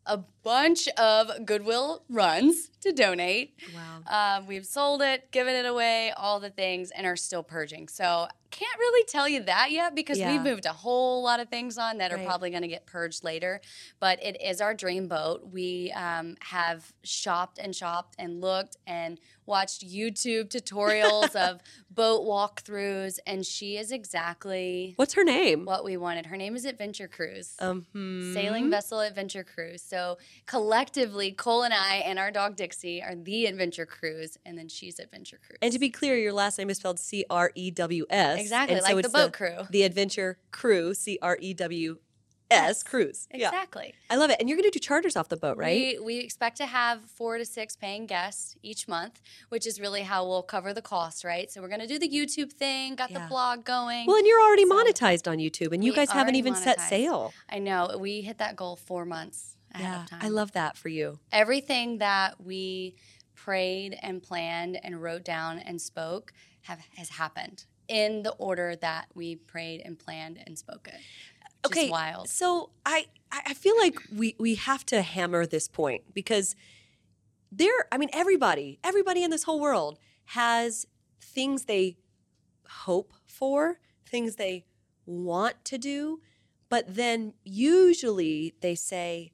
a 0.06 0.20
bunch 0.46 0.86
of 0.96 1.44
Goodwill 1.44 2.04
runs 2.08 2.70
to 2.82 2.92
donate. 2.92 3.54
wow. 3.74 4.36
Um, 4.38 4.46
we've 4.46 4.64
sold 4.64 5.02
it, 5.02 5.32
given 5.32 5.56
it 5.56 5.66
away, 5.66 6.12
all 6.16 6.38
the 6.38 6.50
things, 6.50 6.92
and 6.92 7.04
are 7.04 7.16
still 7.16 7.42
purging. 7.42 7.88
So 7.88 8.28
can't 8.52 8.78
really 8.78 9.04
tell 9.08 9.28
you 9.28 9.42
that 9.42 9.72
yet 9.72 9.94
because 9.96 10.18
Yeah. 10.18 10.30
we've 10.32 10.42
moved 10.42 10.66
a 10.66 10.72
whole 10.72 11.22
lot 11.22 11.40
of 11.40 11.48
things 11.48 11.76
on 11.78 11.98
that 11.98 12.12
are 12.12 12.16
Right. 12.16 12.24
probably 12.26 12.50
going 12.50 12.62
to 12.62 12.68
get 12.68 12.86
purged 12.86 13.24
later. 13.24 13.60
But 13.98 14.22
it 14.22 14.40
is 14.40 14.60
our 14.60 14.72
dream 14.72 15.08
boat. 15.08 15.48
We 15.50 15.90
um, 15.92 16.36
have 16.40 16.92
shopped 17.02 17.58
and 17.58 17.74
shopped 17.74 18.14
and 18.18 18.40
looked 18.40 18.76
and 18.86 19.18
watched 19.46 19.86
YouTube 19.86 20.48
tutorials 20.48 21.34
of 21.48 21.60
boat 21.90 22.22
walkthroughs, 22.24 23.18
and 23.26 23.44
she 23.44 23.76
is 23.76 23.90
exactly 23.90 24.94
What's 24.96 25.14
her 25.14 25.24
name? 25.24 25.64
what 25.64 25.84
we 25.84 25.96
wanted. 25.96 26.26
Her 26.26 26.36
name 26.36 26.54
is 26.56 26.64
Adventure 26.64 27.08
Crews. 27.08 27.54
Um, 27.58 27.86
hmm. 27.92 28.32
Sailing 28.32 28.70
Vessel 28.70 29.00
Adventure 29.00 29.44
Crews. 29.44 29.82
So 29.82 30.18
collectively, 30.46 31.32
Cole 31.32 31.62
and 31.62 31.72
I 31.74 31.96
and 31.96 32.18
our 32.18 32.30
dog 32.30 32.56
Dixie 32.56 33.02
are 33.02 33.14
the 33.14 33.46
Adventure 33.46 33.86
Crews, 33.86 34.36
and 34.44 34.58
then 34.58 34.68
she's 34.68 34.98
Adventure 34.98 35.38
Crews. 35.44 35.58
And 35.62 35.72
to 35.72 35.78
be 35.78 35.90
clear, 35.90 36.16
your 36.16 36.32
last 36.32 36.58
name 36.58 36.70
is 36.70 36.76
spelled 36.78 36.98
C 36.98 37.24
R 37.30 37.50
E 37.54 37.70
W 37.70 38.06
S. 38.10 38.40
Exactly, 38.40 38.76
and 38.76 38.82
like 38.82 38.94
the 38.94 38.98
it's 39.00 39.08
boat 39.08 39.32
crew. 39.32 39.58
The 39.70 39.82
Adventure 39.82 40.38
Crew, 40.50 40.94
C 40.94 41.18
R 41.22 41.36
E 41.40 41.54
W 41.54 41.98
S, 42.48 42.84
Crews. 42.84 43.26
Yeah. 43.34 43.48
exactly. 43.48 43.92
I 44.08 44.14
love 44.14 44.30
it. 44.30 44.36
And 44.38 44.48
you're 44.48 44.56
going 44.56 44.70
to 44.70 44.78
do 44.78 44.78
charters 44.78 45.16
off 45.16 45.28
the 45.28 45.36
boat, 45.36 45.56
right? 45.56 45.98
We, 45.98 46.04
we 46.04 46.18
expect 46.20 46.58
to 46.58 46.66
have 46.66 47.00
four 47.02 47.38
to 47.38 47.44
six 47.44 47.74
paying 47.74 48.06
guests 48.06 48.54
each 48.62 48.86
month, 48.86 49.20
which 49.48 49.66
is 49.66 49.80
really 49.80 50.02
how 50.02 50.24
we'll 50.24 50.44
cover 50.44 50.72
the 50.72 50.80
cost, 50.82 51.24
right? 51.24 51.50
So 51.50 51.60
we're 51.60 51.68
going 51.68 51.80
to 51.80 51.88
do 51.88 51.98
the 51.98 52.08
YouTube 52.08 52.52
thing, 52.52 52.94
got 52.94 53.10
Yeah. 53.10 53.18
the 53.20 53.26
blog 53.28 53.64
going. 53.64 54.06
well, 54.06 54.16
and 54.16 54.26
you're 54.26 54.40
already 54.40 54.64
So- 54.64 54.74
monetized 54.76 55.28
on 55.28 55.38
YouTube, 55.38 55.72
and 55.72 55.82
you 55.82 55.92
guys 55.92 56.10
haven't 56.10 56.36
even 56.36 56.54
set 56.54 56.80
sail. 56.80 57.32
I 57.50 57.58
know 57.58 57.96
we 57.98 58.20
hit 58.20 58.38
that 58.38 58.54
goal 58.54 58.76
four 58.76 59.04
months 59.04 59.55
ahead 59.80 60.00
of 60.02 60.10
time. 60.10 60.20
I 60.22 60.28
love 60.28 60.52
that 60.52 60.76
for 60.76 60.88
you. 60.88 61.18
everything 61.32 61.98
that 61.98 62.40
we 62.44 62.94
prayed 63.34 63.98
and 64.02 64.22
planned 64.22 64.78
and 64.82 65.02
wrote 65.02 65.24
down 65.24 65.58
and 65.58 65.80
spoke 65.80 66.32
have 66.62 66.80
has 66.96 67.10
happened 67.10 67.64
in 67.88 68.22
the 68.22 68.32
order 68.32 68.74
that 68.76 69.06
we 69.14 69.36
prayed 69.36 69.80
and 69.84 69.98
planned 69.98 70.38
and 70.46 70.58
spoke 70.58 70.88
it. 70.88 71.00
Okay, 71.64 71.90
wild. 71.90 72.28
So 72.28 72.70
I 72.84 73.06
I 73.30 73.42
I 73.48 73.54
feel 73.54 73.76
like 73.78 73.98
we 74.14 74.34
we 74.38 74.54
have 74.56 74.84
to 74.86 75.02
hammer 75.02 75.46
this 75.46 75.68
point 75.68 76.02
because 76.14 76.56
there. 77.52 77.86
I 77.92 77.98
mean, 77.98 78.10
everybody, 78.12 78.78
everybody 78.82 79.22
in 79.22 79.30
this 79.30 79.44
whole 79.44 79.60
world 79.60 79.98
has 80.26 80.86
things 81.20 81.66
they 81.66 81.96
hope 82.68 83.12
for, 83.26 83.78
things 84.08 84.36
they 84.36 84.64
want 85.04 85.64
to 85.66 85.78
do, 85.78 86.20
but 86.68 86.94
then 86.94 87.34
usually 87.44 88.54
they 88.60 88.74
say, 88.74 89.32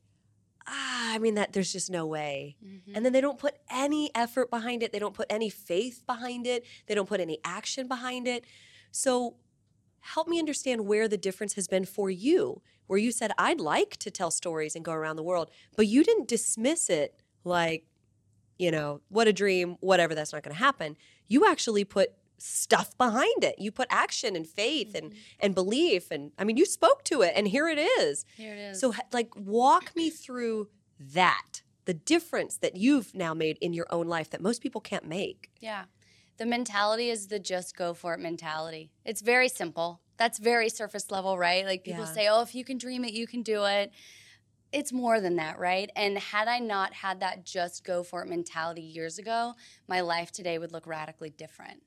ah, 0.66 1.14
I 1.14 1.18
mean 1.18 1.35
that 1.35 1.53
there's 1.53 1.72
just 1.72 1.90
no 1.90 2.07
way. 2.07 2.57
Mhm. 2.64 2.92
And 2.94 3.05
then 3.05 3.12
they 3.12 3.20
don't 3.20 3.38
put 3.38 3.57
any 3.70 4.11
effort 4.14 4.51
behind 4.51 4.83
it. 4.83 4.92
They 4.92 4.98
don't 4.98 5.14
put 5.14 5.27
any 5.31 5.51
faith 5.51 6.03
behind 6.07 6.46
it. 6.46 6.64
They 6.87 6.94
don't 6.94 7.09
put 7.09 7.20
any 7.20 7.38
action 7.44 7.88
behind 7.88 8.27
it. 8.29 8.44
So 8.90 9.37
help 10.01 10.29
me 10.29 10.38
understand 10.38 10.87
where 10.87 11.09
the 11.09 11.16
difference 11.16 11.55
has 11.55 11.68
been 11.68 11.85
for 11.85 12.11
you, 12.11 12.62
where 12.87 12.98
you 12.98 13.12
said, 13.12 13.33
I'd 13.38 13.61
like 13.61 13.96
to 13.98 14.11
tell 14.11 14.31
stories 14.31 14.75
and 14.75 14.85
go 14.85 14.92
around 14.92 15.16
the 15.16 15.22
world, 15.22 15.51
but 15.77 15.87
you 15.87 16.03
didn't 16.05 16.29
dismiss 16.29 16.90
it 16.90 17.22
like, 17.44 17.87
you 18.59 18.70
know, 18.70 19.01
what 19.09 19.29
a 19.29 19.33
dream, 19.33 19.77
whatever, 19.81 20.14
that's 20.14 20.33
not 20.33 20.42
going 20.42 20.55
to 20.55 20.59
happen. 20.62 20.96
You 21.29 21.46
actually 21.46 21.85
put 21.85 22.12
stuff 22.42 22.96
behind 22.98 23.44
it. 23.44 23.57
You 23.59 23.70
put 23.70 23.88
action 23.90 24.37
and 24.37 24.46
faith 24.46 24.94
and 24.94 25.11
mm-hmm. 25.11 25.18
and 25.40 25.55
belief 25.55 26.11
and 26.11 26.33
I 26.38 26.44
mean 26.44 26.57
you 26.57 26.66
spoke 26.66 27.05
to 27.05 27.22
it 27.22 27.33
and 27.37 27.48
here 27.48 27.68
it 27.68 27.78
is. 27.78 28.24
Here 28.37 28.55
it 28.55 28.59
is. 28.59 28.81
So, 28.81 28.94
like, 29.12 29.31
walk 29.37 29.94
me 29.94 30.11
through 30.11 30.68
that 30.98 31.62
the 31.85 31.94
difference 31.94 32.57
that 32.59 32.76
you've 32.76 33.14
now 33.14 33.35
made 33.35 33.59
in 33.61 33.72
your 33.72 33.87
own 33.90 34.07
life 34.07 34.31
that 34.31 34.40
most 34.40 34.62
people 34.62 34.81
can't 34.81 35.07
make. 35.07 35.50
Yeah. 35.61 35.85
The 36.38 36.46
mentality 36.46 37.11
is 37.11 37.28
the 37.28 37.38
just 37.38 37.76
go 37.76 37.92
for 37.94 38.14
it 38.14 38.20
mentality. 38.20 38.90
It's 39.05 39.20
very 39.20 39.48
simple. 39.48 40.00
That's 40.16 40.38
very 40.38 40.68
surface 40.68 41.11
level, 41.11 41.37
right? 41.37 41.64
Like 41.64 41.85
people 41.85 42.05
Yeah. 42.05 42.12
say, 42.12 42.28
oh, 42.28 42.42
if 42.42 42.55
you 42.55 42.64
can 42.64 42.78
dream 42.78 43.05
it, 43.05 43.12
you 43.12 43.26
can 43.26 43.42
do 43.42 43.64
it. 43.64 43.92
It's 44.72 44.92
more 44.92 45.20
than 45.20 45.37
that, 45.37 45.59
right? 45.59 45.90
And 45.96 46.16
had 46.16 46.48
I 46.48 46.59
not 46.59 46.94
had 46.94 47.20
that 47.20 47.44
just 47.44 47.85
go 47.85 48.02
for 48.02 48.22
it 48.22 48.28
mentality 48.28 48.81
years 48.83 49.18
ago, 49.18 49.55
my 49.87 50.00
life 50.00 50.33
today 50.33 50.59
would 50.59 50.72
look 50.72 50.87
radically 50.87 51.31
different. 51.31 51.83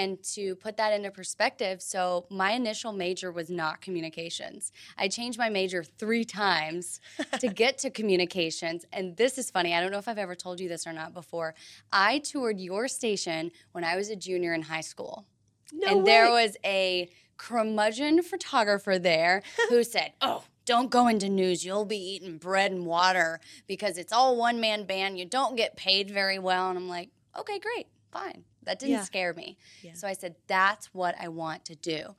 And 0.00 0.22
to 0.32 0.56
put 0.56 0.78
that 0.78 0.94
into 0.94 1.10
perspective, 1.10 1.82
so 1.82 2.24
my 2.30 2.52
initial 2.52 2.90
major 2.90 3.30
was 3.30 3.50
not 3.50 3.82
communications. 3.82 4.72
I 4.96 5.08
changed 5.08 5.38
my 5.38 5.50
major 5.50 5.84
three 5.84 6.24
times 6.24 7.02
to 7.38 7.48
get 7.62 7.76
to 7.80 7.90
communications. 7.90 8.86
And 8.94 9.14
this 9.18 9.36
is 9.36 9.50
funny. 9.50 9.74
I 9.74 9.80
don't 9.82 9.92
know 9.92 9.98
if 9.98 10.08
I've 10.08 10.16
ever 10.16 10.34
told 10.34 10.58
you 10.58 10.70
this 10.70 10.86
or 10.86 10.94
not 10.94 11.12
before. 11.12 11.54
I 11.92 12.20
toured 12.20 12.58
your 12.58 12.88
station 12.88 13.50
when 13.72 13.84
I 13.84 13.96
was 13.96 14.08
a 14.08 14.16
junior 14.16 14.54
in 14.54 14.62
high 14.62 14.80
school. 14.80 15.26
No 15.70 15.88
and 15.88 16.06
there 16.06 16.30
was 16.30 16.56
a 16.64 17.10
curmudgeon 17.36 18.22
photographer 18.22 18.98
there 18.98 19.42
who 19.68 19.84
said, 19.94 20.12
Oh, 20.22 20.44
don't 20.64 20.90
go 20.90 21.08
into 21.08 21.28
news. 21.28 21.62
You'll 21.62 21.84
be 21.84 21.98
eating 21.98 22.38
bread 22.38 22.72
and 22.72 22.86
water 22.86 23.38
because 23.66 23.98
it's 23.98 24.14
all 24.14 24.34
one 24.34 24.60
man 24.62 24.84
band. 24.84 25.18
You 25.18 25.26
don't 25.26 25.56
get 25.56 25.76
paid 25.76 26.10
very 26.10 26.38
well. 26.38 26.70
And 26.70 26.78
I'm 26.78 26.88
like, 26.88 27.10
Okay, 27.38 27.58
great, 27.58 27.88
fine. 28.10 28.44
That 28.70 28.78
didn't 28.78 28.92
Yeah. 28.92 29.02
scare 29.02 29.34
me. 29.34 29.58
Yeah. 29.82 29.94
So 29.94 30.06
I 30.06 30.12
said, 30.12 30.36
That's 30.46 30.94
what 30.94 31.16
I 31.20 31.26
want 31.26 31.64
to 31.64 31.74
do. 31.74 32.14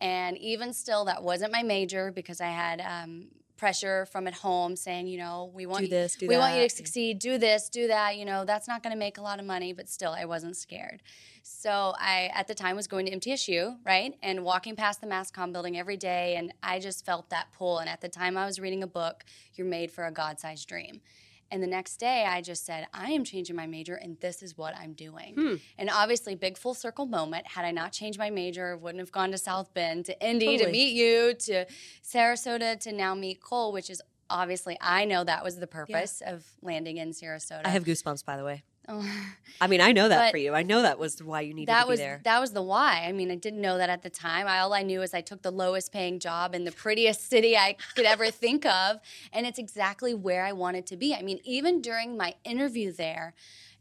And 0.00 0.38
even 0.38 0.72
still, 0.72 1.04
that 1.06 1.24
wasn't 1.24 1.50
my 1.52 1.64
major 1.64 2.12
because 2.12 2.40
I 2.40 2.46
had 2.46 2.80
um, 2.80 3.26
pressure 3.56 4.06
from 4.06 4.28
at 4.28 4.34
home 4.34 4.76
saying, 4.76 5.08
you 5.08 5.18
know, 5.18 5.50
we 5.52 5.66
want 5.66 5.82
do 5.86 5.88
this, 5.90 6.14
do 6.14 6.28
we 6.28 6.34
that. 6.34 6.38
want 6.40 6.54
you 6.56 6.68
to 6.68 6.74
succeed 6.74 7.18
do 7.18 7.38
this 7.38 7.68
do 7.68 7.88
that 7.88 8.16
you 8.16 8.24
know 8.24 8.44
that's 8.44 8.68
not 8.68 8.82
going 8.82 8.92
to 8.92 8.98
make 8.98 9.18
a 9.18 9.22
lot 9.22 9.40
of 9.40 9.46
money 9.46 9.72
but 9.72 9.88
still 9.88 10.12
i 10.12 10.24
wasn't 10.26 10.54
scared 10.56 11.00
so 11.42 11.94
i 11.98 12.30
at 12.34 12.46
the 12.46 12.54
time 12.54 12.76
was 12.76 12.86
going 12.86 13.06
to 13.06 13.12
mtsu 13.16 13.76
right 13.84 14.14
and 14.22 14.44
walking 14.44 14.76
past 14.76 15.00
the 15.00 15.06
masscom 15.06 15.52
building 15.52 15.78
every 15.78 15.96
day 15.96 16.36
and 16.36 16.52
i 16.62 16.78
just 16.78 17.04
felt 17.06 17.30
that 17.30 17.46
pull 17.56 17.78
and 17.78 17.88
at 17.88 18.00
the 18.02 18.08
time 18.08 18.36
i 18.36 18.44
was 18.44 18.60
reading 18.60 18.82
a 18.82 18.86
book 18.86 19.24
you're 19.54 19.66
made 19.66 19.90
for 19.90 20.04
a 20.06 20.12
god-sized 20.12 20.68
dream 20.68 21.00
and 21.50 21.62
the 21.62 21.66
next 21.66 21.96
day 21.98 22.24
i 22.28 22.40
just 22.40 22.64
said 22.64 22.86
i 22.92 23.10
am 23.10 23.24
changing 23.24 23.54
my 23.56 23.66
major 23.66 23.94
and 23.94 24.18
this 24.20 24.42
is 24.42 24.56
what 24.56 24.74
i'm 24.76 24.92
doing. 24.92 25.34
Hmm. 25.34 25.54
and 25.78 25.90
obviously 25.90 26.34
big 26.34 26.56
full 26.58 26.74
circle 26.74 27.06
moment. 27.06 27.46
Had 27.46 27.64
i 27.64 27.70
not 27.70 27.92
changed 27.92 28.18
my 28.18 28.30
major 28.30 28.76
wouldn't 28.76 29.00
have 29.00 29.12
gone 29.12 29.30
to 29.32 29.38
south 29.38 29.72
bend 29.74 30.06
to 30.06 30.26
indy 30.26 30.58
to 30.58 30.70
meet 30.70 30.94
you 30.94 31.34
to 31.34 31.66
sarasota 32.02 32.78
to 32.80 32.92
now 32.92 33.14
meet 33.14 33.40
cole 33.40 33.72
which 33.72 33.90
is 33.90 34.00
obviously 34.28 34.76
i 34.80 35.04
know 35.04 35.22
that 35.24 35.44
was 35.44 35.56
the 35.56 35.66
purpose 35.66 36.22
of 36.26 36.44
landing 36.62 36.96
in 36.96 37.10
sarasota. 37.10 37.62
I 37.64 37.70
have 37.70 37.84
goosebumps, 37.84 38.24
by 38.24 38.36
the 38.36 38.44
way. 38.44 38.62
Oh. 38.88 39.04
I 39.60 39.68
mean, 39.68 39.80
I 39.80 39.92
know 39.92 40.08
that 40.08 40.18
But 40.18 40.30
for 40.32 40.36
you. 40.36 40.52
I 40.54 40.62
know 40.62 40.82
that 40.82 40.98
was 40.98 41.22
why 41.22 41.40
you 41.40 41.54
needed 41.54 41.72
that 41.72 41.82
to 41.82 41.86
be 41.86 41.90
was 41.90 41.98
there. 41.98 42.20
that 42.24 42.40
was 42.40 42.52
the 42.52 42.60
why. 42.62 43.04
I 43.06 43.12
mean, 43.12 43.30
I 43.30 43.36
didn't 43.36 43.62
know 43.62 43.78
that 43.78 43.88
at 43.88 44.02
the 44.02 44.10
time. 44.10 44.46
I, 44.46 44.58
all 44.58 44.74
I 44.74 44.82
knew 44.82 45.00
is 45.00 45.14
I 45.14 45.22
took 45.22 45.40
the 45.40 45.50
lowest 45.50 45.92
paying 45.92 46.18
job 46.18 46.54
in 46.54 46.64
the 46.64 46.72
prettiest 46.72 47.26
city 47.30 47.56
I 47.56 47.76
could 47.94 48.04
ever 48.04 48.30
think 48.30 48.66
of, 48.66 49.00
and 49.32 49.46
it's 49.46 49.58
exactly 49.58 50.12
where 50.12 50.44
I 50.44 50.52
wanted 50.52 50.86
to 50.88 50.96
be. 50.96 51.14
I 51.14 51.22
mean, 51.22 51.40
even 51.44 51.80
during 51.80 52.16
my 52.18 52.34
interview 52.44 52.92
there, 52.92 53.34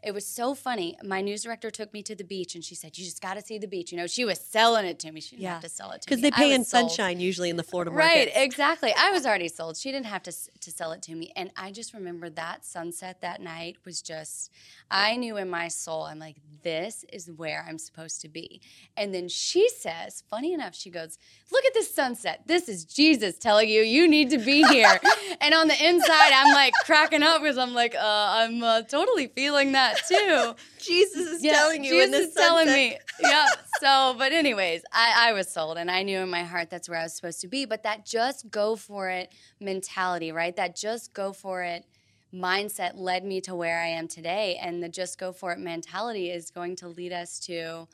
it 0.05 0.13
was 0.13 0.25
so 0.25 0.53
funny. 0.53 0.95
My 1.03 1.19
news 1.21 1.43
director 1.43 1.71
took 1.71 1.91
me 1.91 2.03
to 2.03 2.15
the 2.15 2.23
beach, 2.23 2.55
and 2.55 2.63
she 2.63 2.75
said, 2.75 2.97
"You 2.97 3.03
just 3.03 3.21
got 3.21 3.33
to 3.33 3.41
see 3.41 3.57
the 3.57 3.67
beach." 3.67 3.91
You 3.91 3.97
know, 3.97 4.07
she 4.07 4.23
was 4.23 4.39
selling 4.39 4.85
it 4.85 4.99
to 4.99 5.11
me. 5.11 5.19
She 5.19 5.31
didn't 5.31 5.43
Yeah. 5.43 5.53
have 5.53 5.63
to 5.63 5.69
sell 5.69 5.91
it 5.91 6.01
to 6.03 6.09
me 6.11 6.15
Because 6.17 6.21
they 6.21 6.31
pay 6.31 6.53
in 6.53 6.63
sold. 6.63 6.91
sunshine 6.91 7.19
usually 7.19 7.49
in 7.49 7.57
the 7.57 7.63
Florida 7.63 7.91
market. 7.91 8.05
Right, 8.05 8.31
exactly. 8.35 8.93
I 8.95 9.11
was 9.11 9.25
already 9.25 9.47
sold. 9.49 9.77
She 9.77 9.91
didn't 9.91 10.05
have 10.05 10.23
to 10.23 10.31
to 10.31 10.71
sell 10.71 10.91
it 10.91 11.01
to 11.03 11.15
me, 11.15 11.31
and 11.35 11.51
I 11.57 11.71
just 11.71 11.93
remember 11.93 12.29
that 12.29 12.63
sunset 12.65 13.21
that 13.21 13.41
night 13.41 13.77
was 13.85 14.01
just. 14.01 14.51
I 14.91 15.15
knew 15.15 15.37
in 15.37 15.49
my 15.49 15.67
soul, 15.67 16.03
I'm 16.03 16.19
like, 16.19 16.35
this 16.61 17.03
is 17.11 17.31
where 17.31 17.65
I'm 17.67 17.79
supposed 17.79 18.21
to 18.21 18.29
be. 18.29 18.61
And 18.95 19.13
then 19.15 19.27
she 19.27 19.67
says, 19.69 20.23
funny 20.29 20.53
enough, 20.53 20.75
she 20.75 20.91
goes, 20.91 21.17
"Look 21.51 21.65
at 21.65 21.73
this 21.73 21.93
sunset. 21.93 22.41
This 22.45 22.69
is 22.69 22.85
Jesus 22.85 23.37
telling 23.39 23.67
you 23.69 23.81
you 23.81 24.07
need 24.07 24.29
to 24.29 24.37
be 24.37 24.63
here." 24.67 24.99
and 25.41 25.53
on 25.55 25.67
the 25.67 25.85
inside, 25.87 26.31
I'm 26.33 26.53
like 26.53 26.73
cracking 26.85 27.23
up 27.23 27.41
because 27.41 27.57
I'm 27.57 27.73
like, 27.73 27.95
uh, 27.95 27.99
I'm 28.01 28.61
uh, 28.63 28.81
totally 28.83 29.27
feeling 29.27 29.71
that 29.71 29.94
too. 30.07 30.55
Jesus 30.79 31.27
is 31.27 31.43
Yeah, 31.43 31.53
telling 31.53 31.83
you 31.83 31.91
Jesus 31.91 32.27
is 32.27 32.33
telling 32.33 32.67
me. 32.67 32.97
Yeah. 33.19 33.47
So, 33.79 34.15
but 34.17 34.31
anyways, 34.31 34.83
I, 34.91 35.29
I 35.29 35.33
was 35.33 35.51
sold, 35.51 35.77
and 35.77 35.89
I 35.89 36.03
knew 36.03 36.19
in 36.19 36.29
my 36.29 36.43
heart 36.43 36.69
that's 36.69 36.89
where 36.89 36.99
I 36.99 37.03
was 37.03 37.15
supposed 37.15 37.41
to 37.41 37.47
be. 37.47 37.65
But 37.65 37.83
that 37.83 38.05
just 38.05 38.49
go 38.49 38.75
for 38.75 39.09
it 39.09 39.33
mentality, 39.59 40.31
right? 40.31 40.55
That 40.55 40.75
just 40.75 41.13
go 41.13 41.33
for 41.33 41.63
it 41.63 41.85
mindset 42.33 42.91
led 42.95 43.23
me 43.23 43.39
to 43.41 43.55
where 43.55 43.79
I 43.79 43.87
am 43.87 44.07
today, 44.07 44.59
and 44.61 44.83
the 44.83 44.89
just 44.89 45.17
go 45.17 45.31
for 45.31 45.51
it 45.53 45.59
mentality 45.59 46.29
is 46.29 46.51
going 46.51 46.75
to 46.77 46.87
lead 46.87 47.13
us 47.13 47.39
to 47.41 47.87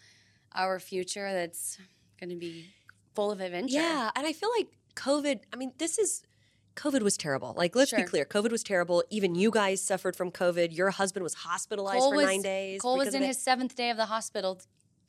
our 0.54 0.80
future 0.80 1.32
that's 1.32 1.78
going 2.20 2.30
to 2.30 2.36
be 2.36 2.66
full 3.14 3.32
of 3.32 3.42
adventure. 3.42 3.76
Yeah, 3.76 4.10
and 4.16 4.26
I 4.26 4.34
feel 4.34 4.50
like 4.58 4.68
COVID. 4.96 5.42
I 5.54 5.56
mean, 5.56 5.74
this 5.78 5.98
is 5.98 6.24
COVID 6.76 7.02
was 7.02 7.18
terrible. 7.18 7.54
Like, 7.58 7.76
let's 7.76 7.92
be 7.92 8.04
clear, 8.04 8.26
COVID 8.26 8.52
was 8.52 8.64
terrible. 8.64 9.04
Even 9.10 9.36
you 9.36 9.52
guys 9.52 9.82
suffered 9.82 10.16
from 10.16 10.32
COVID. 10.32 10.76
Your 10.76 10.90
husband 10.92 11.24
was 11.24 11.34
hospitalized 11.34 12.00
Cole 12.00 12.12
for 12.12 12.16
was, 12.18 12.26
nine 12.26 12.42
days. 12.42 12.82
Cole 12.82 12.98
was 12.98 13.14
in 13.14 13.24
his 13.24 13.38
seventh 13.38 13.76
day 13.76 13.90
of 13.90 13.98
the 13.98 14.06
hospital 14.06 14.62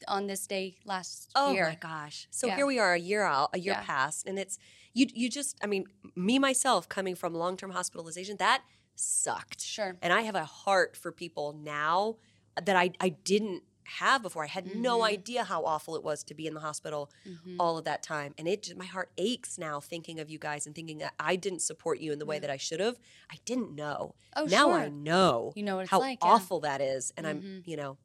on 0.08 0.26
this 0.26 0.46
day 0.46 0.76
last 0.84 1.30
Oh 1.36 1.52
year. 1.52 1.66
Oh 1.66 1.68
my 1.68 1.74
gosh! 1.76 2.26
So 2.30 2.48
Yeah. 2.48 2.56
here 2.56 2.66
we 2.66 2.78
are, 2.80 2.94
a 2.94 2.98
year 2.98 3.22
out, 3.22 3.50
a 3.52 3.58
year 3.58 3.74
Yeah. 3.74 3.82
past, 3.84 4.26
and 4.26 4.38
it's 4.38 4.58
you. 4.92 5.06
You 5.14 5.28
just, 5.30 5.56
I 5.62 5.66
mean, 5.66 5.84
me 6.16 6.38
myself 6.40 6.88
coming 6.88 7.14
from 7.14 7.34
long 7.34 7.56
term 7.56 7.70
hospitalization, 7.70 8.36
that 8.38 8.62
sucked. 8.96 9.60
Sure. 9.60 9.96
And 10.02 10.12
I 10.12 10.22
have 10.22 10.34
a 10.34 10.44
heart 10.44 10.96
for 10.96 11.12
people 11.12 11.52
now 11.52 12.16
that 12.60 12.76
I 12.76 12.90
I 13.00 13.10
didn't 13.10 13.62
have 13.84 14.22
before. 14.22 14.44
I 14.44 14.48
had 14.48 14.74
no 14.76 15.00
Mhm. 15.00 15.06
idea 15.08 15.44
how 15.44 15.64
awful 15.64 15.96
it 15.96 16.02
was 16.02 16.22
to 16.24 16.34
be 16.34 16.46
in 16.46 16.54
the 16.54 16.60
hospital 16.60 17.10
Mhm. 17.26 17.56
all 17.58 17.78
of 17.78 17.84
that 17.84 18.02
time, 18.02 18.34
and 18.38 18.46
it 18.48 18.62
just, 18.62 18.76
my 18.76 18.84
heart 18.86 19.10
aches 19.18 19.58
now 19.58 19.80
thinking 19.80 20.20
of 20.20 20.30
you 20.30 20.38
guys 20.38 20.66
and 20.66 20.74
thinking 20.74 20.98
that 20.98 21.14
I 21.18 21.36
didn't 21.36 21.60
support 21.60 21.98
you 22.00 22.12
in 22.12 22.18
the 22.18 22.26
way 22.26 22.36
Yeah. 22.36 22.40
that 22.40 22.50
I 22.50 22.56
should 22.56 22.80
have. 22.80 22.98
I 23.30 23.38
didn't 23.44 23.74
know. 23.74 24.14
Oh, 24.36 24.44
now 24.44 24.68
sure. 24.68 24.78
I 24.80 24.88
know 24.88 25.52
You 25.56 25.62
know 25.64 25.76
what 25.76 25.82
it's 25.82 25.90
how 25.90 25.98
like. 26.00 26.18
yeah. 26.22 26.30
awful 26.30 26.60
that 26.60 26.80
is, 26.80 27.12
and 27.16 27.26
I'm 27.26 27.42
Mhm. 27.42 27.66
you 27.66 27.76
know. 27.76 27.98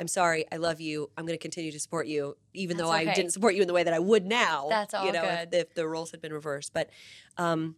I'm 0.00 0.06
sorry. 0.06 0.44
I 0.52 0.58
love 0.58 0.80
you. 0.80 1.10
I'm 1.16 1.26
going 1.26 1.36
to 1.36 1.42
continue 1.42 1.72
to 1.72 1.80
support 1.80 2.06
you, 2.06 2.36
even 2.54 2.76
though 2.76 2.92
That's 2.92 3.08
I 3.08 3.14
didn't 3.14 3.32
support 3.32 3.56
you 3.56 3.62
in 3.62 3.66
the 3.66 3.74
way 3.74 3.82
that 3.82 3.92
I 3.92 3.98
would 3.98 4.26
now. 4.26 4.68
That's 4.68 4.94
all 4.94 5.04
you 5.04 5.10
know, 5.10 5.22
good. 5.22 5.48
If, 5.52 5.70
if 5.70 5.74
the 5.74 5.88
roles 5.88 6.12
had 6.12 6.20
been 6.20 6.32
reversed. 6.32 6.72
But, 6.72 6.88
um, 7.36 7.74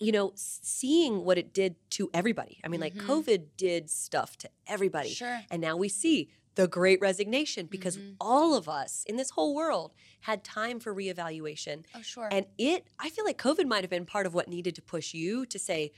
you 0.00 0.10
know, 0.10 0.32
seeing 0.36 1.22
what 1.22 1.36
it 1.36 1.52
did 1.52 1.76
to 1.90 2.08
everybody. 2.14 2.58
I 2.64 2.68
mean, 2.68 2.80
like 2.80 2.94
Mhm. 2.94 3.04
COVID 3.04 3.48
did 3.58 3.90
stuff 3.90 4.38
to 4.38 4.48
everybody, 4.66 5.10
Sure. 5.10 5.42
and 5.50 5.60
now 5.60 5.76
we 5.76 5.90
see 5.90 6.30
the 6.56 6.66
Great 6.66 7.00
Resignation 7.00 7.66
because 7.66 7.96
Mhm. 7.96 8.16
all 8.20 8.54
of 8.54 8.68
us 8.68 9.04
in 9.06 9.16
this 9.16 9.30
whole 9.30 9.54
world 9.54 9.94
had 10.22 10.42
time 10.44 10.80
for 10.80 10.94
reevaluation, 10.94 11.84
Oh, 11.94 12.02
sure. 12.02 12.28
and 12.30 12.46
it. 12.58 12.86
I 12.98 13.08
feel 13.10 13.24
like 13.24 13.38
COVID 13.38 13.66
might 13.66 13.82
have 13.82 13.90
been 13.90 14.06
part 14.06 14.26
of 14.26 14.34
what 14.34 14.48
needed 14.48 14.74
to 14.74 14.82
push 14.82 15.14
you 15.14 15.46
to 15.46 15.58
say. 15.58 15.92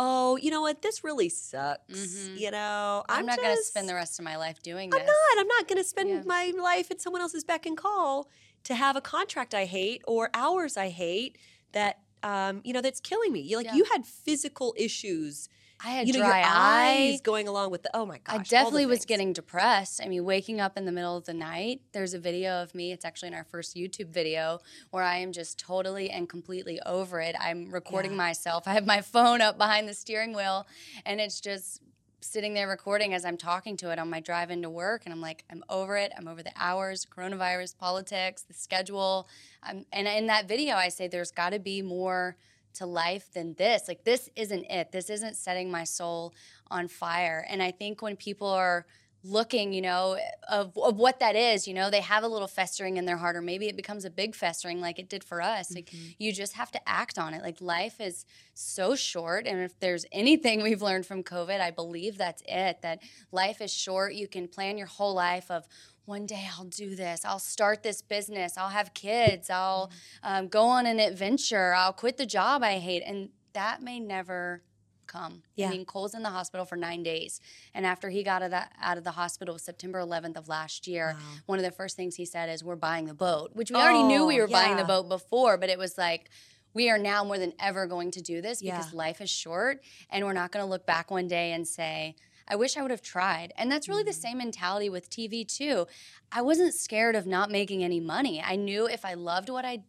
Oh, 0.00 0.36
you 0.36 0.50
know 0.50 0.60
what? 0.62 0.82
This 0.82 1.02
really 1.02 1.28
sucks. 1.28 1.92
Mhm. 1.92 2.38
You 2.38 2.50
know, 2.52 3.04
I'm, 3.08 3.20
I'm, 3.20 3.26
not 3.26 3.38
going 3.38 3.56
to 3.56 3.62
spend 3.64 3.88
the 3.88 3.94
rest 3.94 4.18
of 4.18 4.24
my 4.24 4.36
life 4.36 4.62
doing 4.62 4.90
this. 4.90 5.00
I'm 5.00 5.06
not. 5.06 5.38
I'm 5.38 5.48
not 5.48 5.66
going 5.68 5.78
to 5.78 5.84
spend 5.88 6.08
Yeah. 6.08 6.22
my 6.24 6.52
life 6.56 6.90
at 6.90 7.00
someone 7.00 7.20
else's 7.20 7.42
beck 7.44 7.66
and 7.66 7.76
call 7.76 8.28
to 8.64 8.74
have 8.74 8.94
a 8.96 9.00
contract 9.00 9.54
I 9.54 9.64
hate 9.64 10.02
or 10.06 10.30
hours 10.34 10.76
I 10.76 10.88
hate 10.90 11.36
that 11.72 12.00
um, 12.22 12.60
you 12.64 12.72
know 12.72 12.80
that's 12.80 13.00
killing 13.00 13.32
me. 13.32 13.40
You 13.40 13.56
like 13.56 13.66
Yeah. 13.66 13.74
you 13.74 13.84
had 13.92 14.06
physical 14.06 14.74
issues. 14.76 15.48
I 15.84 15.90
had 15.90 16.08
You 16.08 16.14
know, 16.14 16.20
dry 16.20 16.42
eyes 16.44 17.20
going 17.20 17.46
along 17.46 17.70
with 17.70 17.82
the 17.84 17.90
oh 17.94 18.04
my 18.04 18.18
gosh. 18.18 18.34
I 18.34 18.42
definitely 18.42 18.86
was 18.86 19.04
getting 19.04 19.32
depressed. 19.32 20.00
I 20.02 20.08
mean, 20.08 20.24
waking 20.24 20.60
up 20.60 20.76
in 20.76 20.84
the 20.86 20.92
middle 20.92 21.16
of 21.16 21.24
the 21.24 21.34
night. 21.34 21.82
There's 21.92 22.14
a 22.14 22.18
video 22.18 22.62
of 22.62 22.74
me. 22.74 22.90
It's 22.92 23.04
actually 23.04 23.28
in 23.28 23.34
our 23.34 23.44
first 23.44 23.76
YouTube 23.76 24.08
video 24.08 24.58
where 24.90 25.04
I 25.04 25.18
am 25.18 25.32
just 25.32 25.58
totally 25.58 26.10
and 26.10 26.28
completely 26.28 26.80
over 26.84 27.20
it. 27.20 27.36
I'm 27.40 27.70
recording 27.70 28.12
Yeah. 28.12 28.16
myself. 28.18 28.66
I 28.66 28.72
have 28.74 28.86
my 28.86 29.00
phone 29.14 29.40
up 29.40 29.56
behind 29.56 29.88
the 29.88 29.94
steering 29.94 30.32
wheel, 30.34 30.66
and 31.06 31.20
it's 31.20 31.40
just 31.40 31.80
sitting 32.20 32.52
there 32.54 32.68
recording 32.68 33.14
as 33.14 33.24
I'm 33.24 33.36
talking 33.36 33.76
to 33.76 33.90
it 33.90 33.98
on 34.00 34.10
my 34.10 34.18
drive 34.18 34.50
into 34.50 34.68
work, 34.68 35.02
and 35.04 35.14
I'm 35.14 35.20
like, 35.20 35.44
I'm 35.50 35.62
over 35.68 35.96
it. 35.96 36.10
I'm 36.18 36.26
over 36.26 36.42
the 36.42 36.52
hours, 36.56 37.06
coronavirus, 37.06 37.78
politics, 37.78 38.42
the 38.42 38.54
schedule. 38.54 39.28
Um, 39.62 39.86
and 39.92 40.08
in 40.08 40.26
that 40.26 40.48
video, 40.48 40.74
I 40.74 40.88
say 40.88 41.06
there's 41.06 41.30
got 41.30 41.50
to 41.50 41.60
be 41.60 41.82
more 41.82 42.36
to 42.74 42.86
life 42.86 43.32
than 43.32 43.54
this. 43.54 43.88
Like, 43.88 44.04
this 44.04 44.28
isn't 44.36 44.64
it. 44.70 44.92
This 44.92 45.10
isn't 45.10 45.36
setting 45.36 45.70
my 45.70 45.84
soul 45.84 46.32
on 46.70 46.88
fire. 46.88 47.46
And 47.48 47.62
I 47.62 47.70
think 47.70 48.02
when 48.02 48.16
people 48.16 48.48
are 48.48 48.86
looking, 49.24 49.72
you 49.72 49.82
know, 49.82 50.16
of, 50.48 50.78
of 50.78 50.96
what 50.96 51.18
that 51.18 51.34
is, 51.34 51.66
you 51.66 51.74
know, 51.74 51.90
they 51.90 52.00
have 52.00 52.22
a 52.22 52.28
little 52.28 52.46
festering 52.46 52.98
in 52.98 53.04
their 53.04 53.16
heart, 53.16 53.34
or 53.34 53.42
maybe 53.42 53.66
it 53.66 53.74
becomes 53.76 54.04
a 54.04 54.10
big 54.10 54.34
festering 54.36 54.80
like 54.80 54.98
it 55.00 55.08
did 55.08 55.24
for 55.24 55.42
us. 55.42 55.74
Like, 55.74 55.86
Mm-hmm. 55.90 56.10
you 56.18 56.32
just 56.32 56.52
have 56.54 56.70
to 56.70 56.88
act 56.88 57.18
on 57.18 57.34
it. 57.34 57.42
Like, 57.42 57.60
life 57.60 58.00
is 58.00 58.24
so 58.54 58.94
short. 58.94 59.46
And 59.48 59.60
if 59.60 59.78
there's 59.80 60.06
anything 60.12 60.62
we've 60.62 60.82
learned 60.82 61.04
from 61.04 61.24
COVID, 61.24 61.60
I 61.60 61.72
believe 61.72 62.16
that's 62.16 62.42
it 62.46 62.80
that 62.82 63.00
life 63.32 63.60
is 63.60 63.72
short. 63.72 64.14
You 64.14 64.28
can 64.28 64.46
plan 64.46 64.78
your 64.78 64.86
whole 64.86 65.14
life 65.14 65.50
of, 65.50 65.66
one 66.08 66.24
day 66.24 66.48
I'll 66.56 66.64
do 66.64 66.96
this. 66.96 67.24
I'll 67.24 67.38
start 67.38 67.82
this 67.82 68.00
business. 68.00 68.56
I'll 68.56 68.70
have 68.70 68.94
kids. 68.94 69.50
I'll 69.50 69.90
um, 70.22 70.48
go 70.48 70.64
on 70.64 70.86
an 70.86 70.98
adventure. 70.98 71.74
I'll 71.74 71.92
quit 71.92 72.16
the 72.16 72.24
job 72.26 72.62
I 72.62 72.78
hate. 72.78 73.02
And 73.06 73.28
that 73.52 73.82
may 73.82 74.00
never 74.00 74.62
come. 75.06 75.42
Yeah. 75.54 75.66
I 75.68 75.70
mean, 75.70 75.84
Cole's 75.84 76.14
in 76.14 76.22
the 76.22 76.30
hospital 76.30 76.64
for 76.66 76.76
nine 76.76 77.02
days, 77.02 77.40
and 77.74 77.84
after 77.86 78.08
he 78.10 78.22
got 78.22 78.42
out 78.42 78.46
of, 78.46 78.50
that, 78.52 78.72
out 78.80 78.98
of 78.98 79.04
the 79.04 79.10
hospital 79.12 79.58
September 79.58 80.00
11th 80.00 80.36
of 80.36 80.48
last 80.48 80.86
year, 80.86 81.14
Wow. 81.18 81.24
one 81.46 81.58
of 81.58 81.64
the 81.64 81.70
first 81.70 81.96
things 81.96 82.16
he 82.16 82.26
said 82.26 82.48
is, 82.50 82.62
"We're 82.62 82.76
buying 82.76 83.06
the 83.06 83.14
boat," 83.14 83.50
which 83.54 83.70
we 83.70 83.76
already 83.76 84.02
knew 84.02 84.26
we 84.26 84.36
Oh, 84.38 84.42
were 84.42 84.48
buying 84.48 84.76
the 84.76 84.84
boat 84.84 85.08
before, 85.08 85.56
but 85.58 85.68
it 85.70 85.78
was 85.78 85.96
like. 85.98 86.30
We 86.74 86.90
are 86.90 86.98
now 86.98 87.24
more 87.24 87.38
than 87.38 87.54
ever 87.58 87.86
going 87.86 88.10
to 88.12 88.20
do 88.20 88.42
this 88.42 88.60
because 88.60 88.92
Yeah. 88.92 88.98
life 88.98 89.22
is 89.22 89.30
short, 89.30 89.82
and 90.10 90.24
we're 90.26 90.34
not 90.34 90.52
going 90.52 90.64
to 90.64 90.68
look 90.68 90.84
back 90.84 91.10
one 91.10 91.26
day 91.26 91.52
and 91.52 91.66
say, 91.66 92.14
I 92.48 92.56
wish 92.56 92.76
I 92.76 92.82
would 92.82 92.90
have 92.90 93.02
tried. 93.02 93.52
And 93.56 93.70
that's 93.70 93.88
really 93.88 94.02
the 94.02 94.10
Mm-hmm. 94.10 94.20
same 94.20 94.38
mentality 94.38 94.88
with 94.88 95.10
TV, 95.10 95.44
too. 95.46 95.86
I 96.32 96.42
wasn't 96.42 96.74
scared 96.74 97.14
of 97.14 97.26
not 97.26 97.50
making 97.50 97.84
any 97.84 98.00
money. 98.00 98.42
I 98.44 98.56
knew 98.56 98.86
if 98.88 99.04
I 99.04 99.14
loved 99.14 99.48
what 99.50 99.64
I 99.64 99.84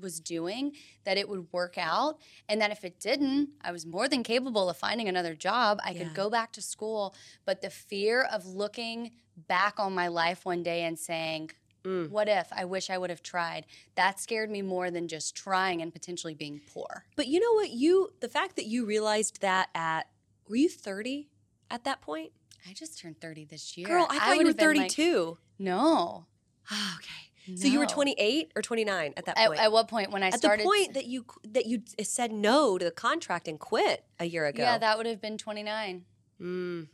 was 0.00 0.18
doing 0.18 0.72
that 1.04 1.16
it 1.16 1.28
would 1.28 1.46
work 1.52 1.78
out 1.78 2.18
and 2.48 2.60
that 2.60 2.72
if 2.72 2.84
it 2.84 2.98
didn't 2.98 3.50
i 3.62 3.70
was 3.70 3.86
more 3.86 4.08
than 4.08 4.24
capable 4.24 4.68
of 4.68 4.76
finding 4.76 5.08
another 5.08 5.36
job 5.36 5.78
i 5.84 5.92
Yeah. 5.92 5.98
could 6.02 6.14
go 6.14 6.28
back 6.28 6.50
to 6.54 6.60
school 6.60 7.14
but 7.44 7.60
the 7.62 7.70
fear 7.70 8.22
of 8.22 8.44
looking 8.44 9.12
back 9.36 9.78
on 9.78 9.94
my 9.94 10.08
life 10.08 10.44
one 10.44 10.64
day 10.64 10.82
and 10.82 10.98
saying 10.98 11.52
Mm. 11.84 12.10
what 12.10 12.28
if 12.28 12.48
i 12.52 12.64
wish 12.64 12.90
i 12.90 12.98
would 12.98 13.10
have 13.10 13.22
tried 13.22 13.66
that 13.94 14.18
scared 14.18 14.50
me 14.50 14.62
more 14.62 14.90
than 14.90 15.06
just 15.06 15.36
trying 15.36 15.80
and 15.80 15.92
potentially 15.92 16.34
being 16.34 16.60
poor 16.72 17.04
But 17.14 17.28
you 17.28 17.38
know 17.38 17.52
what? 17.52 17.70
You 17.70 18.14
the 18.18 18.28
fact 18.28 18.56
that 18.56 18.66
you 18.66 18.84
realized 18.86 19.42
that 19.42 19.68
at 19.76 20.08
were 20.48 20.56
you 20.56 20.68
30 20.68 21.28
at 21.70 21.84
that 21.84 22.00
point? 22.00 22.32
i 22.68 22.72
just 22.72 22.98
turned 22.98 23.20
30 23.20 23.44
this 23.44 23.76
year 23.76 23.86
Girl, 23.88 24.06
I 24.08 24.18
thought 24.18 24.36
you 24.36 24.42
were 24.42 24.48
have 24.48 24.56
been 24.56 24.66
like- 24.76 24.90
32. 24.90 25.38
no 25.58 26.26
okay. 26.72 27.56
So 27.56 27.68
you 27.68 27.78
were 27.78 27.84
28 27.86 28.52
or 28.56 28.62
29 28.62 29.12
at 29.18 29.26
that 29.26 29.36
at, 29.38 29.48
point? 29.48 29.60
at 29.60 29.70
what 29.70 29.86
point 29.88 30.10
when 30.10 30.22
i 30.22 30.28
at 30.28 30.38
started 30.38 30.62
At 30.62 30.64
the 30.64 30.68
point 30.70 30.94
that 30.94 31.04
you 31.06 31.26
that 31.50 31.66
you 31.66 31.82
said 32.02 32.32
no 32.32 32.78
to 32.78 32.84
the 32.86 32.90
contract 32.90 33.48
and 33.48 33.60
quit 33.60 34.02
a 34.18 34.24
year 34.24 34.46
ago. 34.46 34.62
yeah 34.62 34.78
that 34.78 34.96
would 34.96 35.04
have 35.04 35.20
been 35.20 35.36
29 35.36 36.04
mm, 36.40 36.86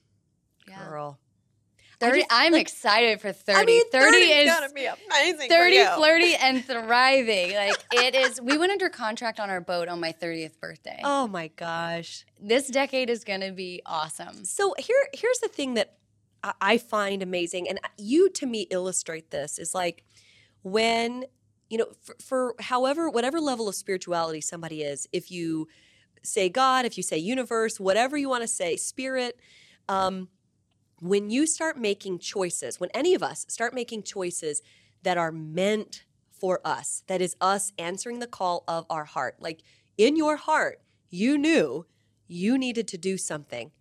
yeah 0.69 0.89
girl. 0.89 1.19
30 2.01 2.19
just, 2.21 2.27
i'm 2.31 2.53
like- 2.53 2.63
excited 2.63 3.21
for 3.21 3.33
30 3.33 3.59
I 3.61 3.65
mean, 3.65 3.91
30 3.91 4.17
is 4.17 4.47
gotta 4.51 4.73
be 4.75 4.87
amazing. 4.87 5.49
30 5.49 5.85
flirty 5.97 6.35
and 6.35 6.65
thriving 6.65 7.55
like 7.55 7.77
it 7.93 8.15
is 8.15 8.41
we 8.41 8.57
went 8.59 8.73
under 8.73 8.89
contract 8.89 9.39
on 9.39 9.51
our 9.51 9.61
boat 9.61 9.89
on 9.89 10.01
my 10.01 10.13
30th 10.13 10.59
birthday 10.61 11.01
Oh 11.05 11.27
my 11.29 11.49
gosh. 11.49 12.25
this 12.41 12.69
decade 12.69 13.11
is 13.11 13.23
going 13.25 13.41
to 13.43 13.53
be 13.53 13.83
awesome 13.87 14.45
So 14.45 14.75
here, 14.79 14.97
here's 15.15 15.39
the 15.41 15.49
thing 15.49 15.75
that 15.75 15.97
I- 16.43 16.55
I 16.61 16.79
find 16.79 17.23
amazing, 17.23 17.69
and 17.69 17.79
you 17.99 18.31
to 18.31 18.47
me 18.47 18.67
illustrate 18.71 19.31
this 19.31 19.59
is 19.59 19.75
like 19.75 20.05
when 20.63 21.25
you 21.69 21.79
know 21.79 21.87
for, 22.03 22.17
for 22.23 22.55
however 22.61 23.11
whatever 23.11 23.41
level 23.41 23.69
of 23.69 23.75
spirituality 23.75 24.41
somebody 24.41 24.83
is, 24.83 25.07
if 25.13 25.31
you 25.31 25.69
say 26.23 26.49
God, 26.49 26.85
if 26.85 26.97
you 26.97 27.03
say 27.03 27.17
universe, 27.19 27.79
whatever 27.81 28.17
you 28.17 28.29
want 28.29 28.43
to 28.43 28.49
say, 28.49 28.77
spirit. 28.77 29.39
Um, 29.89 30.29
when 31.01 31.31
you 31.31 31.47
start 31.47 31.79
making 31.79 32.19
choices, 32.19 32.79
when 32.79 32.91
any 32.95 33.15
of 33.15 33.23
us 33.23 33.47
start 33.49 33.75
making 33.75 34.03
choices 34.03 34.63
that 35.03 35.19
are 35.19 35.33
meant 35.33 36.05
for 36.31 36.61
us, 36.65 37.03
that 37.07 37.21
is 37.21 37.37
us 37.41 37.73
answering 37.79 38.19
the 38.19 38.27
call 38.27 38.65
of 38.69 38.87
our 38.89 39.05
heart, 39.05 39.37
like 39.41 39.63
in 39.99 40.17
your 40.17 40.37
heart, 40.37 40.81
you 41.11 41.37
knew 41.37 41.87
you 42.29 42.57
needed 42.57 42.87
to 42.89 42.99
do 42.99 43.19
something 43.19 43.73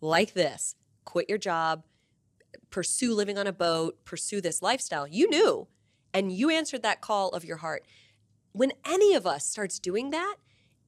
like 0.00 0.32
this 0.32 0.74
quit 1.04 1.28
your 1.28 1.38
job, 1.38 1.84
pursue 2.70 3.14
living 3.14 3.36
on 3.36 3.46
a 3.46 3.52
boat, 3.52 4.04
pursue 4.04 4.40
this 4.40 4.62
lifestyle. 4.62 5.06
You 5.06 5.28
knew, 5.28 5.66
and 6.14 6.30
you 6.30 6.50
answered 6.50 6.82
that 6.82 7.00
call 7.00 7.30
of 7.30 7.44
your 7.44 7.58
heart. 7.58 7.84
When 8.52 8.72
any 8.84 9.14
of 9.14 9.26
us 9.26 9.44
starts 9.44 9.78
doing 9.78 10.10
that, 10.10 10.36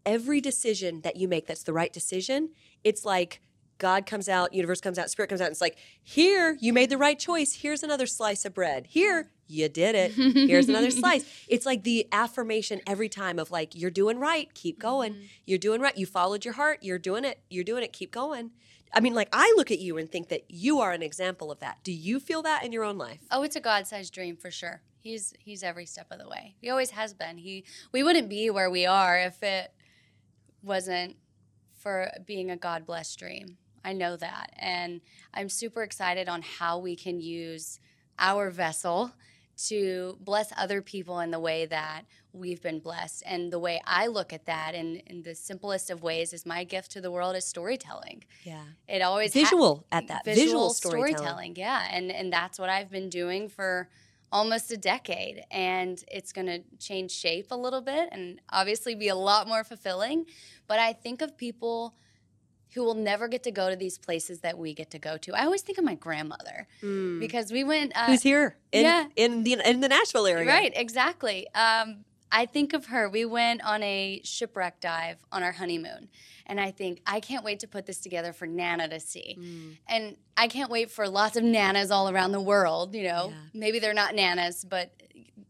every 0.07 0.41
decision 0.41 1.01
that 1.03 1.17
you 1.17 1.29
make 1.29 1.47
that's 1.47 1.65
the 1.65 1.73
right 1.73 1.93
decision, 1.93 2.51
it's 2.85 3.05
like 3.05 3.41
God 3.79 4.07
comes 4.07 4.29
out, 4.29 4.53
universe 4.53 4.81
comes 4.81 4.99
out, 4.99 5.11
spirit 5.11 5.29
comes 5.29 5.41
out. 5.41 5.47
And 5.47 5.53
it's 5.53 5.61
like, 5.61 5.77
here, 6.03 6.57
you 6.61 6.73
made 6.73 6.91
the 6.91 6.99
right 6.99 7.19
choice. 7.19 7.55
Here's 7.55 7.83
another 7.83 8.07
slice 8.07 8.45
of 8.45 8.55
bread. 8.55 8.87
Here, 8.89 9.31
you 9.49 9.69
did 9.69 9.95
it. 9.95 10.13
Here's 10.13 10.69
another 10.69 10.91
slice. 11.03 11.25
It's 11.49 11.67
like 11.67 11.83
the 11.83 12.07
affirmation 12.13 12.81
every 12.87 13.09
time 13.09 13.39
of 13.39 13.51
like, 13.51 13.75
you're 13.75 13.91
doing 13.91 14.19
right, 14.19 14.53
keep 14.55 14.77
mm-hmm. 14.77 14.89
going. 14.89 15.17
You're 15.47 15.59
doing 15.59 15.81
right. 15.81 15.97
You 15.97 16.07
followed 16.07 16.45
your 16.45 16.55
heart, 16.55 16.79
you're 16.83 16.99
doing 16.99 17.25
it, 17.25 17.41
you're 17.51 17.65
doing 17.65 17.83
it, 17.83 17.93
keep 17.93 18.13
going. 18.13 18.53
I 18.95 19.01
mean, 19.01 19.15
like, 19.15 19.31
I 19.33 19.53
look 19.57 19.71
at 19.71 19.79
you 19.79 19.97
and 19.97 20.11
think 20.11 20.29
that 20.29 20.45
you 20.49 20.81
are 20.81 20.93
an 20.93 21.03
example 21.03 21.51
of 21.51 21.61
that. 21.61 21.79
Do 21.83 21.93
you 21.93 22.21
feel 22.21 22.43
that 22.43 22.63
in 22.63 22.73
your 22.73 22.85
own 22.85 22.99
life? 22.99 23.21
oh 23.31 23.43
it's 23.43 23.57
a 23.57 23.61
god-sized 23.61 24.13
dream 24.13 24.37
for 24.37 24.51
sure 24.51 24.83
he's 25.01 25.35
he's 25.39 25.63
every 25.63 25.87
step 25.87 26.07
of 26.11 26.19
the 26.19 26.29
way 26.29 26.55
he 26.61 26.71
always 26.71 26.91
has 26.91 27.13
been 27.13 27.39
he 27.39 27.65
we 27.91 28.03
wouldn't 28.03 28.29
be 28.29 28.51
where 28.51 28.71
we 28.71 28.87
are 28.87 29.19
if 29.19 29.43
it 29.43 29.73
wasn't 30.63 31.17
for 31.79 32.11
being 32.25 32.51
a 32.51 32.57
god 32.57 32.87
blessed 32.87 33.19
dream 33.19 33.57
i 33.85 33.93
know 33.93 34.17
that 34.17 34.53
and 34.57 35.01
i'm 35.35 35.49
super 35.49 35.83
excited 35.83 36.29
on 36.29 36.43
how 36.43 36.79
we 36.79 36.97
can 36.97 37.21
use 37.21 37.81
our 38.19 38.51
vessel 38.51 39.13
to 39.57 40.17
bless 40.21 40.53
other 40.57 40.83
people 40.83 41.21
in 41.21 41.31
the 41.31 41.39
way 41.39 41.67
that 41.67 42.05
we've 42.33 42.63
been 42.63 42.81
blessed. 42.81 43.23
And 43.27 43.53
the 43.53 43.59
way 43.59 43.81
I 43.87 44.07
look 44.07 44.33
at 44.33 44.47
that 44.47 44.75
in, 44.75 44.97
in 45.07 45.23
the 45.23 45.35
simplest 45.35 45.91
of 45.91 46.03
ways 46.03 46.33
is 46.33 46.47
my 46.47 46.65
gift 46.65 46.93
to 46.93 47.01
the 47.01 47.11
world 47.11 47.37
is 47.37 47.45
storytelling. 47.45 48.25
Yeah. 48.45 48.65
It 48.89 49.03
always 49.03 49.35
ha- 49.35 49.41
Visual 49.41 49.87
at 49.93 50.09
that. 50.09 50.25
Visual, 50.25 50.71
storytelling. 50.71 51.15
storytelling. 51.17 51.57
Yeah, 51.57 51.87
and 51.91 52.11
and 52.11 52.33
that's 52.33 52.59
what 52.59 52.71
I've 52.71 52.91
been 52.91 53.09
doing 53.09 53.49
for 53.49 53.89
almost 54.31 54.73
a 54.73 54.79
decade, 54.79 55.45
and 55.51 56.03
it's 56.11 56.33
going 56.33 56.47
to 56.47 56.61
change 56.79 57.11
shape 57.11 57.49
a 57.51 57.57
little 57.57 57.83
bit, 57.83 58.09
and 58.13 58.41
obviously 58.49 58.95
be 58.95 59.09
a 59.09 59.15
lot 59.15 59.47
more 59.47 59.63
fulfilling. 59.63 60.25
But 60.67 60.79
I 60.79 60.95
think 60.95 61.21
of 61.21 61.37
people 61.37 61.95
who 62.75 62.83
will 62.83 62.95
never 62.95 63.29
get 63.29 63.43
to 63.45 63.51
go 63.51 63.69
to 63.71 63.77
these 63.77 63.99
places 63.99 64.41
that 64.41 64.57
we 64.59 64.73
get 64.75 64.91
to 64.91 64.99
go 64.99 65.17
to. 65.19 65.35
I 65.35 65.45
always 65.45 65.63
think 65.63 65.79
of 65.79 65.85
my 65.85 65.95
grandmother 65.95 66.67
Mm. 66.83 67.21
because 67.21 67.53
we 67.53 67.65
went. 67.65 67.93
Uh, 67.95 68.07
Who's 68.07 68.23
here 68.23 68.57
in, 68.73 68.83
yeah. 68.83 69.07
in, 69.17 69.43
the, 69.45 69.59
in 69.65 69.81
the 69.81 69.89
Nashville 69.89 70.27
area? 70.27 70.47
Right, 70.49 70.73
exactly. 70.75 71.47
Um, 71.55 72.05
I 72.31 72.47
think 72.47 72.73
of 72.73 72.87
her. 72.87 73.11
We 73.11 73.25
went 73.27 73.63
on 73.63 73.83
a 73.83 74.23
shipwreck 74.25 74.81
dive 74.81 75.19
on 75.31 75.43
our 75.43 75.53
honeymoon. 75.53 76.09
And 76.47 76.59
I 76.59 76.71
think, 76.71 77.01
I 77.07 77.21
can't 77.21 77.45
wait 77.45 77.61
to 77.61 77.69
put 77.69 77.87
this 77.87 78.01
together 78.01 78.33
for 78.33 78.47
Nana 78.47 78.89
to 78.89 79.01
see. 79.01 79.37
Mm. 79.39 79.77
And 79.87 80.17
I 80.37 80.49
can't 80.49 80.71
wait 80.71 80.91
for 80.91 81.09
lots 81.09 81.37
of 81.37 81.45
Nanas 81.45 81.91
all 81.91 82.09
around 82.09 82.33
the 82.33 82.41
world. 82.41 82.95
You 82.95 83.05
know, 83.05 83.29
Yeah. 83.29 83.37
maybe 83.55 83.79
they're 83.79 83.95
not 83.95 84.15
Nanas, 84.15 84.65
but 84.69 84.91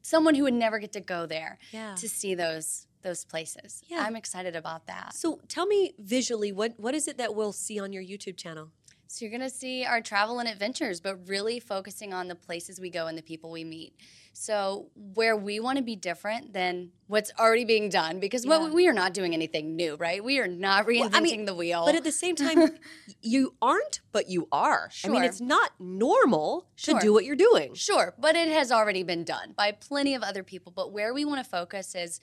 someone 0.02 0.34
who 0.34 0.42
would 0.42 0.54
never 0.54 0.78
get 0.80 0.92
to 0.92 1.00
go 1.00 1.24
there 1.26 1.58
Yeah. 1.70 1.94
to 1.94 2.08
see 2.08 2.34
those 2.34 2.86
those 3.02 3.24
places. 3.24 3.82
Yeah. 3.86 4.04
I'm 4.06 4.16
excited 4.16 4.56
about 4.56 4.86
that. 4.86 5.14
So 5.14 5.40
tell 5.48 5.66
me 5.66 5.94
visually, 5.98 6.52
what 6.52 6.74
what 6.78 6.94
is 6.94 7.08
it 7.08 7.18
that 7.18 7.34
we'll 7.34 7.52
see 7.52 7.78
on 7.78 7.92
your 7.92 8.02
YouTube 8.02 8.36
channel? 8.36 8.70
So 9.08 9.26
you're 9.26 9.30
going 9.30 9.42
to 9.42 9.54
see 9.54 9.84
our 9.84 10.00
travel 10.00 10.38
and 10.38 10.48
adventures, 10.48 10.98
but 11.02 11.28
really 11.28 11.60
focusing 11.60 12.14
on 12.14 12.28
the 12.28 12.34
places 12.34 12.80
we 12.80 12.88
go 12.88 13.08
and 13.08 13.18
the 13.18 13.22
people 13.22 13.50
we 13.50 13.62
meet. 13.62 13.92
So 14.32 14.86
where 14.94 15.36
we 15.36 15.60
want 15.60 15.76
to 15.76 15.84
be 15.84 15.96
different 15.96 16.54
than 16.54 16.92
what's 17.08 17.30
already 17.38 17.66
being 17.66 17.90
done, 17.90 18.20
because 18.20 18.46
Yeah. 18.46 18.56
what 18.58 18.72
we 18.72 18.88
are 18.88 18.94
not 18.94 19.12
doing 19.12 19.34
anything 19.34 19.76
new, 19.76 19.96
right? 19.96 20.24
We 20.24 20.38
are 20.38 20.46
not 20.46 20.86
reinventing 20.86 21.00
Well, 21.00 21.10
I 21.12 21.20
mean, 21.20 21.44
the 21.44 21.54
wheel. 21.54 21.84
But 21.84 21.94
at 21.94 22.04
the 22.04 22.10
same 22.12 22.36
time, 22.36 22.78
you 23.20 23.54
aren't, 23.60 24.00
but 24.12 24.30
you 24.30 24.48
are. 24.50 24.88
Sure. 24.90 25.10
I 25.10 25.12
mean, 25.12 25.24
it's 25.24 25.42
not 25.42 25.72
normal 25.78 26.68
to 26.78 26.92
Sure. 26.92 27.00
do 27.00 27.12
what 27.12 27.26
you're 27.26 27.36
doing. 27.36 27.74
Sure, 27.74 28.14
but 28.18 28.34
it 28.34 28.48
has 28.48 28.72
already 28.72 29.02
been 29.02 29.24
done 29.24 29.52
by 29.54 29.72
plenty 29.72 30.14
of 30.14 30.22
other 30.22 30.42
people. 30.42 30.72
But 30.74 30.90
where 30.90 31.12
we 31.12 31.26
want 31.26 31.44
to 31.44 31.50
focus 31.50 31.94
is 31.94 32.18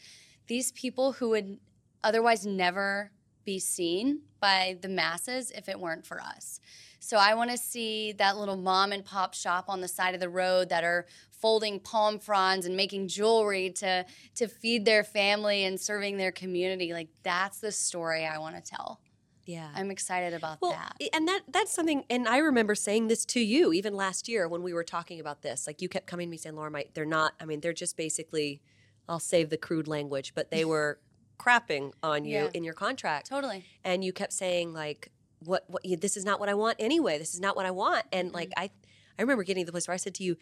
these 0.49 0.73
people 0.73 1.13
who 1.13 1.29
would 1.29 1.59
otherwise 2.03 2.45
never 2.45 3.11
be 3.45 3.59
seen 3.59 4.21
by 4.41 4.77
the 4.81 4.89
masses 4.89 5.51
if 5.51 5.69
it 5.69 5.79
weren't 5.79 6.05
for 6.05 6.19
us. 6.19 6.59
So 6.99 7.17
I 7.17 7.35
want 7.35 7.51
to 7.51 7.57
see 7.57 8.11
that 8.13 8.37
little 8.37 8.57
mom 8.57 8.91
and 8.91 9.05
pop 9.05 9.33
shop 9.33 9.65
on 9.69 9.79
the 9.79 9.87
side 9.87 10.13
of 10.13 10.19
the 10.19 10.27
road 10.27 10.69
that 10.69 10.83
are 10.83 11.05
folding 11.31 11.79
palm 11.79 12.19
fronds 12.19 12.65
and 12.65 12.75
making 12.75 13.07
jewelry 13.07 13.69
to 13.69 14.05
to 14.35 14.47
feed 14.47 14.83
their 14.83 15.03
family 15.03 15.63
and 15.63 15.79
serving 15.79 16.17
their 16.17 16.31
community. 16.31 16.91
Like 16.93 17.09
that's 17.23 17.59
the 17.59 17.71
story 17.71 18.25
I 18.25 18.37
want 18.39 18.55
to 18.55 18.61
tell. 18.61 18.99
Yeah. 19.45 19.69
I'm 19.73 19.89
excited 19.89 20.33
about 20.33 20.59
well, 20.61 20.71
that. 20.71 21.09
and 21.13 21.27
that 21.27 21.41
that's 21.47 21.71
something. 21.71 22.03
And 22.09 22.27
I 22.27 22.39
remember 22.39 22.75
saying 22.75 23.07
this 23.07 23.23
to 23.27 23.39
you 23.39 23.71
even 23.71 23.93
last 23.95 24.27
year 24.27 24.47
when 24.47 24.61
we 24.61 24.73
were 24.73 24.83
talking 24.83 25.19
about 25.19 25.41
this. 25.41 25.65
Like 25.65 25.81
you 25.81 25.89
kept 25.89 26.07
coming 26.07 26.27
to 26.27 26.31
me 26.31 26.37
saying, 26.37 26.55
"Laura, 26.55 26.69
my, 26.69 26.85
they're 26.93 27.05
not. 27.05 27.33
I 27.39 27.45
mean, 27.45 27.61
they're 27.61 27.73
just 27.73 27.95
basically. 27.95 28.61
I'll 29.09 29.19
save 29.19 29.49
the 29.49 29.57
crude 29.57 29.87
language, 29.87 30.33
but 30.35 30.51
they 30.51 30.63
were 30.63 30.99
crapping 31.37 31.91
on 32.03 32.23
you 32.25 32.43
Yeah. 32.43 32.49
in 32.53 32.63
your 32.63 32.73
contract." 32.73 33.27
Totally. 33.27 33.65
and 33.83 34.03
you 34.03 34.13
kept 34.13 34.31
saying 34.33 34.73
like 34.73 35.11
what 35.39 35.63
what 35.67 35.83
you, 35.85 35.95
this 35.97 36.15
is 36.17 36.25
not 36.25 36.39
what 36.39 36.49
I 36.49 36.53
want 36.53 36.75
anyway 36.79 37.17
this 37.17 37.33
is 37.33 37.39
not 37.39 37.55
what 37.55 37.65
I 37.65 37.71
want 37.71 38.05
and 38.11 38.27
mm-hmm. 38.27 38.35
like 38.35 38.51
I 38.57 38.69
I 39.17 39.21
remember 39.21 39.43
getting 39.43 39.63
to 39.63 39.65
the 39.65 39.71
place 39.71 39.87
where 39.87 39.93
I 39.93 39.97
said 39.97 40.15
to 40.15 40.23
you 40.23 40.35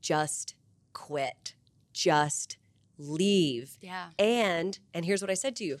just 0.00 0.54
quit 0.94 1.54
just 1.92 2.56
leave 2.96 3.76
Yeah. 3.82 4.08
and 4.18 4.78
and 4.94 5.04
here's 5.04 5.20
what 5.20 5.30
I 5.30 5.34
said 5.34 5.54
to 5.56 5.64
you 5.64 5.78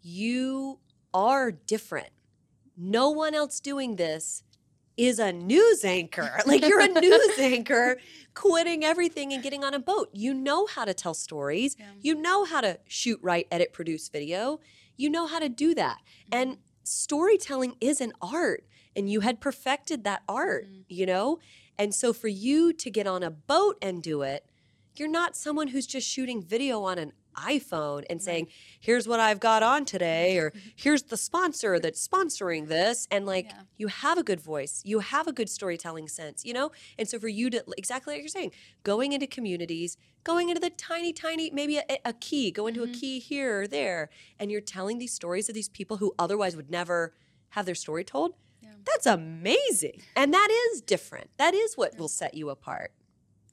you 0.00 0.80
are 1.14 1.52
different 1.52 2.10
no 2.76 3.10
one 3.10 3.34
else 3.34 3.60
doing 3.60 3.94
this 3.96 4.42
is 5.06 5.18
a 5.18 5.32
news 5.32 5.84
anchor. 5.84 6.30
Like 6.46 6.64
you're 6.66 6.80
a 6.80 6.88
news 6.88 7.38
anchor 7.38 7.98
quitting 8.34 8.84
everything 8.84 9.32
and 9.32 9.42
getting 9.42 9.64
on 9.64 9.74
a 9.74 9.78
boat. 9.78 10.08
You 10.12 10.32
know 10.34 10.66
how 10.66 10.84
to 10.84 10.94
tell 10.94 11.14
stories. 11.14 11.76
Yeah. 11.78 11.86
you 12.00 12.14
know 12.14 12.44
how 12.44 12.60
to 12.60 12.78
shoot 12.86 13.18
write 13.22 13.46
edit 13.50 13.72
produce 13.72 14.08
video. 14.08 14.60
You 14.96 15.10
know 15.10 15.26
how 15.26 15.38
to 15.38 15.48
do 15.48 15.74
that. 15.74 15.98
And 16.30 16.58
storytelling 16.84 17.76
is 17.80 18.00
an 18.00 18.12
art 18.20 18.64
and 18.94 19.10
you 19.10 19.20
had 19.20 19.40
perfected 19.40 20.04
that 20.04 20.22
art 20.28 20.66
Mhm. 20.66 20.84
you 20.88 21.06
know? 21.06 21.38
And 21.78 21.94
so 21.94 22.12
for 22.12 22.28
you 22.28 22.72
to 22.74 22.90
get 22.90 23.06
on 23.06 23.22
a 23.22 23.30
boat 23.30 23.76
and 23.82 24.02
do 24.02 24.22
it 24.22 24.44
you're 24.94 25.08
not 25.08 25.34
someone 25.34 25.68
who's 25.68 25.86
just 25.86 26.06
shooting 26.06 26.42
video 26.42 26.82
on 26.82 26.98
an 26.98 27.12
iphone 27.36 28.04
and 28.10 28.20
saying 28.22 28.46
here's 28.80 29.06
what 29.08 29.20
i've 29.20 29.40
got 29.40 29.62
on 29.62 29.84
today 29.84 30.38
or 30.38 30.52
here's 30.76 31.04
the 31.04 31.16
sponsor 31.16 31.78
that's 31.78 32.06
sponsoring 32.06 32.68
this 32.68 33.06
and 33.10 33.26
like 33.26 33.46
Yeah. 33.46 33.62
you 33.78 33.86
have 33.88 34.18
a 34.18 34.22
good 34.22 34.40
voice 34.40 34.82
you 34.84 35.00
have 35.00 35.26
a 35.26 35.32
good 35.32 35.48
storytelling 35.48 36.08
sense 36.08 36.44
you 36.44 36.52
know 36.52 36.70
and 36.98 37.08
so 37.08 37.18
for 37.18 37.28
you 37.28 37.50
to 37.50 37.64
exactly 37.76 38.14
like 38.14 38.20
you're 38.22 38.28
saying 38.28 38.52
going 38.84 39.12
into 39.12 39.26
communities 39.26 39.96
going 40.24 40.48
into 40.48 40.60
the 40.60 40.70
tiny 40.70 41.12
tiny 41.12 41.50
maybe 41.50 41.78
a, 41.78 41.98
a 42.04 42.12
key 42.12 42.50
go 42.50 42.66
into 42.66 42.80
Mhm. 42.80 42.90
a 42.90 42.98
key 42.98 43.18
here 43.18 43.62
or 43.62 43.66
there 43.66 44.10
and 44.38 44.50
you're 44.50 44.60
telling 44.60 44.98
these 44.98 45.12
stories 45.12 45.48
of 45.48 45.54
these 45.54 45.68
people 45.68 45.96
who 45.98 46.14
otherwise 46.18 46.56
would 46.56 46.70
never 46.70 47.14
have 47.50 47.66
their 47.66 47.74
story 47.74 48.04
told 48.04 48.34
Yeah. 48.62 48.70
that's 48.84 49.06
amazing 49.06 50.02
and 50.16 50.32
that 50.32 50.48
is 50.72 50.80
different 50.80 51.30
that 51.38 51.54
is 51.54 51.76
what 51.76 51.98
will 51.98 52.08
set 52.08 52.34
you 52.34 52.50
apart 52.50 52.92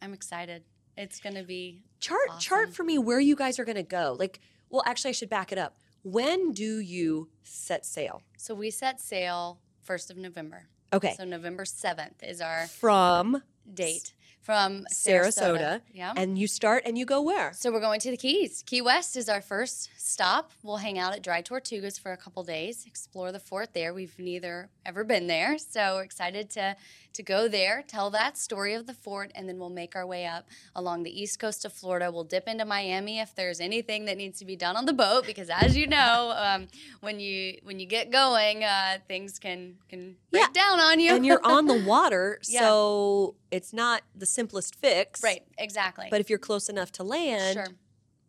I'm 0.01 0.13
excited. 0.13 0.63
It's 0.95 1.19
going 1.19 1.35
to 1.35 1.43
be 1.43 1.83
chart 1.99 2.39
chart 2.39 2.73
for 2.73 2.83
me 2.83 2.97
where 2.97 3.19
you 3.19 3.35
guys 3.35 3.59
are 3.59 3.65
going 3.65 3.75
to 3.75 3.83
go. 3.83 4.15
Like 4.17 4.39
well 4.69 4.83
actually 4.85 5.09
i 5.09 5.13
should 5.13 5.29
back 5.29 5.51
it 5.51 5.57
up. 5.57 5.77
When 6.03 6.51
do 6.53 6.79
you 6.79 7.29
set 7.43 7.85
sail? 7.85 8.21
So 8.37 8.53
we 8.53 8.71
set 8.71 9.01
sail 9.01 9.59
1st 9.87 10.11
of 10.11 10.17
November. 10.17 10.67
okay. 10.93 11.13
So 11.17 11.25
November 11.25 11.65
7th 11.65 12.23
is 12.23 12.41
our 12.41 12.67
from 12.67 13.43
date 13.71 14.13
from 14.49 14.83
Sarasota, 14.91 15.37
Sarasota. 15.59 15.81
Yeah. 15.93 16.11
and 16.17 16.39
you 16.39 16.47
start 16.47 16.81
and 16.87 16.97
you 16.97 17.05
go 17.05 17.21
where 17.21 17.51
So 17.53 17.71
we're 17.71 17.79
going 17.79 17.99
to 17.99 18.09
the 18.09 18.17
Keys. 18.17 18.63
Key 18.65 18.81
West 18.81 19.15
is 19.15 19.29
our 19.29 19.41
first 19.41 19.89
stop. 19.95 20.51
We'll 20.63 20.77
hang 20.77 20.97
out 20.97 21.13
at 21.13 21.21
Dry 21.21 21.43
Tortugas 21.43 21.99
for 21.99 22.11
a 22.13 22.17
couple 22.17 22.43
days, 22.43 22.83
explore 22.87 23.31
the 23.31 23.39
fort 23.39 23.75
there. 23.75 23.93
We've 23.93 24.17
neither 24.17 24.69
ever 24.87 25.03
been 25.03 25.27
there, 25.27 25.59
so 25.59 25.97
we're 25.97 26.03
excited 26.03 26.49
to 26.51 26.75
to 27.11 27.23
go 27.23 27.47
there, 27.47 27.83
tell 27.87 28.11
that 28.11 28.37
story 28.37 28.75
of 28.75 28.85
the 28.85 28.93
fort, 28.93 29.31
and 29.33 29.49
then 29.49 29.57
we'll 29.57 29.71
make 29.71 29.95
our 29.95 30.05
way 30.05 30.27
up 30.27 30.47
along 30.75 31.01
the 31.03 31.21
east 31.21 31.39
coast 31.39 31.65
of 31.65 31.73
Florida. 31.73 32.11
We'll 32.11 32.23
dip 32.23 32.47
into 32.47 32.65
Miami 32.65 33.19
if 33.19 33.33
there's 33.33 33.59
anything 33.59 34.05
that 34.05 34.15
needs 34.15 34.37
to 34.39 34.45
be 34.45 34.55
done 34.55 34.75
on 34.77 34.85
the 34.85 34.93
boat, 34.93 35.25
because 35.25 35.49
as 35.49 35.75
you 35.75 35.87
know, 35.87 36.33
um, 36.37 36.67
when 37.01 37.19
you 37.19 37.57
when 37.63 37.79
you 37.79 37.87
get 37.87 38.11
going, 38.11 38.63
uh, 38.63 38.99
things 39.07 39.37
can 39.39 39.75
can 39.89 40.15
break 40.31 40.43
Yeah. 40.43 40.47
down 40.53 40.79
on 40.79 40.99
you. 40.99 41.13
and 41.15 41.25
you're 41.25 41.43
on 41.45 41.65
the 41.65 41.83
water 41.93 42.39
Yeah. 42.47 42.59
It's 43.51 43.73
not 43.73 44.01
the 44.15 44.25
simplest 44.25 44.75
fix 44.75 45.23
right, 45.23 45.43
exactly. 45.57 46.07
but 46.11 46.19
if 46.21 46.29
you're 46.29 46.39
close 46.39 46.69
enough 46.69 46.91
to 46.93 47.03
land 47.03 47.53
Sure. 47.53 47.67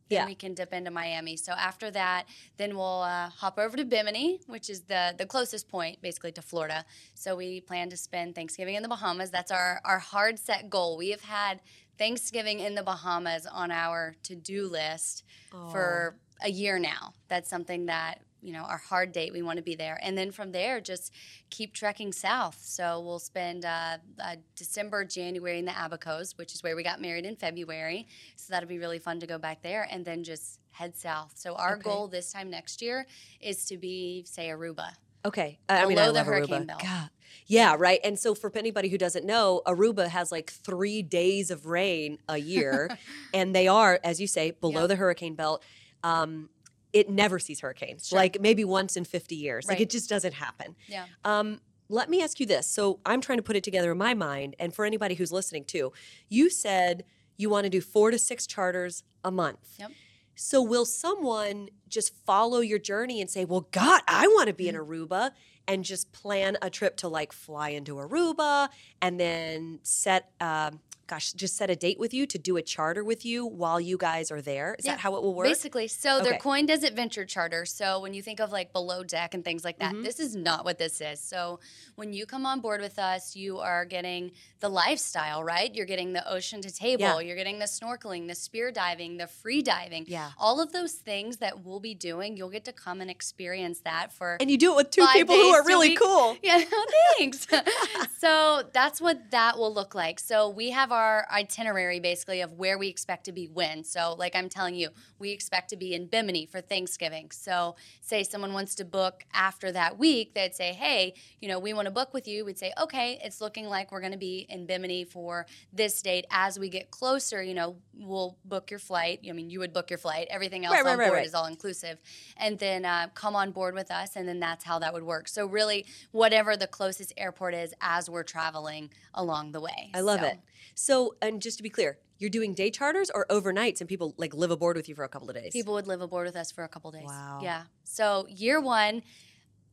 Then 0.09 0.23
Yeah. 0.23 0.27
we 0.27 0.35
can 0.35 0.55
dip 0.55 0.73
into 0.73 0.91
Miami. 0.91 1.37
So 1.37 1.53
after 1.53 1.89
that, 1.93 2.27
then 2.57 2.77
we'll 2.77 3.03
uh, 3.03 3.29
hop 3.29 3.61
over 3.61 3.77
to 3.77 3.85
Bimini, 3.85 4.41
which 4.49 4.69
is 4.69 4.81
the 4.83 5.15
the 5.17 5.25
closest 5.25 5.69
point 5.69 6.03
basically 6.03 6.33
to 6.33 6.43
Florida. 6.43 6.85
So 7.15 7.37
we 7.37 7.61
plan 7.61 7.91
to 7.91 7.97
spend 7.97 8.35
Thanksgiving 8.35 8.75
in 8.75 8.83
the 8.83 8.89
Bahamas. 8.89 9.31
That's 9.31 9.53
our 9.53 9.81
our 9.85 10.01
hard 10.01 10.41
set 10.41 10.69
goal. 10.69 10.97
We 10.97 11.11
have 11.11 11.23
had 11.23 11.61
Thanksgiving 11.97 12.59
in 12.59 12.75
the 12.75 12.83
Bahamas 12.83 13.47
on 13.47 13.71
our 13.71 14.17
to 14.25 14.35
do 14.35 14.67
list 14.67 15.23
for 15.71 16.17
a 16.43 16.51
year 16.51 16.81
now. 16.81 17.13
That's 17.29 17.49
something 17.49 17.87
that 17.87 18.23
you 18.43 18.53
know 18.53 18.63
our 18.63 18.79
hard 18.79 19.13
date. 19.13 19.33
We 19.33 19.43
want 19.43 19.57
to 19.59 19.63
be 19.63 19.75
there, 19.75 19.99
and 20.03 20.17
then 20.17 20.31
from 20.33 20.53
there, 20.53 20.81
just 20.81 21.13
keep 21.51 21.75
trekking 21.75 22.13
south. 22.13 22.59
So 22.63 23.01
we'll 23.01 23.19
spend 23.19 23.65
uh, 23.65 23.99
uh, 24.23 24.37
December, 24.57 25.05
January 25.05 25.59
in 25.59 25.65
the 25.65 25.73
Abacos, 25.73 26.37
which 26.39 26.55
is 26.55 26.63
where 26.63 26.77
we 26.77 26.83
got 26.83 27.01
married 27.01 27.25
in 27.27 27.37
February. 27.37 28.07
So 28.37 28.53
that'll 28.53 28.69
be 28.69 28.79
really 28.79 28.99
fun 28.99 29.21
to 29.21 29.27
go 29.27 29.39
back 29.39 29.63
there, 29.63 29.87
and 29.91 30.05
then 30.05 30.25
just 30.25 30.59
head 30.73 30.97
south. 30.97 31.33
So 31.37 31.55
our 31.57 31.75
Okay. 31.75 31.83
goal 31.83 32.09
this 32.09 32.33
time 32.33 32.49
next 32.51 32.81
year 32.81 33.07
is 33.41 33.65
to 33.67 33.77
be, 33.77 34.25
say, 34.27 34.49
Aruba. 34.49 34.93
Okay. 35.25 35.59
I 35.69 35.83
I 35.83 35.87
mean, 35.87 35.97
Below 35.97 36.03
I 36.03 36.07
the 36.07 36.13
love 36.15 36.27
hurricane 36.27 36.63
Aruba. 36.63 36.67
belt. 36.69 36.83
God. 36.83 37.11
Yeah, 37.47 37.77
right. 37.79 38.01
And 38.05 38.19
so, 38.19 38.35
for 38.35 38.51
anybody 38.57 38.89
who 38.89 38.97
doesn't 38.97 39.27
know, 39.27 39.61
Aruba 39.67 40.09
has 40.09 40.31
like 40.33 40.51
three 40.51 41.03
days 41.03 41.51
of 41.51 41.67
rain 41.67 42.19
a 42.29 42.39
year, 42.39 42.89
and 43.35 43.55
they 43.55 43.69
are, 43.69 44.01
as 44.03 44.21
you 44.21 44.27
say, 44.27 44.53
below 44.53 44.83
Yeah. 44.83 44.87
the 44.87 44.97
hurricane 44.97 45.35
belt. 45.35 45.63
Um, 46.03 46.49
it 46.93 47.09
never 47.09 47.39
sees 47.39 47.61
hurricanes, 47.61 48.09
Sure. 48.09 48.17
like 48.19 48.41
maybe 48.41 48.65
once 48.65 48.97
in 48.97 49.05
50 49.05 49.35
years. 49.37 49.67
Like 49.69 49.81
it 49.81 49.91
just 49.91 50.09
doesn't 50.09 50.35
happen. 50.35 50.75
Yeah. 50.89 51.07
Um, 51.25 51.61
let 51.89 52.09
me 52.09 52.23
ask 52.23 52.39
you 52.41 52.47
this. 52.47 52.67
So, 52.69 53.01
I'm 53.05 53.21
trying 53.21 53.39
to 53.39 53.43
put 53.43 53.57
it 53.57 53.65
together 53.65 53.91
in 53.93 53.99
my 53.99 54.15
mind, 54.15 54.55
and 54.61 54.73
for 54.75 54.85
anybody 54.85 55.15
who's 55.17 55.33
listening 55.33 55.65
too, 55.65 55.93
you 56.29 56.49
said 56.51 57.05
you 57.37 57.51
want 57.51 57.65
to 57.65 57.71
do 57.71 57.81
four 57.81 58.11
to 58.11 58.19
six 58.19 58.47
charters 58.47 59.03
a 59.25 59.31
month. 59.31 59.77
Yep. 59.79 59.91
So 60.37 60.63
will 60.63 60.85
someone 60.87 61.69
just 61.89 62.15
follow 62.25 62.61
your 62.61 62.79
journey 62.79 63.21
and 63.21 63.29
say, 63.29 63.45
"Well, 63.45 63.67
God, 63.73 64.03
I 64.09 64.27
want 64.29 64.47
to 64.49 64.55
be 64.55 64.69
in 64.69 64.75
Mm-hmm. 64.75 64.91
Aruba," 65.13 65.33
and 65.67 65.85
just 65.85 66.13
plan 66.13 66.57
a 66.63 66.71
trip 66.71 66.97
to 66.99 67.09
like 67.09 67.33
fly 67.33 67.71
into 67.71 67.95
Aruba 67.97 68.69
and 69.03 69.19
then 69.21 69.81
set, 69.83 70.31
um, 70.41 70.81
gosh, 71.11 71.33
just 71.33 71.57
set 71.57 71.69
a 71.71 71.77
date 71.77 71.99
with 71.99 72.15
you 72.15 72.25
to 72.25 72.39
do 72.39 72.57
a 72.57 72.63
charter 72.63 73.03
with 73.03 73.25
you 73.27 73.45
while 73.45 73.81
you 73.81 73.99
guys 73.99 74.31
are 74.31 74.41
there? 74.41 74.77
Is 74.79 74.85
Yeah, 74.85 74.93
that 74.93 75.01
how 75.01 75.17
it 75.17 75.23
will 75.23 75.35
work? 75.35 75.47
Basically, 75.49 75.89
so 75.89 76.21
they're 76.23 76.35
Okay. 76.35 76.39
coined 76.39 76.71
as 76.71 76.85
adventure 76.85 77.25
charter. 77.25 77.67
So 77.67 77.99
when 78.01 78.15
you 78.15 78.23
think 78.23 78.39
of 78.39 78.53
like 78.53 78.73
below 78.73 79.03
deck 79.03 79.35
and 79.35 79.45
things 79.45 79.65
like 79.65 79.79
that, 79.81 79.93
Mhm. 79.95 80.05
this 80.05 80.21
is 80.21 80.37
not 80.37 80.65
what 80.65 80.79
this 80.79 81.01
is. 81.01 81.19
So 81.21 81.59
when 81.97 82.13
you 82.13 82.27
come 82.27 82.47
on 82.47 82.61
board 82.61 82.81
with 82.81 82.97
us, 82.99 83.35
you 83.35 83.59
are 83.59 83.85
getting 83.85 84.31
the 84.61 84.69
lifestyle, 84.69 85.43
right? 85.43 85.75
You're 85.75 85.87
getting 85.95 86.13
the 86.13 86.25
ocean 86.31 86.63
to 86.63 86.71
table, 86.71 87.03
Yeah. 87.03 87.19
you're 87.27 87.37
getting 87.43 87.59
the 87.59 87.65
snorkeling, 87.79 88.29
the 88.29 88.35
spear 88.37 88.71
diving, 88.71 89.17
the 89.17 89.27
free 89.27 89.63
diving. 89.63 90.05
Yeah. 90.07 90.31
All 90.39 90.61
of 90.61 90.71
those 90.73 90.93
things 90.93 91.39
that 91.39 91.65
we'll 91.65 91.81
be 91.81 91.95
doing, 91.95 92.37
you'll 92.37 92.51
get 92.59 92.65
to 92.67 92.73
come 92.85 93.01
and 93.01 93.11
experience 93.11 93.81
that 93.81 94.13
for 94.13 94.37
And 94.41 94.49
you 94.51 94.59
do 94.59 94.73
it 94.75 94.77
with 94.77 94.91
two 94.91 95.07
people 95.09 95.35
who 95.35 95.51
are 95.57 95.65
really 95.67 95.97
cool. 95.97 96.37
yeah, 96.43 96.63
thanks. 97.19 97.47
so 98.19 98.63
that's 98.73 99.01
what 99.01 99.31
that 99.33 99.59
will 99.59 99.73
look 99.81 99.95
like. 99.95 100.21
So 100.21 100.49
we 100.49 100.71
have 100.71 100.93
our 100.93 101.00
itinerary 101.31 102.01
basically 102.01 102.41
of 102.41 102.53
where 102.55 102.79
we 102.79 102.89
expect 102.89 103.25
to 103.25 103.33
be 103.33 103.47
when. 103.47 103.85
So, 103.85 104.15
like 104.19 104.35
I'm 104.35 104.49
telling 104.49 104.75
you, 104.75 104.91
we 105.19 105.31
expect 105.31 105.71
to 105.71 105.77
be 105.77 105.95
in 105.95 106.07
Bimini 106.07 106.47
for 106.47 106.61
Thanksgiving. 106.61 107.31
So, 107.31 107.77
say 108.01 108.23
someone 108.23 108.53
wants 108.53 108.75
to 108.77 108.85
book 108.85 109.25
after 109.33 109.73
that 109.73 109.99
week, 109.99 110.35
they'd 110.35 110.55
say, 110.55 110.73
hey, 110.73 111.15
you 111.41 111.49
know, 111.49 111.59
we 111.59 111.73
want 111.73 111.87
to 111.87 111.91
book 111.91 112.13
with 112.15 112.29
you. 112.29 112.45
We'd 112.45 112.59
say, 112.59 112.73
okay, 112.81 113.21
it's 113.23 113.41
looking 113.41 113.67
like 113.67 113.93
we're 113.93 114.01
going 114.01 114.13
to 114.13 114.19
be 114.19 114.47
in 114.49 114.67
Bimini 114.67 115.05
for 115.05 115.47
this 115.73 116.01
date. 116.03 116.27
As 116.31 116.59
we 116.59 116.69
get 116.69 116.91
closer, 116.91 117.43
you 117.43 117.55
know, 117.55 117.77
we'll 117.95 118.37
book 118.45 118.71
your 118.71 118.81
flight. 118.81 119.21
I 119.29 119.33
mean, 119.33 119.51
you 119.51 119.61
would 119.61 119.73
book 119.73 119.91
your 119.91 119.99
flight. 119.99 120.29
Everything 120.31 120.65
else 120.65 120.75
right, 120.75 120.87
on 120.87 120.99
right, 120.99 121.09
board 121.09 121.19
right. 121.19 121.27
is 121.27 121.35
all 121.35 121.47
inclusive. 121.47 121.99
And 122.37 122.59
then 122.59 122.85
uh, 122.85 123.09
come 123.15 123.37
on 123.37 123.51
board 123.53 123.75
with 123.75 123.91
us, 123.91 124.17
and 124.17 124.27
then 124.27 124.41
that's 124.41 124.65
how 124.65 124.79
that 124.79 124.93
would 124.93 125.03
work. 125.03 125.29
So, 125.29 125.47
really, 125.47 125.87
whatever 126.13 126.57
the 126.57 126.67
closest 126.67 127.13
airport 127.17 127.55
is 127.55 127.75
as 127.81 128.09
we're 128.09 128.23
traveling 128.23 128.91
along 129.15 129.53
the 129.53 129.61
way. 129.61 129.91
I 129.95 130.01
love 130.01 130.21
So, 130.21 130.27
it. 130.27 130.39
So, 130.75 131.15
and 131.21 131.41
just 131.41 131.57
to 131.59 131.63
be 131.63 131.71
clear, 131.71 131.99
you're 132.19 132.31
doing 132.31 132.55
day 132.55 132.71
charters 132.71 133.11
or 133.15 133.27
overnights, 133.31 133.81
and 133.81 133.89
people 133.89 134.15
like 134.19 134.35
live 134.35 134.51
aboard 134.51 134.77
with 134.77 134.89
you 134.89 134.95
for 134.95 135.05
a 135.05 135.09
couple 135.09 135.29
of 135.29 135.37
days. 135.37 135.53
People 135.53 135.75
would 135.75 135.87
live 135.87 136.01
aboard 136.01 136.27
with 136.27 136.37
us 136.37 136.51
for 136.53 136.65
a 136.65 136.69
couple 136.69 136.91
of 136.91 136.95
days. 136.95 137.07
Wow. 137.07 137.41
Yeah. 137.43 137.63
So, 137.85 138.27
year 138.29 138.61
one, 138.61 139.03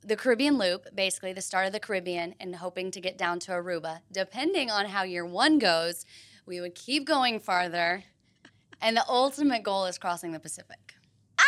the 0.04 0.16
Caribbean 0.16 0.58
loop, 0.58 0.86
basically 0.96 1.34
the 1.34 1.42
start 1.42 1.68
of 1.68 1.74
the 1.74 1.80
Caribbean, 1.80 2.36
and 2.40 2.56
hoping 2.56 2.92
to 2.92 3.02
get 3.02 3.18
down 3.18 3.40
to 3.42 3.52
Aruba. 3.52 4.00
Depending 4.12 4.72
on 4.72 4.86
how 4.86 5.04
year 5.04 5.26
one 5.26 5.60
goes, 5.60 6.06
we 6.46 6.62
would 6.62 6.76
keep 6.76 7.06
going 7.06 7.40
farther. 7.40 8.04
And 8.82 8.96
the 8.96 9.04
ultimate 9.10 9.64
goal 9.64 9.86
is 9.86 9.98
crossing 9.98 10.32
the 10.32 10.40
Pacific. 10.40 10.94
Ah! 11.40 11.44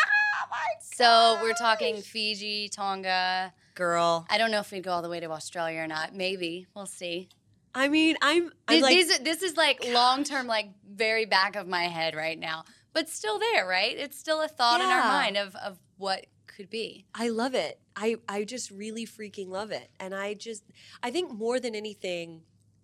What? 0.49 0.83
So 0.83 1.39
we're 1.41 1.53
talking 1.53 2.01
Fiji, 2.01 2.69
Tonga. 2.69 3.53
girl. 3.75 4.25
I 4.29 4.37
don't 4.37 4.51
know 4.51 4.59
if 4.59 4.71
we'd 4.71 4.83
go 4.83 4.91
all 4.91 5.01
the 5.01 5.09
way 5.09 5.19
to 5.21 5.31
Australia 5.31 5.79
or 5.81 5.87
not. 5.87 6.13
Maybe 6.13 6.67
we'll 6.75 6.85
see. 6.87 7.29
I 7.73 7.87
mean, 7.87 8.15
I'm, 8.21 8.51
I'm 8.67 8.75
These, 8.75 8.81
like, 8.83 8.95
these, 8.95 9.19
this 9.19 9.43
is 9.43 9.57
like 9.57 9.83
long 9.93 10.23
term, 10.23 10.47
like 10.47 10.71
very 10.91 11.25
back 11.25 11.55
of 11.55 11.67
my 11.67 11.83
head 11.83 12.15
right 12.15 12.37
now. 12.37 12.65
but 12.93 13.07
still 13.09 13.39
there, 13.39 13.67
right? 13.67 13.95
It's 13.97 14.17
still 14.17 14.41
a 14.41 14.47
thought 14.47 14.81
in 14.81 14.87
our 14.87 15.03
mind 15.03 15.37
of 15.37 15.55
of 15.55 15.77
what 15.97 16.25
could 16.47 16.69
be. 16.69 17.05
I 17.13 17.29
love 17.29 17.53
it. 17.53 17.79
I 17.95 18.17
I 18.27 18.43
just 18.43 18.71
really 18.71 19.05
freaking 19.05 19.47
love 19.49 19.71
it. 19.71 19.89
And 19.99 20.13
I 20.15 20.33
just 20.33 20.63
I 21.03 21.11
think 21.11 21.31
more 21.31 21.59
than 21.59 21.75
anything 21.75 22.41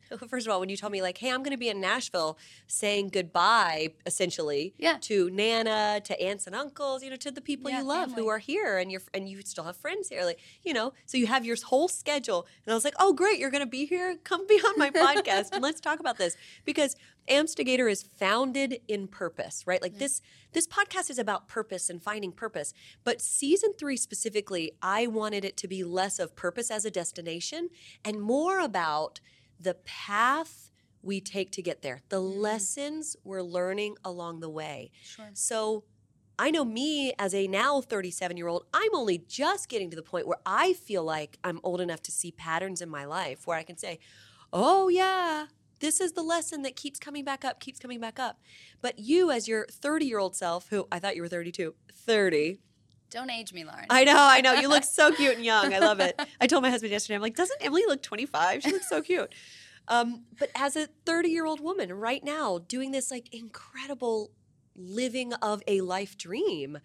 First 0.30 0.48
of 0.48 0.54
all, 0.54 0.60
when 0.60 0.70
you 0.70 0.78
told 0.78 0.92
me 0.92 1.02
like, 1.02 1.18
"Hey, 1.18 1.32
I'm 1.32 1.42
going 1.44 1.52
to 1.52 1.58
be 1.58 1.70
in 1.70 1.80
Nashville 1.82 2.38
saying 2.68 3.10
goodbye 3.10 3.90
essentially 4.06 4.74
Yeah. 4.78 4.98
to 5.02 5.30
Nana, 5.30 6.02
to 6.04 6.22
aunts 6.22 6.48
and 6.48 6.56
uncles, 6.56 7.04
you 7.04 7.10
know, 7.10 7.16
to 7.18 7.32
the 7.32 7.42
people 7.42 7.70
Yeah, 7.72 7.80
you 7.80 7.86
love 7.86 8.14
who 8.14 8.28
are 8.28 8.40
here 8.40 8.78
and 8.78 8.92
you're 8.92 9.02
and 9.14 9.28
you 9.30 9.42
still 9.42 9.64
have 9.64 9.78
friends 9.78 10.10
here 10.10 10.24
like, 10.24 10.40
you 10.64 10.74
know, 10.74 10.94
so 11.06 11.18
you 11.18 11.28
have 11.28 11.46
your 11.46 11.58
whole 11.66 11.88
schedule." 11.88 12.48
And 12.66 12.72
I 12.72 12.76
was 12.76 12.84
like, 12.86 12.96
"Oh, 13.00 13.14
great, 13.14 13.40
you're 13.40 13.52
going 13.52 13.64
to 13.64 13.70
be 13.70 13.86
here. 13.86 14.18
Come 14.24 14.46
be 14.48 14.56
on 14.56 14.78
my 14.78 14.90
podcast 14.90 15.50
and 15.54 15.62
let's 15.62 15.82
talk 15.82 16.00
about 16.00 16.18
this." 16.18 16.36
Because 16.66 16.96
Amstigator 17.28 17.90
is 17.92 18.04
founded 18.04 18.82
in 18.88 19.08
purpose, 19.08 19.64
right? 19.66 19.82
Like 19.82 19.98
this 19.98 20.22
this 20.54 20.68
podcast 20.68 21.10
is 21.10 21.18
about 21.18 21.48
purpose 21.48 21.90
and 21.90 22.02
finding 22.02 22.32
purpose. 22.32 22.74
But 23.04 23.20
season 23.22 23.74
3 23.78 23.98
specifically, 23.98 24.72
I 24.82 25.08
wanted 25.08 25.44
it 25.44 25.58
to 25.58 25.68
be 25.68 25.84
less 25.84 26.20
of 26.20 26.36
purpose 26.36 26.70
as 26.72 26.86
a 26.86 26.92
destination 26.92 27.70
and 28.06 28.22
more 28.22 28.60
about 28.60 29.20
the 29.60 29.76
path 29.86 30.72
we 31.02 31.22
take 31.22 31.52
to 31.52 31.62
get 31.62 31.82
there, 31.82 32.02
the 32.10 32.22
mm. 32.22 32.38
lessons 32.38 33.16
we're 33.24 33.44
learning 33.44 33.96
along 34.04 34.40
the 34.40 34.50
way. 34.50 34.92
Sure. 35.04 35.30
So 35.34 35.84
I 36.38 36.52
know 36.52 36.66
me 36.66 37.14
as 37.18 37.34
a 37.34 37.48
now 37.48 37.80
37 37.82 38.36
year 38.36 38.48
old, 38.48 38.66
I'm 38.74 38.94
only 38.94 39.20
just 39.20 39.70
getting 39.70 39.90
to 39.92 39.96
the 39.96 40.04
point 40.04 40.28
where 40.28 40.40
I 40.46 40.74
feel 40.74 41.04
like 41.04 41.38
I'm 41.44 41.60
old 41.64 41.80
enough 41.80 42.02
to 42.04 42.12
see 42.12 42.32
patterns 42.32 42.82
in 42.82 42.90
my 42.90 43.06
life 43.06 43.48
where 43.48 43.58
I 43.58 43.64
can 43.64 43.78
say, 43.78 44.00
oh, 44.52 44.90
yeah, 44.90 45.46
this 45.80 46.02
is 46.02 46.14
the 46.14 46.24
lesson 46.24 46.62
that 46.64 46.76
keeps 46.76 47.00
coming 47.00 47.24
back 47.24 47.46
up, 47.46 47.60
keeps 47.60 47.80
coming 47.80 48.00
back 48.00 48.20
up. 48.20 48.40
But 48.82 49.00
you, 49.00 49.32
as 49.32 49.48
your 49.48 49.66
30 49.72 50.06
year 50.06 50.20
old 50.20 50.36
self, 50.36 50.70
who 50.70 50.88
I 50.92 51.00
thought 51.00 51.16
you 51.16 51.22
were 51.22 51.28
32, 51.28 51.74
30, 51.94 52.60
Don't 53.16 53.30
age 53.30 53.54
me, 53.54 53.64
Lauren. 53.64 53.86
I 53.90 54.04
know, 54.04 54.18
I 54.18 54.42
know. 54.42 54.52
You 54.56 54.68
look 54.68 54.84
so 54.84 55.10
cute 55.16 55.38
and 55.38 55.46
young. 55.46 55.74
I 55.74 55.80
love 55.80 56.02
it. 56.02 56.20
I 56.42 56.48
told 56.48 56.64
my 56.64 56.70
husband 56.70 56.92
yesterday, 56.92 57.16
I'm 57.16 57.22
like, 57.22 57.38
doesn't 57.38 57.64
Emily 57.64 57.84
look 57.88 58.02
25? 58.02 58.62
She 58.62 58.74
looks 58.74 58.90
so 58.90 59.02
cute. 59.02 59.34
Um, 59.88 60.26
but 60.38 60.50
as 60.54 60.76
a 60.76 60.88
30 61.06 61.30
year 61.30 61.46
old 61.46 61.62
woman 61.62 61.94
right 61.94 62.22
now, 62.22 62.58
doing 62.58 62.92
this 62.92 63.12
like 63.12 63.34
incredible 63.34 64.32
living 64.76 65.32
of 65.36 65.64
a 65.66 65.80
life 65.80 66.18
dream, 66.18 66.80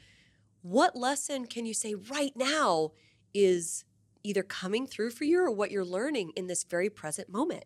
what 0.62 0.94
lesson 0.94 1.46
can 1.46 1.66
you 1.66 1.74
say 1.74 1.94
right 1.94 2.32
now 2.36 2.92
is 3.34 3.84
either 4.22 4.44
coming 4.44 4.86
through 4.86 5.10
for 5.10 5.24
you 5.24 5.40
or 5.40 5.50
what 5.50 5.72
you're 5.72 5.84
learning 5.84 6.30
in 6.36 6.46
this 6.46 6.62
very 6.62 6.90
present 6.90 7.28
moment? 7.28 7.64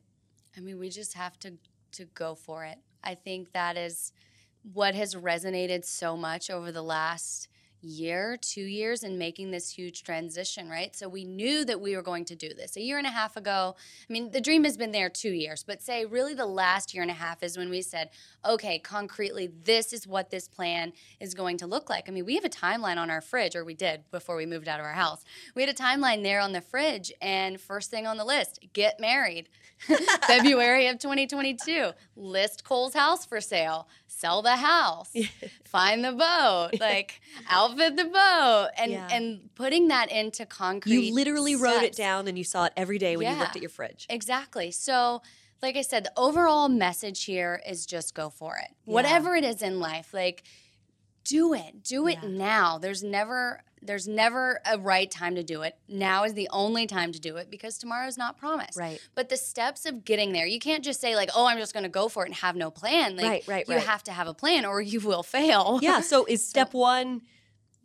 I 0.56 0.60
mean, 0.60 0.78
we 0.78 0.88
just 0.88 1.12
have 1.12 1.38
to 1.40 1.58
to 1.92 2.06
go 2.06 2.34
for 2.34 2.64
it. 2.64 2.78
I 3.02 3.14
think 3.14 3.52
that 3.52 3.76
is 3.76 4.10
what 4.62 4.94
has 4.94 5.14
resonated 5.14 5.84
so 5.84 6.16
much 6.16 6.48
over 6.48 6.72
the 6.72 6.82
last 6.82 7.48
year, 7.84 8.36
two 8.40 8.62
years 8.62 9.02
in 9.02 9.18
making 9.18 9.50
this 9.50 9.70
huge 9.70 10.02
transition, 10.02 10.68
right? 10.68 10.96
So 10.96 11.08
we 11.08 11.24
knew 11.24 11.64
that 11.64 11.80
we 11.80 11.94
were 11.94 12.02
going 12.02 12.24
to 12.26 12.34
do 12.34 12.48
this 12.54 12.76
a 12.76 12.80
year 12.80 12.98
and 12.98 13.06
a 13.06 13.10
half 13.10 13.36
ago. 13.36 13.76
I 14.08 14.12
mean, 14.12 14.30
the 14.30 14.40
dream 14.40 14.64
has 14.64 14.76
been 14.76 14.92
there 14.92 15.08
two 15.08 15.30
years, 15.30 15.62
but 15.62 15.82
say 15.82 16.04
really 16.04 16.34
the 16.34 16.46
last 16.46 16.94
year 16.94 17.02
and 17.02 17.10
a 17.10 17.14
half 17.14 17.42
is 17.42 17.56
when 17.56 17.70
we 17.70 17.82
said, 17.82 18.10
okay, 18.44 18.78
concretely, 18.78 19.50
this 19.64 19.92
is 19.92 20.06
what 20.06 20.30
this 20.30 20.48
plan 20.48 20.92
is 21.20 21.34
going 21.34 21.58
to 21.58 21.66
look 21.66 21.90
like. 21.90 22.08
I 22.08 22.12
mean, 22.12 22.24
we 22.24 22.34
have 22.34 22.44
a 22.44 22.48
timeline 22.48 22.96
on 22.96 23.10
our 23.10 23.20
fridge, 23.20 23.54
or 23.54 23.64
we 23.64 23.74
did 23.74 24.10
before 24.10 24.36
we 24.36 24.46
moved 24.46 24.68
out 24.68 24.80
of 24.80 24.86
our 24.86 24.92
house. 24.92 25.24
We 25.54 25.62
had 25.62 25.68
a 25.68 25.74
timeline 25.74 26.22
there 26.22 26.40
on 26.40 26.52
the 26.52 26.60
fridge, 26.60 27.12
and 27.20 27.60
first 27.60 27.90
thing 27.90 28.06
on 28.06 28.16
the 28.16 28.24
list, 28.24 28.58
get 28.72 28.98
married. 28.98 29.48
February 30.26 30.86
of 30.86 30.98
2022, 30.98 31.90
list 32.16 32.64
Cole's 32.64 32.94
house 32.94 33.26
for 33.26 33.40
sale, 33.40 33.88
sell 34.18 34.42
the 34.42 34.56
house, 34.56 35.12
find 35.64 36.04
the 36.04 36.12
boat, 36.12 36.70
like 36.80 37.20
outfit 37.48 37.96
the 37.96 38.04
boat, 38.04 38.68
and 38.78 38.92
Yeah. 38.92 39.08
and 39.10 39.50
putting 39.54 39.88
that 39.88 40.10
into 40.10 40.46
concrete. 40.46 40.92
You 40.92 41.14
literally 41.14 41.56
wrote 41.56 41.82
it 41.82 41.94
down 41.94 42.28
and 42.28 42.38
you 42.38 42.44
saw 42.44 42.64
it 42.66 42.72
every 42.76 42.98
day 42.98 43.16
when 43.16 43.32
you 43.32 43.38
looked 43.38 43.56
at 43.56 43.62
your 43.62 43.70
fridge. 43.70 44.06
Exactly. 44.08 44.70
So, 44.70 45.22
like 45.62 45.76
I 45.76 45.82
said, 45.82 46.04
the 46.04 46.12
overall 46.16 46.68
message 46.68 47.24
here 47.24 47.60
is 47.66 47.86
just 47.86 48.14
go 48.14 48.30
for 48.30 48.56
it. 48.58 48.70
Whatever 48.84 49.34
it 49.34 49.44
is 49.44 49.62
in 49.62 49.80
life, 49.80 50.12
like 50.12 50.42
do 51.24 51.54
it. 51.54 51.82
Do 51.82 52.06
it 52.06 52.18
Yeah. 52.22 52.28
now. 52.28 52.78
There's 52.78 53.02
never 53.02 53.62
there's 53.86 54.08
never 54.08 54.60
a 54.64 54.78
right 54.78 55.10
time 55.10 55.34
to 55.34 55.42
do 55.42 55.60
it. 55.60 55.76
Now 55.88 56.24
is 56.24 56.32
the 56.32 56.48
only 56.50 56.86
time 56.86 57.12
to 57.12 57.20
do 57.20 57.36
it 57.36 57.50
because 57.50 57.76
tomorrow's 57.76 58.16
not 58.16 58.38
promised. 58.38 58.78
Right. 58.78 58.98
But 59.14 59.28
the 59.28 59.36
steps 59.36 59.84
of 59.84 60.06
getting 60.06 60.32
there, 60.32 60.46
you 60.46 60.58
can't 60.58 60.82
just 60.82 61.02
say 61.02 61.14
like, 61.16 61.28
"Oh, 61.36 61.44
I'm 61.46 61.58
just 61.58 61.74
going 61.74 61.82
to 61.82 61.90
go 61.90 62.08
for 62.08 62.22
it 62.24 62.28
and 62.28 62.34
have 62.36 62.56
no 62.56 62.70
plan." 62.70 63.16
Like 63.16 63.26
Right, 63.26 63.44
right, 63.46 63.68
you 63.68 63.74
right. 63.74 63.84
have 63.84 64.02
to 64.04 64.12
have 64.12 64.26
a 64.26 64.32
plan 64.32 64.64
or 64.64 64.80
you 64.80 65.00
will 65.00 65.22
fail. 65.22 65.80
Yeah. 65.82 66.00
So 66.00 66.24
is 66.24 66.46
step 66.48 66.72
one 66.72 67.12
Make- 67.14 67.22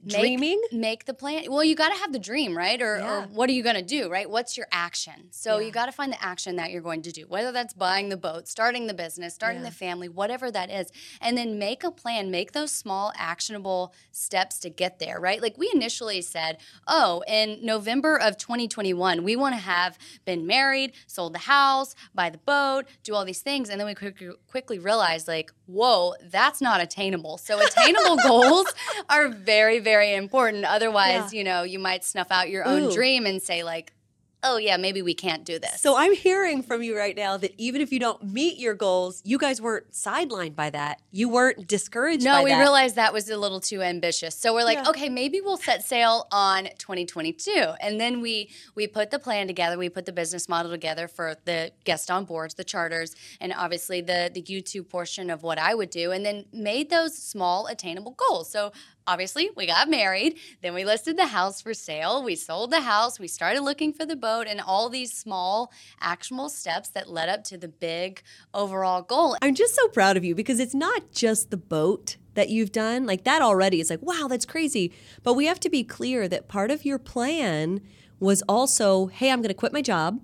dreaming? 0.08 0.62
make 0.72 1.06
the 1.06 1.14
plan 1.14 1.44
well 1.50 1.64
you 1.64 1.76
got 1.76 1.90
to 1.90 1.96
have 2.00 2.14
the 2.14 2.20
dream 2.20 2.58
right 2.58 2.82
or, 2.82 2.98
Yeah. 2.98 3.12
or 3.14 3.22
what 3.28 3.50
are 3.50 3.54
you 3.54 3.64
going 3.64 3.76
to 3.76 3.82
do 3.82 4.10
right 4.10 4.30
what's 4.30 4.56
your 4.56 4.68
action 4.72 5.28
so 5.32 5.58
Yeah. 5.60 5.66
you 5.66 5.72
got 5.72 5.88
to 5.88 5.92
find 5.92 6.12
the 6.14 6.24
action 6.24 6.56
that 6.56 6.72
you're 6.72 6.82
going 6.82 7.02
to 7.02 7.12
do 7.12 7.24
whether 7.28 7.52
that's 7.52 7.74
buying 7.74 8.10
the 8.10 8.18
boat 8.18 8.48
starting 8.48 8.88
the 8.88 8.94
business 8.94 9.34
starting 9.36 9.62
Yeah. 9.62 9.70
the 9.70 9.76
family 9.76 10.08
whatever 10.08 10.50
that 10.52 10.70
is 10.72 10.90
and 11.20 11.38
then 11.38 11.60
make 11.60 11.84
a 11.84 11.92
plan 11.92 12.32
make 12.32 12.54
those 12.54 12.72
small 12.72 13.12
actionable 13.18 13.94
steps 14.12 14.58
to 14.60 14.70
get 14.70 15.00
there 15.00 15.20
right 15.20 15.42
like 15.42 15.58
we 15.58 15.70
initially 15.74 16.22
said 16.22 16.58
oh 16.88 17.22
in 17.28 17.60
november 17.66 18.16
of 18.18 18.38
2021 18.38 19.24
we 19.24 19.36
want 19.36 19.54
to 19.56 19.62
have 19.62 19.98
been 20.24 20.48
married 20.48 20.94
sold 21.08 21.34
the 21.34 21.40
house 21.40 21.94
buy 22.16 22.30
the 22.30 22.38
boat 22.38 22.86
do 23.04 23.14
all 23.14 23.26
these 23.26 23.42
things 23.42 23.70
and 23.70 23.80
then 23.80 23.88
we 23.88 23.96
quickly, 23.96 24.30
quickly 24.48 24.80
realized 24.80 25.28
like 25.28 25.52
whoa 25.66 26.14
that's 26.30 26.62
not 26.62 26.80
attainable 26.80 27.38
so 27.38 27.60
attainable 27.62 28.16
goals 28.28 28.68
are 29.10 29.28
very 29.28 29.80
very 29.80 29.89
important 29.98 30.66
otherwise 30.66 31.34
Yeah. 31.34 31.38
you 31.38 31.44
know 31.44 31.64
you 31.64 31.80
might 31.80 32.04
snuff 32.04 32.28
out 32.32 32.50
your 32.50 32.66
own 32.66 32.84
Ooh. 32.84 32.92
dream 32.92 33.26
and 33.26 33.42
say 33.42 33.64
like 33.64 33.94
oh 34.42 34.56
yeah 34.56 34.78
maybe 34.78 35.02
we 35.02 35.14
can't 35.14 35.44
do 35.44 35.60
this 35.60 35.82
So 35.82 35.98
I'm 35.98 36.14
hearing 36.16 36.64
from 36.64 36.82
you 36.82 36.98
right 36.98 37.14
now 37.16 37.36
that 37.38 37.54
even 37.58 37.82
if 37.82 37.92
you 37.92 38.00
don't 38.00 38.24
meet 38.24 38.58
your 38.58 38.74
goals, 38.74 39.22
you 39.26 39.38
guys 39.38 39.62
weren't 39.62 39.92
sidelined 39.92 40.56
by 40.56 40.70
that. 40.70 41.02
You 41.12 41.28
weren't 41.28 41.68
discouraged 41.68 42.24
by 42.24 42.38
no 42.38 42.44
we 42.46 42.52
that. 42.52 42.60
realized 42.60 42.96
that 42.96 43.12
was 43.12 43.30
a 43.30 43.36
little 43.36 43.60
too 43.60 43.82
ambitious 43.82 44.36
so 44.36 44.54
we're 44.54 44.64
like 44.64 44.78
Yeah. 44.78 44.90
okay 44.92 45.10
maybe 45.10 45.42
we'll 45.42 45.58
set 45.58 45.84
sail 45.84 46.26
on 46.32 46.70
2022 46.78 47.52
and 47.82 48.00
then 48.00 48.22
we 48.22 48.50
we 48.76 48.88
put 48.88 49.12
the 49.12 49.20
plan 49.20 49.48
together 49.48 49.78
we 49.78 49.90
put 49.90 50.06
the 50.06 50.14
business 50.14 50.48
model 50.48 50.72
together 50.72 51.10
for 51.10 51.36
the 51.44 51.72
guest 51.84 52.10
on 52.10 52.24
boards 52.24 52.54
the 52.54 52.64
charters 52.64 53.16
and 53.42 53.54
obviously 53.58 54.00
the 54.00 54.32
the 54.34 54.42
youtube 54.44 54.88
portion 54.90 55.30
of 55.30 55.44
what 55.44 55.58
i 55.58 55.76
would 55.76 55.90
do 55.90 56.12
and 56.14 56.26
then 56.26 56.46
made 56.54 56.90
those 56.90 57.14
small 57.18 57.68
attainable 57.68 58.12
goals 58.12 58.50
so 58.50 58.72
obviously 59.08 59.50
we 59.56 59.66
got 59.66 59.90
married 59.90 60.38
then 60.62 60.74
we 60.74 60.86
listed 60.86 61.18
the 61.18 61.28
house 61.28 61.62
for 61.62 61.74
sale 61.74 62.24
we 62.24 62.36
sold 62.36 62.72
the 62.72 62.82
house 62.82 63.20
we 63.20 63.28
started 63.28 63.62
looking 63.62 63.92
for 63.92 64.06
the 64.06 64.16
boat 64.16 64.48
and 64.48 64.62
all 64.62 64.90
these 64.90 65.12
small 65.12 65.72
actionable 66.00 66.50
steps 66.50 66.90
that 66.90 67.10
led 67.10 67.30
up 67.30 67.44
to 67.44 67.58
the 67.58 67.68
big 67.68 68.22
overall 68.54 69.02
goal 69.02 69.36
I'm 69.42 69.56
just 69.56 69.76
so 69.76 69.88
proud 69.88 70.18
of 70.18 70.24
you 70.24 70.36
because 70.36 70.60
it's 70.60 70.76
not 70.76 71.12
just 71.12 71.50
the 71.50 71.58
boat 71.58 72.18
that 72.40 72.50
you've 72.50 72.72
done. 72.72 73.06
Like 73.06 73.26
that 73.26 73.42
already 73.42 73.82
is 73.82 73.90
like, 73.90 74.02
wow, 74.02 74.28
that's 74.30 74.46
crazy. 74.46 74.94
But 75.24 75.34
we 75.34 75.46
have 75.46 75.60
to 75.60 75.70
be 75.70 75.84
clear 75.84 76.28
that 76.28 76.48
part 76.48 76.72
of 76.72 76.86
your 76.86 76.98
plan 76.98 77.82
was 78.20 78.42
also, 78.48 79.08
hey, 79.08 79.30
I'm 79.30 79.40
going 79.40 79.50
to 79.50 79.54
quit 79.54 79.74
my 79.74 79.82
job. 79.82 80.22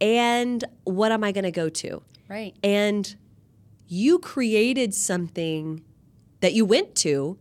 And 0.00 0.64
what 0.84 1.12
am 1.12 1.22
I 1.24 1.32
going 1.32 1.44
to 1.44 1.50
go 1.50 1.68
to? 1.68 2.02
right 2.28 2.54
And 2.62 3.16
you 3.86 4.18
created 4.18 4.94
something 4.94 5.82
that 6.40 6.52
you 6.52 6.64
went 6.64 6.94
to 6.96 7.38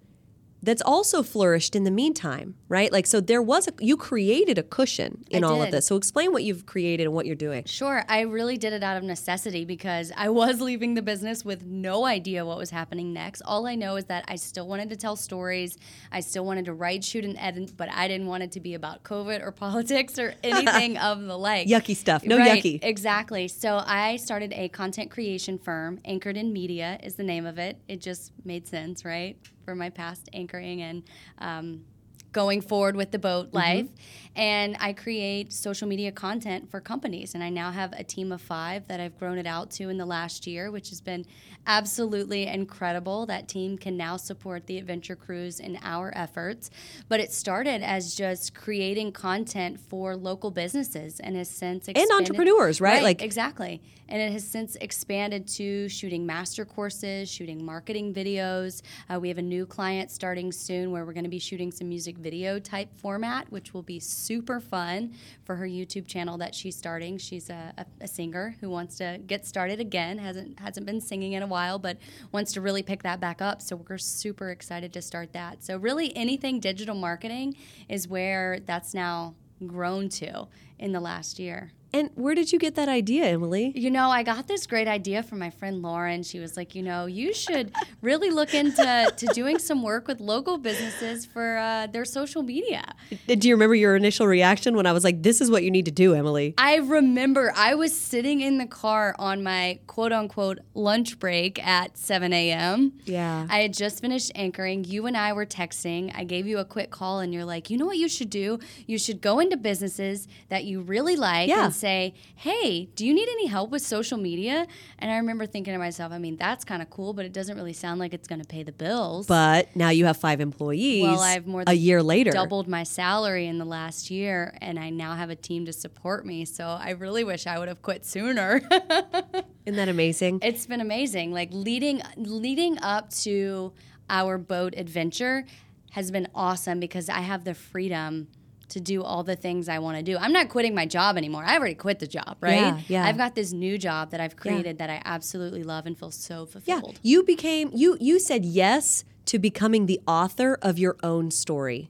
that's 0.68 0.82
also 0.82 1.24
flourished 1.24 1.78
in 1.78 1.86
the 1.86 1.92
meantime, 1.92 2.54
right? 2.68 2.92
Like, 2.92 3.08
so 3.08 3.22
there 3.22 3.42
was 3.42 3.70
a, 3.70 3.72
you 3.80 3.96
created 3.96 4.58
a 4.58 4.64
cushion 4.64 5.24
in 5.30 5.46
all 5.46 5.62
of 5.62 5.72
this. 5.72 5.88
So 5.88 5.96
explain 5.96 6.34
what 6.34 6.44
you've 6.44 6.66
created 6.66 7.06
and 7.06 7.14
what 7.14 7.26
you're 7.26 7.38
doing. 7.38 7.64
Sure. 7.64 8.04
I 8.10 8.22
really 8.22 8.58
did 8.58 8.74
it 8.74 8.84
out 8.84 8.98
of 8.98 9.04
necessity 9.04 9.64
because 9.64 10.12
I 10.18 10.28
was 10.28 10.60
leaving 10.60 10.94
the 10.94 11.02
business 11.02 11.46
with 11.46 11.66
no 11.66 12.06
idea 12.06 12.46
what 12.46 12.58
was 12.58 12.70
happening 12.70 13.14
next. 13.14 13.42
All 13.46 13.66
I 13.66 13.76
know 13.76 13.96
is 13.96 14.06
that 14.06 14.26
I 14.28 14.36
still 14.36 14.68
wanted 14.68 14.90
to 14.90 14.98
tell 14.98 15.16
stories. 15.16 15.78
I 16.12 16.20
still 16.20 16.44
wanted 16.44 16.66
to 16.66 16.74
write, 16.74 17.02
shoot, 17.02 17.24
and 17.24 17.38
edit, 17.38 17.72
but 17.78 17.90
I 17.90 18.10
didn't 18.10 18.28
want 18.28 18.44
it 18.44 18.52
to 18.52 18.60
be 18.60 18.74
about 18.74 19.04
COVID 19.04 19.42
or 19.42 19.52
politics 19.54 20.20
or 20.20 20.36
anything 20.44 20.98
of 20.98 21.24
the 21.24 21.38
like. 21.38 21.70
Yucky 21.70 21.96
stuff. 21.96 22.26
No 22.26 22.38
Right, 22.38 22.62
yucky. 22.62 22.80
Exactly. 22.84 23.48
So 23.48 23.82
I 23.86 24.18
started 24.18 24.52
a 24.52 24.68
content 24.68 25.12
creation 25.12 25.60
firm. 25.60 26.00
Anchored 26.04 26.36
in 26.36 26.52
Media 26.52 27.00
is 27.02 27.16
the 27.16 27.24
name 27.24 27.46
of 27.46 27.58
it. 27.58 27.78
It 27.88 28.02
just 28.02 28.34
made 28.44 28.68
sense, 28.68 29.06
right? 29.06 29.38
For 29.68 29.76
my 29.76 29.90
past 29.90 30.30
anchoring 30.32 30.82
and 30.82 31.04
um, 31.40 31.84
going 32.32 32.62
forward 32.62 32.96
with 32.96 33.12
the 33.12 33.20
boat 33.20 33.54
life. 33.54 33.88
And 34.36 34.78
I 34.80 34.94
create 34.94 35.52
social 35.52 35.88
media 35.88 36.12
content 36.12 36.70
for 36.70 36.80
companies. 36.80 37.34
And 37.34 37.44
I 37.44 37.50
now 37.50 37.72
have 37.72 37.92
a 37.94 38.04
team 38.04 38.32
of 38.32 38.40
five 38.40 38.88
that 38.88 39.00
I've 39.00 39.18
grown 39.18 39.40
it 39.40 39.48
out 39.48 39.72
to 39.72 39.90
in 39.90 39.98
the 39.98 40.06
last 40.06 40.46
year, 40.46 40.70
which 40.70 40.90
has 40.90 41.02
been 41.02 41.26
absolutely 41.66 42.46
incredible. 42.46 43.26
That 43.26 43.48
team 43.48 43.78
can 43.80 43.98
now 43.98 44.16
support 44.16 44.68
the 44.68 44.78
Adventure 44.78 45.16
Crews 45.16 45.60
in 45.60 45.80
our 45.82 46.14
efforts. 46.16 46.70
But 47.10 47.20
it 47.20 47.32
started 47.32 47.82
as 47.82 48.14
just 48.14 48.54
creating 48.54 49.14
content 49.14 49.80
for 49.80 50.16
local 50.16 50.52
businesses 50.52 51.20
and 51.20 51.36
has 51.36 51.50
since 51.50 51.88
and 51.88 51.98
expanded- 51.98 52.30
entrepreneurs, 52.30 52.80
right? 52.80 53.02
Like 53.02 53.24
exactly. 53.24 53.82
And 54.10 54.22
it 54.22 54.32
has 54.32 54.48
since 54.48 54.76
expanded 54.78 55.48
to 55.50 55.90
shooting 55.90 56.26
master 56.26 56.64
courses, 56.64 57.30
shooting 57.30 57.66
marketing 57.66 58.14
videos. 58.14 58.82
Uh, 59.10 59.20
we 59.20 59.28
have 59.28 59.38
a 59.38 59.42
new 59.42 59.66
client 59.66 60.12
starting 60.12 60.52
soon 60.52 60.92
where 60.92 61.06
we're 61.06 61.14
going 61.14 61.26
to 61.26 61.30
be 61.30 61.40
shooting 61.40 61.72
some 61.72 61.90
music 61.90 62.17
video 62.18 62.60
type 62.60 62.90
format, 62.98 63.52
which 63.52 63.74
will 63.74 63.84
be 63.84 64.00
super 64.00 64.60
fun 64.60 65.14
for 65.46 65.56
her 65.56 65.66
YouTube 65.68 66.08
channel 66.08 66.38
that 66.38 66.54
she's 66.54 66.76
starting. 66.76 67.18
She's 67.18 67.50
a, 67.50 67.74
a, 67.78 67.86
a 68.02 68.08
singer 68.08 68.56
who 68.60 68.70
wants 68.70 68.98
to 68.98 69.20
get 69.26 69.46
started 69.46 69.80
again. 69.80 70.18
hasn't 70.18 70.60
hasn't 70.60 70.86
been 70.86 71.02
singing 71.02 71.34
in 71.34 71.44
a 71.44 71.48
while, 71.48 71.80
but 71.80 71.98
wants 72.32 72.54
to 72.54 72.62
really 72.62 72.84
pick 72.84 73.04
that 73.04 73.20
back 73.20 73.42
up. 73.42 73.62
So 73.62 73.76
we're 73.76 73.98
super 73.98 74.50
excited 74.50 74.94
to 74.94 75.02
start 75.02 75.34
that. 75.34 75.64
So 75.64 75.78
really, 75.78 76.16
anything 76.16 76.60
digital 76.60 76.96
marketing 76.96 77.56
is 77.88 78.08
where 78.08 78.60
that's 78.66 78.94
now 78.94 79.36
grown 79.66 80.10
to 80.10 80.48
in 80.78 80.92
the 80.92 81.00
last 81.00 81.40
year. 81.40 81.72
And 81.94 82.10
where 82.16 82.36
did 82.36 82.52
you 82.52 82.60
get 82.60 82.76
that 82.76 82.90
idea, 82.90 83.26
Emily? 83.26 83.72
You 83.76 83.90
know, 83.90 84.10
I 84.10 84.24
got 84.24 84.48
this 84.48 84.68
great 84.68 84.88
idea 84.88 85.24
from 85.24 85.40
my 85.40 85.50
friend 85.50 85.82
Lauren. 85.82 86.24
She 86.24 86.40
was 86.40 86.58
like, 86.58 86.76
you 86.76 86.84
know, 86.84 87.06
you 87.06 87.34
should 87.34 87.72
really 88.02 88.30
look 88.30 88.54
into 88.54 89.12
to 89.16 89.26
doing 89.34 89.58
some 89.60 89.84
work 89.84 90.08
with 90.08 90.20
local 90.20 90.58
businesses 90.58 91.26
for 91.26 91.58
uh, 91.58 91.88
their 91.88 92.06
social 92.06 92.44
media. 92.44 92.84
Do 93.28 93.48
you 93.48 93.56
remember 93.56 93.76
your 93.76 93.96
initial 93.96 94.28
reaction 94.28 94.76
when 94.76 94.86
I 94.86 94.92
was 94.92 95.04
like, 95.04 95.24
"This 95.24 95.42
is 95.42 95.50
what 95.50 95.64
you 95.64 95.72
need 95.72 95.86
to 95.86 95.92
do, 95.92 96.14
Emily"? 96.14 96.54
I 96.58 96.78
remember 96.78 97.54
I 97.56 97.76
was 97.76 97.98
sitting 97.98 98.42
in 98.42 98.58
the 98.58 98.66
car 98.68 99.16
on 99.18 99.44
my 99.44 99.80
quote 99.88 100.12
unquote 100.12 100.60
lunch 100.74 101.20
break 101.20 101.66
at 101.66 101.98
7 101.98 102.34
a.m. 102.34 102.94
Yeah. 103.06 103.48
I 103.50 103.60
had 103.60 103.74
just 103.74 104.02
finished 104.02 104.32
anchoring. 104.36 104.84
You 104.84 105.06
and 105.06 105.16
I 105.16 105.34
were 105.34 105.46
texting. 105.46 106.12
I 106.16 106.24
gave 106.24 106.48
you 106.48 106.58
a 106.58 106.66
quick 106.66 106.92
call, 106.92 107.20
and 107.20 107.34
you're 107.34 107.46
like, 107.46 107.70
you 107.70 107.78
know 107.78 107.86
what 107.86 107.98
you 107.98 108.10
should 108.10 108.30
do? 108.30 108.60
You 108.86 108.98
should 108.98 109.22
go 109.22 109.40
into 109.40 109.58
businesses 109.58 110.28
that 110.50 110.66
you 110.66 110.82
really 110.82 111.16
like 111.16 111.48
Yeah. 111.48 111.70
Say, 111.78 112.14
hey, 112.36 112.86
do 112.96 113.06
you 113.06 113.14
need 113.14 113.28
any 113.30 113.48
help 113.48 113.70
with 113.70 113.82
social 113.82 114.18
media? 114.18 114.68
And 115.00 115.12
I 115.12 115.18
remember 115.18 115.46
thinking 115.46 115.74
to 115.74 115.78
myself, 115.78 116.12
I 116.12 116.18
mean, 116.18 116.38
that's 116.38 116.66
kind 116.66 116.82
of 116.82 116.90
cool, 116.90 117.14
but 117.14 117.26
it 117.26 117.34
doesn't 117.34 117.56
really 117.56 117.74
sound 117.74 118.00
like 118.00 118.14
it's 118.14 118.28
going 118.28 118.42
to 118.42 118.48
pay 118.48 118.64
the 118.64 118.72
bills. 118.72 119.28
But 119.28 119.76
now 119.76 119.90
you 119.90 120.06
have 120.06 120.18
five 120.18 120.42
employees. 120.42 121.04
Well, 121.04 121.20
I've 121.20 121.48
more 121.48 121.64
a 121.68 121.74
year 121.74 122.02
later. 122.04 122.32
doubled 122.32 122.68
my 122.68 122.84
salary 122.84 123.48
in 123.48 123.58
the 123.58 123.66
last 123.66 124.10
year, 124.10 124.58
and 124.62 124.80
I 124.80 124.90
now 124.90 125.16
have 125.16 125.30
a 125.30 125.36
team 125.36 125.66
to 125.66 125.74
support 125.74 126.26
me. 126.26 126.46
So 126.46 126.66
I 126.66 126.92
really 126.92 127.24
wish 127.24 127.48
I 127.48 127.60
would 127.60 127.68
have 127.68 127.82
quit 127.82 128.06
sooner. 128.06 128.62
Isn't 129.66 129.78
that 129.78 129.90
amazing? 129.90 130.40
it's 130.44 130.66
been 130.66 130.82
amazing. 130.82 131.32
Like 131.32 131.50
leading 131.52 132.02
leading 132.16 132.80
up 132.80 133.10
to 133.12 133.74
our 134.10 134.38
boat 134.38 134.74
adventure 134.78 135.46
has 135.92 136.12
been 136.12 136.28
awesome 136.36 136.80
because 136.80 137.10
I 137.10 137.22
have 137.22 137.44
the 137.44 137.54
freedom 137.54 138.28
to 138.70 138.80
do 138.80 139.02
all 139.02 139.24
the 139.24 139.36
things 139.36 139.70
I 139.70 139.80
want 139.80 139.98
to 139.98 140.04
do. 140.04 140.18
I'm 140.18 140.34
not 140.34 140.50
quitting 140.50 140.76
my 140.76 140.86
job 140.86 141.18
anymore. 141.18 141.44
I 141.46 141.58
already 141.58 141.76
quit 141.76 142.00
the 142.00 142.08
job, 142.08 142.38
right? 142.42 142.56
Yeah, 142.56 142.82
yeah. 142.88 143.06
I've 143.06 143.18
got 143.18 143.34
this 143.36 143.54
new 143.54 143.78
job 143.78 144.12
that 144.12 144.20
I've 144.20 144.36
created 144.36 144.78
that 144.80 144.90
I 144.90 145.02
absolutely 145.06 145.64
love 145.64 145.86
and 145.86 145.98
feel 145.98 146.12
so 146.12 146.46
fulfilled. 146.46 146.94
Yeah, 146.96 147.00
you 147.04 147.24
became 147.24 147.72
you 147.74 147.98
you 148.02 148.20
said 148.20 148.44
yes 148.46 149.04
to 149.26 149.40
becoming 149.40 149.86
the 149.86 150.00
author 150.08 150.58
of 150.62 150.78
your 150.78 150.98
own 151.04 151.32
story. 151.32 151.90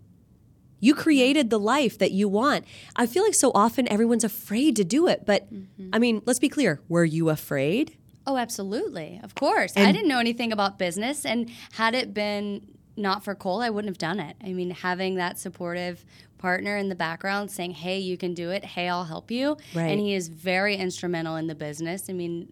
You 0.79 0.93
created 0.93 1.49
the 1.49 1.59
life 1.59 1.97
that 1.97 2.11
you 2.11 2.29
want. 2.29 2.65
I 2.95 3.07
feel 3.07 3.23
like 3.23 3.33
so 3.33 3.51
often 3.55 3.87
everyone's 3.87 4.23
afraid 4.23 4.75
to 4.75 4.83
do 4.83 5.07
it, 5.07 5.25
but 5.25 5.51
Mm-hmm. 5.51 5.89
I 5.93 5.99
mean, 5.99 6.21
let's 6.25 6.39
be 6.39 6.49
clear. 6.49 6.81
Were 6.87 7.05
you 7.05 7.29
afraid? 7.29 7.97
Oh, 8.27 8.37
absolutely. 8.37 9.19
Of 9.23 9.33
course. 9.35 9.73
I 9.77 9.91
didn't 9.91 10.09
know 10.09 10.19
anything 10.19 10.51
about 10.51 10.77
business. 10.77 11.25
And 11.25 11.49
had 11.71 11.95
it 11.95 12.13
been 12.13 12.61
not 12.97 13.23
for 13.23 13.33
Cole, 13.35 13.61
I 13.61 13.69
wouldn't 13.69 13.89
have 13.89 13.97
done 13.97 14.19
it. 14.19 14.35
I 14.43 14.53
mean, 14.53 14.71
having 14.71 15.15
that 15.15 15.39
supportive 15.39 16.03
partner 16.37 16.77
in 16.77 16.89
the 16.89 16.95
background 16.95 17.51
saying, 17.51 17.71
hey, 17.71 17.99
you 17.99 18.17
can 18.17 18.33
do 18.33 18.49
it. 18.51 18.63
Hey, 18.63 18.87
I'll 18.87 19.05
help 19.05 19.31
you. 19.31 19.57
Right. 19.73 19.89
And 19.91 19.99
he 19.99 20.13
is 20.13 20.27
very 20.27 20.75
instrumental 20.75 21.35
in 21.35 21.47
the 21.47 21.55
business. 21.55 22.09
I 22.09 22.13
mean, 22.13 22.51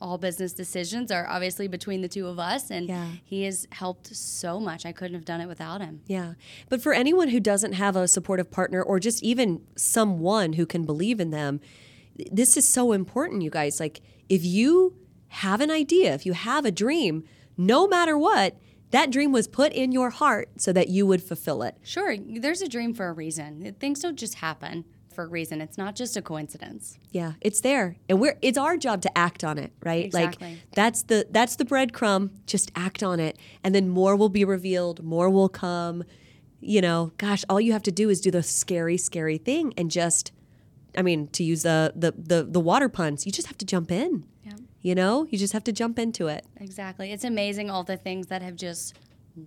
all 0.00 0.18
business 0.18 0.52
decisions 0.52 1.10
are 1.10 1.26
obviously 1.26 1.68
between 1.68 2.02
the 2.02 2.08
two 2.08 2.26
of 2.26 2.38
us. 2.38 2.70
And 2.70 2.88
Yeah. 2.88 3.08
he 3.24 3.44
has 3.44 3.66
helped 3.72 4.14
so 4.14 4.60
much. 4.60 4.84
I 4.84 4.92
couldn't 4.92 5.14
have 5.14 5.24
done 5.24 5.40
it 5.40 5.46
without 5.46 5.80
him. 5.80 6.02
Yeah. 6.06 6.34
But 6.68 6.82
for 6.82 6.92
anyone 6.92 7.28
who 7.28 7.40
doesn't 7.40 7.72
have 7.72 7.96
a 7.96 8.06
supportive 8.06 8.50
partner 8.50 8.82
or 8.82 9.00
just 9.00 9.22
even 9.22 9.62
someone 9.76 10.52
who 10.54 10.66
can 10.66 10.84
believe 10.84 11.18
in 11.18 11.30
them, 11.30 11.60
this 12.30 12.56
is 12.56 12.68
so 12.68 12.92
important, 12.92 13.42
you 13.42 13.50
guys. 13.50 13.80
Like, 13.80 14.00
if 14.28 14.44
you 14.44 14.94
have 15.28 15.60
an 15.60 15.70
idea, 15.70 16.14
if 16.14 16.24
you 16.26 16.32
have 16.34 16.64
a 16.64 16.70
dream, 16.72 17.24
no 17.56 17.86
matter 17.86 18.16
what, 18.18 18.56
that 18.90 19.10
dream 19.10 19.32
was 19.32 19.48
put 19.48 19.72
in 19.72 19.92
your 19.92 20.10
heart 20.10 20.48
so 20.58 20.72
that 20.72 20.88
you 20.88 21.06
would 21.06 21.22
fulfill 21.22 21.62
it. 21.62 21.76
Sure, 21.82 22.16
there's 22.16 22.62
a 22.62 22.68
dream 22.68 22.94
for 22.94 23.08
a 23.08 23.12
reason. 23.12 23.74
Things 23.78 24.00
don't 24.00 24.16
just 24.16 24.36
happen 24.36 24.84
for 25.16 25.24
a 25.24 25.28
reason, 25.28 25.60
it's 25.62 25.78
not 25.78 25.96
just 25.96 26.16
a 26.16 26.22
coincidence. 26.22 26.98
Yeah, 27.10 27.32
it's 27.40 27.62
there. 27.62 27.96
And 28.08 28.20
we're 28.20 28.38
it's 28.42 28.58
our 28.58 28.76
job 28.76 29.00
to 29.02 29.18
act 29.18 29.42
on 29.42 29.58
it, 29.58 29.72
right? 29.82 30.04
Exactly. 30.04 30.50
Like 30.50 30.58
that's 30.72 31.02
the 31.04 31.26
that's 31.30 31.56
the 31.56 31.64
breadcrumb, 31.64 32.30
just 32.46 32.70
act 32.76 33.02
on 33.02 33.18
it 33.18 33.38
and 33.64 33.74
then 33.74 33.88
more 33.88 34.14
will 34.14 34.28
be 34.28 34.44
revealed, 34.44 35.02
more 35.02 35.30
will 35.30 35.48
come. 35.48 36.04
You 36.60 36.82
know, 36.82 37.12
gosh, 37.16 37.44
all 37.48 37.60
you 37.60 37.72
have 37.72 37.82
to 37.84 37.90
do 37.90 38.10
is 38.10 38.20
do 38.20 38.30
the 38.30 38.42
scary 38.42 38.98
scary 38.98 39.38
thing 39.38 39.72
and 39.76 39.90
just 39.90 40.32
I 40.96 41.02
mean, 41.02 41.28
to 41.28 41.42
use 41.42 41.62
the 41.62 41.92
the 41.96 42.12
the, 42.16 42.44
the 42.44 42.60
water 42.60 42.88
puns, 42.88 43.26
you 43.26 43.32
just 43.32 43.48
have 43.48 43.58
to 43.58 43.66
jump 43.66 43.90
in. 43.90 44.24
You 44.86 44.94
know, 44.94 45.26
you 45.28 45.36
just 45.36 45.52
have 45.52 45.64
to 45.64 45.72
jump 45.72 45.98
into 45.98 46.28
it. 46.28 46.46
Exactly. 46.58 47.10
It's 47.10 47.24
amazing 47.24 47.70
all 47.70 47.82
the 47.82 47.96
things 47.96 48.28
that 48.28 48.40
have 48.40 48.54
just 48.54 48.96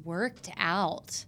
worked 0.03 0.49
out 0.57 1.23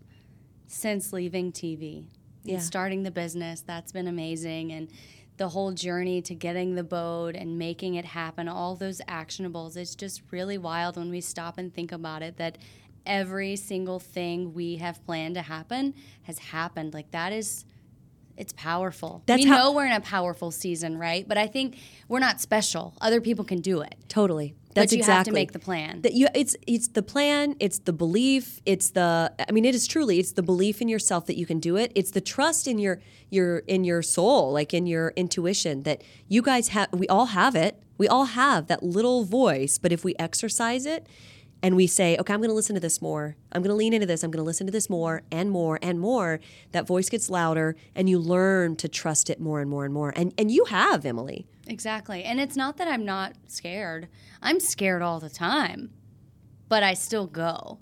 since 0.67 1.13
leaving 1.13 1.53
TV. 1.53 2.07
Yeah. 2.43 2.55
And 2.55 2.61
starting 2.61 3.03
the 3.03 3.11
business, 3.11 3.61
that's 3.61 3.93
been 3.93 4.09
amazing. 4.09 4.73
And 4.73 4.89
the 5.37 5.47
whole 5.47 5.71
journey 5.71 6.21
to 6.23 6.35
getting 6.35 6.75
the 6.75 6.83
boat 6.83 7.37
and 7.37 7.57
making 7.57 7.95
it 7.95 8.03
happen, 8.03 8.49
all 8.49 8.75
those 8.75 8.99
actionables, 9.07 9.77
it's 9.77 9.95
just 9.95 10.23
really 10.29 10.57
wild 10.57 10.97
when 10.97 11.09
we 11.09 11.21
stop 11.21 11.57
and 11.57 11.73
think 11.73 11.93
about 11.93 12.21
it 12.21 12.35
that 12.35 12.57
every 13.05 13.55
single 13.55 13.99
thing 13.99 14.53
we 14.53 14.75
have 14.75 15.01
planned 15.05 15.35
to 15.35 15.41
happen 15.41 15.93
has 16.23 16.37
happened. 16.37 16.93
Like 16.93 17.11
that 17.11 17.31
is 17.31 17.63
it's 18.37 18.53
powerful. 18.53 19.23
That's 19.25 19.43
we 19.43 19.49
how- 19.49 19.57
know 19.57 19.71
we're 19.73 19.85
in 19.85 19.91
a 19.91 20.01
powerful 20.01 20.51
season, 20.51 20.97
right? 20.97 21.27
But 21.27 21.37
I 21.37 21.47
think 21.47 21.77
we're 22.07 22.19
not 22.19 22.39
special. 22.41 22.93
Other 23.01 23.21
people 23.21 23.45
can 23.45 23.61
do 23.61 23.81
it. 23.81 23.95
Totally. 24.07 24.55
That's 24.73 24.91
but 24.91 24.97
you 24.97 24.99
exactly 24.99 25.15
have 25.17 25.25
to 25.25 25.31
make 25.33 25.51
the 25.51 25.59
plan. 25.59 26.01
that 26.03 26.13
you 26.13 26.27
it's 26.33 26.55
it's 26.65 26.87
the 26.87 27.03
plan 27.03 27.55
it's 27.59 27.79
the 27.79 27.91
belief 27.91 28.61
it's 28.65 28.91
the 28.91 29.33
i 29.49 29.51
mean 29.51 29.65
it 29.65 29.75
is 29.75 29.85
truly 29.85 30.17
it's 30.17 30.31
the 30.31 30.41
belief 30.43 30.81
in 30.81 30.87
yourself 30.87 31.25
that 31.25 31.37
you 31.37 31.45
can 31.45 31.59
do 31.59 31.75
it 31.75 31.91
it's 31.93 32.11
the 32.11 32.21
trust 32.21 32.69
in 32.69 32.79
your 32.79 33.01
your 33.29 33.57
in 33.67 33.83
your 33.83 34.01
soul 34.01 34.53
like 34.53 34.73
in 34.73 34.87
your 34.87 35.09
intuition 35.17 35.83
that 35.83 36.01
you 36.29 36.41
guys 36.41 36.69
have 36.69 36.87
we 36.93 37.05
all 37.09 37.25
have 37.25 37.53
it 37.53 37.83
we 37.97 38.07
all 38.07 38.23
have 38.23 38.67
that 38.67 38.81
little 38.81 39.25
voice 39.25 39.77
but 39.77 39.91
if 39.91 40.05
we 40.05 40.15
exercise 40.17 40.85
it 40.85 41.05
and 41.63 41.75
we 41.75 41.87
say 41.87 42.17
okay 42.17 42.33
i'm 42.33 42.39
going 42.39 42.49
to 42.49 42.55
listen 42.55 42.73
to 42.73 42.79
this 42.79 43.01
more 43.01 43.35
i'm 43.51 43.61
going 43.61 43.69
to 43.69 43.75
lean 43.75 43.93
into 43.93 44.07
this 44.07 44.23
i'm 44.23 44.31
going 44.31 44.43
to 44.43 44.45
listen 44.45 44.65
to 44.65 44.71
this 44.71 44.89
more 44.89 45.21
and 45.31 45.51
more 45.51 45.79
and 45.81 45.99
more 45.99 46.39
that 46.71 46.87
voice 46.87 47.09
gets 47.09 47.29
louder 47.29 47.75
and 47.95 48.09
you 48.09 48.17
learn 48.17 48.75
to 48.75 48.87
trust 48.87 49.29
it 49.29 49.39
more 49.39 49.61
and 49.61 49.69
more 49.69 49.85
and 49.85 49.93
more 49.93 50.13
and 50.15 50.33
and 50.37 50.51
you 50.51 50.65
have 50.65 51.05
emily 51.05 51.45
Exactly. 51.71 52.23
And 52.23 52.39
it's 52.39 52.57
not 52.57 52.77
that 52.77 52.87
I'm 52.87 53.05
not 53.05 53.33
scared. 53.47 54.09
I'm 54.41 54.59
scared 54.59 55.01
all 55.01 55.19
the 55.19 55.29
time, 55.29 55.91
but 56.67 56.83
I 56.83 56.93
still 56.93 57.27
go, 57.27 57.79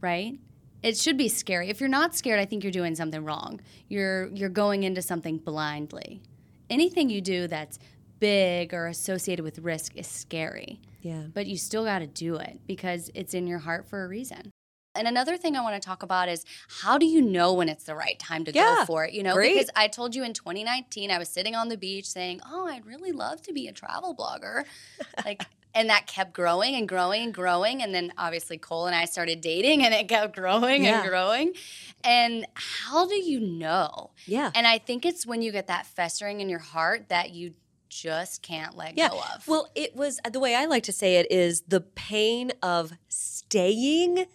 right? 0.00 0.38
It 0.82 0.96
should 0.96 1.16
be 1.16 1.28
scary. 1.28 1.70
If 1.70 1.80
you're 1.80 1.88
not 1.88 2.14
scared, 2.14 2.38
I 2.40 2.44
think 2.44 2.64
you're 2.64 2.70
doing 2.70 2.94
something 2.94 3.24
wrong. 3.24 3.60
You're 3.88 4.28
you're 4.28 4.48
going 4.48 4.82
into 4.82 5.02
something 5.02 5.38
blindly. 5.38 6.22
Anything 6.68 7.10
you 7.10 7.20
do 7.20 7.48
that's 7.48 7.78
big 8.18 8.74
or 8.74 8.86
associated 8.86 9.42
with 9.42 9.58
risk 9.58 9.96
is 9.96 10.06
scary. 10.06 10.80
Yeah 11.00 11.24
But 11.32 11.46
you 11.46 11.56
still 11.56 11.84
got 11.84 12.00
to 12.00 12.06
do 12.06 12.36
it 12.36 12.60
because 12.66 13.10
it's 13.14 13.34
in 13.34 13.46
your 13.46 13.58
heart 13.60 13.88
for 13.88 14.04
a 14.04 14.08
reason. 14.08 14.50
And 14.96 15.06
another 15.06 15.36
thing 15.36 15.54
I 15.56 15.60
want 15.60 15.80
to 15.80 15.86
talk 15.86 16.02
about 16.02 16.28
is 16.28 16.44
how 16.82 16.98
do 16.98 17.06
you 17.06 17.22
know 17.22 17.54
when 17.54 17.68
it's 17.68 17.84
the 17.84 17.94
right 17.94 18.18
time 18.18 18.44
to 18.46 18.52
Yeah, 18.52 18.78
go 18.80 18.84
for 18.86 19.04
it? 19.04 19.14
You 19.14 19.22
know, 19.22 19.34
great. 19.34 19.54
because 19.54 19.70
I 19.76 19.86
told 19.86 20.16
you 20.16 20.24
in 20.24 20.32
2019, 20.34 21.12
I 21.12 21.18
was 21.18 21.28
sitting 21.28 21.54
on 21.54 21.68
the 21.68 21.76
beach 21.76 22.06
saying, 22.08 22.40
Oh, 22.50 22.66
I'd 22.66 22.84
really 22.84 23.12
love 23.12 23.40
to 23.42 23.52
be 23.52 23.68
a 23.68 23.72
travel 23.72 24.16
blogger. 24.16 24.64
like, 25.24 25.46
and 25.74 25.88
that 25.90 26.08
kept 26.08 26.32
growing 26.32 26.74
and 26.74 26.88
growing 26.88 27.22
and 27.22 27.32
growing. 27.32 27.80
And 27.84 27.94
then 27.94 28.12
obviously 28.18 28.58
Cole 28.58 28.86
and 28.86 28.96
I 28.96 29.04
started 29.04 29.40
dating 29.40 29.84
and 29.84 29.94
it 29.94 30.08
kept 30.08 30.34
growing 30.34 30.82
Yeah. 30.82 31.02
and 31.02 31.08
growing. 31.08 31.52
And 32.02 32.44
how 32.54 33.06
do 33.06 33.14
you 33.14 33.38
know? 33.38 34.10
yeah 34.26 34.50
And 34.56 34.66
I 34.66 34.78
think 34.78 35.06
it's 35.06 35.24
when 35.24 35.40
you 35.40 35.52
get 35.52 35.68
that 35.68 35.86
festering 35.86 36.40
in 36.40 36.48
your 36.48 36.58
heart 36.58 37.10
that 37.10 37.30
you 37.30 37.54
just 37.90 38.40
can't 38.42 38.76
let 38.76 38.96
Yeah. 38.96 39.10
go 39.10 39.18
of. 39.34 39.46
Well, 39.46 39.68
it 39.74 39.94
was 39.94 40.18
the 40.30 40.40
way 40.40 40.54
I 40.54 40.64
like 40.64 40.84
to 40.84 40.92
say 40.92 41.16
it 41.16 41.30
is 41.30 41.62
the 41.68 41.80
pain 41.82 42.52
of 42.62 42.92
staying 43.08 44.26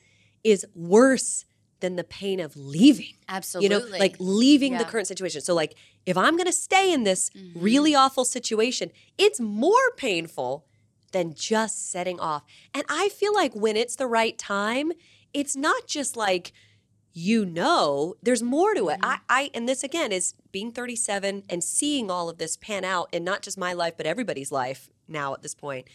is 0.43 0.65
worse 0.75 1.45
than 1.79 1.95
the 1.95 2.03
pain 2.03 2.39
of 2.39 2.55
leaving. 2.55 3.13
Absolutely. 3.27 3.75
You 3.75 3.81
know, 3.81 3.97
like 3.97 4.15
leaving 4.19 4.77
the 4.77 4.85
current 4.85 5.07
situation. 5.07 5.41
So, 5.41 5.53
like, 5.53 5.75
if 6.05 6.17
I'm 6.17 6.35
going 6.35 6.45
to 6.47 6.53
stay 6.53 6.93
in 6.93 7.03
this 7.03 7.29
Mm-hmm. 7.31 7.59
really 7.59 7.95
awful 7.95 8.25
situation, 8.25 8.91
it's 9.17 9.39
more 9.39 9.91
painful 9.97 10.65
than 11.11 11.33
just 11.33 11.89
setting 11.91 12.19
off. 12.19 12.43
And 12.73 12.83
I 12.89 13.09
feel 13.09 13.33
like 13.33 13.53
when 13.55 13.75
it's 13.75 13.95
the 13.95 14.07
right 14.07 14.37
time, 14.37 14.91
it's 15.33 15.55
not 15.55 15.87
just 15.87 16.15
like, 16.15 16.53
you 17.17 17.45
know, 17.45 18.13
there's 18.21 18.43
more 18.43 18.73
to 18.73 18.89
it. 18.89 18.99
Mm-hmm. 18.99 19.05
I, 19.05 19.19
I, 19.29 19.49
and 19.53 19.69
this 19.69 19.85
again 19.85 20.11
is 20.11 20.33
being 20.51 20.73
37 20.73 21.43
and 21.49 21.63
seeing 21.63 22.11
all 22.11 22.29
of 22.29 22.37
this 22.37 22.57
pan 22.57 22.83
out 22.83 23.07
in 23.13 23.23
not 23.23 23.41
just 23.41 23.57
my 23.57 23.71
life, 23.71 23.93
but 23.95 24.05
everybody's 24.05 24.51
life 24.51 24.89
now 25.07 25.33
at 25.33 25.41
this 25.41 25.55
point, 25.55 25.87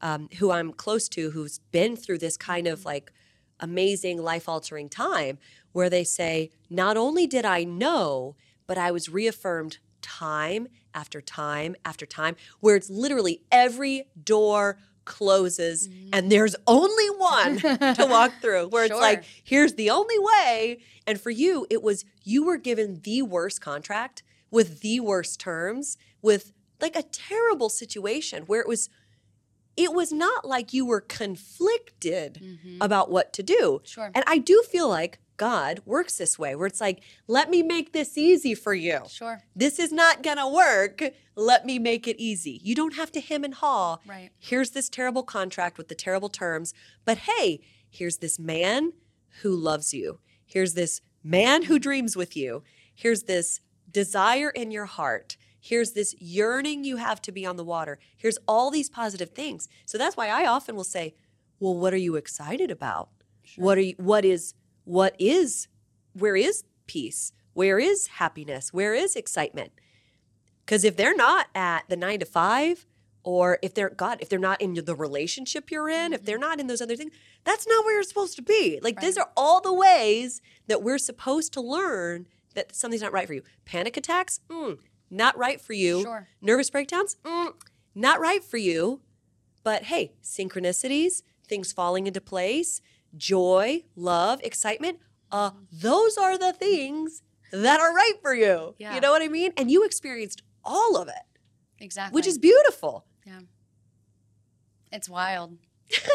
um, 0.00 0.28
who 0.38 0.52
I'm 0.52 0.72
close 0.72 1.08
to, 1.10 1.32
who's 1.32 1.58
been 1.72 1.96
through 1.96 2.18
this 2.18 2.36
kind 2.36 2.68
of 2.68 2.84
like 2.84 3.12
amazing 3.58 4.22
life 4.22 4.48
altering 4.48 4.88
time 4.88 5.38
where 5.72 5.90
they 5.90 6.04
say, 6.04 6.52
not 6.70 6.96
only 6.96 7.26
did 7.26 7.44
I 7.44 7.64
know, 7.64 8.36
but 8.68 8.78
I 8.78 8.92
was 8.92 9.08
reaffirmed 9.08 9.78
time 10.02 10.68
after 10.94 11.20
time 11.20 11.74
after 11.84 12.06
time, 12.06 12.36
where 12.60 12.76
it's 12.76 12.88
literally 12.88 13.42
every 13.50 14.04
door 14.22 14.78
closes 15.04 15.88
and 16.12 16.26
mm. 16.26 16.30
there's 16.30 16.56
only 16.66 17.08
one 17.10 17.58
to 17.58 18.06
walk 18.08 18.32
through, 18.40 18.68
where 18.68 18.84
it's 18.84 18.94
like, 18.94 19.24
here's 19.42 19.74
the 19.74 19.90
only 19.90 20.18
way. 20.18 20.78
And 21.06 21.20
for 21.20 21.30
you, 21.30 21.66
it 21.70 21.82
was 21.82 22.04
you 22.22 22.44
were 22.44 22.56
given 22.56 23.00
the 23.02 23.22
worst 23.22 23.60
contract 23.60 24.22
with 24.50 24.80
the 24.80 25.00
worst 25.00 25.40
terms, 25.40 25.96
with 26.22 26.52
like 26.80 26.96
a 26.96 27.02
terrible 27.02 27.68
situation 27.68 28.44
where 28.44 28.60
it 28.60 28.68
was 28.68 28.88
it 29.80 29.92
was 29.92 30.12
not 30.12 30.44
like 30.44 30.72
you 30.72 30.84
were 30.84 31.00
conflicted 31.00 32.40
mm-hmm. 32.42 32.78
about 32.80 33.10
what 33.10 33.32
to 33.34 33.42
do. 33.42 33.80
Sure. 33.84 34.10
And 34.14 34.24
I 34.26 34.38
do 34.38 34.62
feel 34.62 34.88
like 34.88 35.18
God 35.36 35.80
works 35.86 36.18
this 36.18 36.38
way, 36.38 36.54
where 36.54 36.66
it's 36.66 36.82
like, 36.82 37.02
let 37.26 37.48
me 37.48 37.62
make 37.62 37.92
this 37.92 38.18
easy 38.18 38.54
for 38.54 38.74
you. 38.74 39.00
Sure. 39.08 39.42
This 39.56 39.78
is 39.78 39.90
not 39.90 40.22
gonna 40.22 40.48
work. 40.48 41.02
Let 41.34 41.64
me 41.64 41.78
make 41.78 42.06
it 42.06 42.16
easy. 42.18 42.60
You 42.62 42.74
don't 42.74 42.94
have 42.94 43.10
to 43.12 43.20
hem 43.20 43.44
and 43.44 43.54
haw. 43.54 43.98
Right. 44.06 44.30
Here's 44.38 44.72
this 44.72 44.90
terrible 44.90 45.22
contract 45.22 45.78
with 45.78 45.88
the 45.88 45.94
terrible 45.94 46.28
terms. 46.28 46.74
But 47.06 47.18
hey, 47.18 47.60
here's 47.88 48.18
this 48.18 48.38
man 48.38 48.92
who 49.40 49.56
loves 49.56 49.94
you. 49.94 50.20
Here's 50.44 50.74
this 50.74 51.00
man 51.24 51.62
who 51.62 51.78
dreams 51.78 52.16
with 52.16 52.36
you. 52.36 52.62
Here's 52.94 53.22
this 53.22 53.60
desire 53.90 54.50
in 54.50 54.70
your 54.70 54.86
heart. 54.86 55.38
Here's 55.60 55.92
this 55.92 56.14
yearning 56.18 56.84
you 56.84 56.96
have 56.96 57.20
to 57.22 57.32
be 57.32 57.44
on 57.44 57.56
the 57.56 57.64
water. 57.64 57.98
Here's 58.16 58.38
all 58.48 58.70
these 58.70 58.88
positive 58.88 59.30
things. 59.30 59.68
So 59.86 59.98
that's 59.98 60.16
why 60.16 60.28
I 60.28 60.46
often 60.46 60.74
will 60.74 60.84
say, 60.84 61.14
"Well, 61.58 61.76
what 61.76 61.92
are 61.92 61.98
you 61.98 62.16
excited 62.16 62.70
about? 62.70 63.10
What 63.56 63.78
are 63.78 63.82
you 63.82 63.94
what 63.98 64.24
is 64.24 64.54
what 64.84 65.14
is 65.18 65.68
where 66.14 66.36
is 66.36 66.64
peace? 66.86 67.32
Where 67.52 67.78
is 67.78 68.06
happiness? 68.06 68.72
Where 68.72 68.94
is 68.94 69.16
excitement?" 69.16 69.72
Because 70.64 70.84
if 70.84 70.96
they're 70.96 71.16
not 71.16 71.48
at 71.54 71.88
the 71.88 71.96
nine 71.96 72.20
to 72.20 72.26
five, 72.26 72.86
or 73.22 73.58
if 73.62 73.74
they're 73.74 73.90
God, 73.90 74.18
if 74.20 74.28
they're 74.28 74.38
not 74.38 74.60
in 74.60 74.74
the 74.74 74.94
relationship 74.94 75.70
you're 75.70 75.88
in, 75.88 76.12
if 76.12 76.24
they're 76.24 76.38
not 76.38 76.60
in 76.60 76.66
those 76.66 76.80
other 76.80 76.96
things, 76.96 77.12
that's 77.44 77.66
not 77.66 77.84
where 77.84 77.94
you're 77.94 78.02
supposed 78.02 78.36
to 78.36 78.42
be. 78.42 78.78
Like 78.82 79.00
these 79.00 79.18
are 79.18 79.30
all 79.36 79.60
the 79.60 79.72
ways 79.74 80.40
that 80.68 80.82
we're 80.82 80.98
supposed 80.98 81.52
to 81.54 81.60
learn 81.60 82.26
that 82.54 82.74
something's 82.74 83.02
not 83.02 83.12
right 83.12 83.26
for 83.26 83.34
you. 83.34 83.42
Panic 83.64 83.96
attacks, 83.96 84.40
mm, 84.48 84.78
not 85.10 85.36
right 85.36 85.60
for 85.60 85.72
you. 85.72 86.02
Sure. 86.02 86.28
Nervous 86.40 86.70
breakdowns, 86.70 87.16
mm, 87.24 87.52
not 87.94 88.20
right 88.20 88.42
for 88.44 88.56
you. 88.56 89.00
But 89.62 89.84
hey, 89.84 90.12
synchronicities, 90.22 91.22
things 91.46 91.72
falling 91.72 92.06
into 92.06 92.20
place, 92.20 92.80
joy, 93.16 93.84
love, 93.94 94.40
excitement, 94.42 94.98
uh, 95.30 95.50
those 95.70 96.16
are 96.16 96.38
the 96.38 96.52
things 96.52 97.22
that 97.52 97.80
are 97.80 97.94
right 97.94 98.14
for 98.22 98.34
you. 98.34 98.74
Yeah. 98.78 98.94
You 98.94 99.00
know 99.00 99.10
what 99.10 99.22
I 99.22 99.28
mean? 99.28 99.52
And 99.56 99.70
you 99.70 99.84
experienced 99.84 100.42
all 100.64 100.96
of 100.96 101.08
it, 101.08 101.40
Exactly. 101.78 102.14
which 102.14 102.26
is 102.26 102.38
beautiful. 102.38 103.04
Yeah. 103.26 103.40
It's 104.92 105.08
wild. 105.08 105.58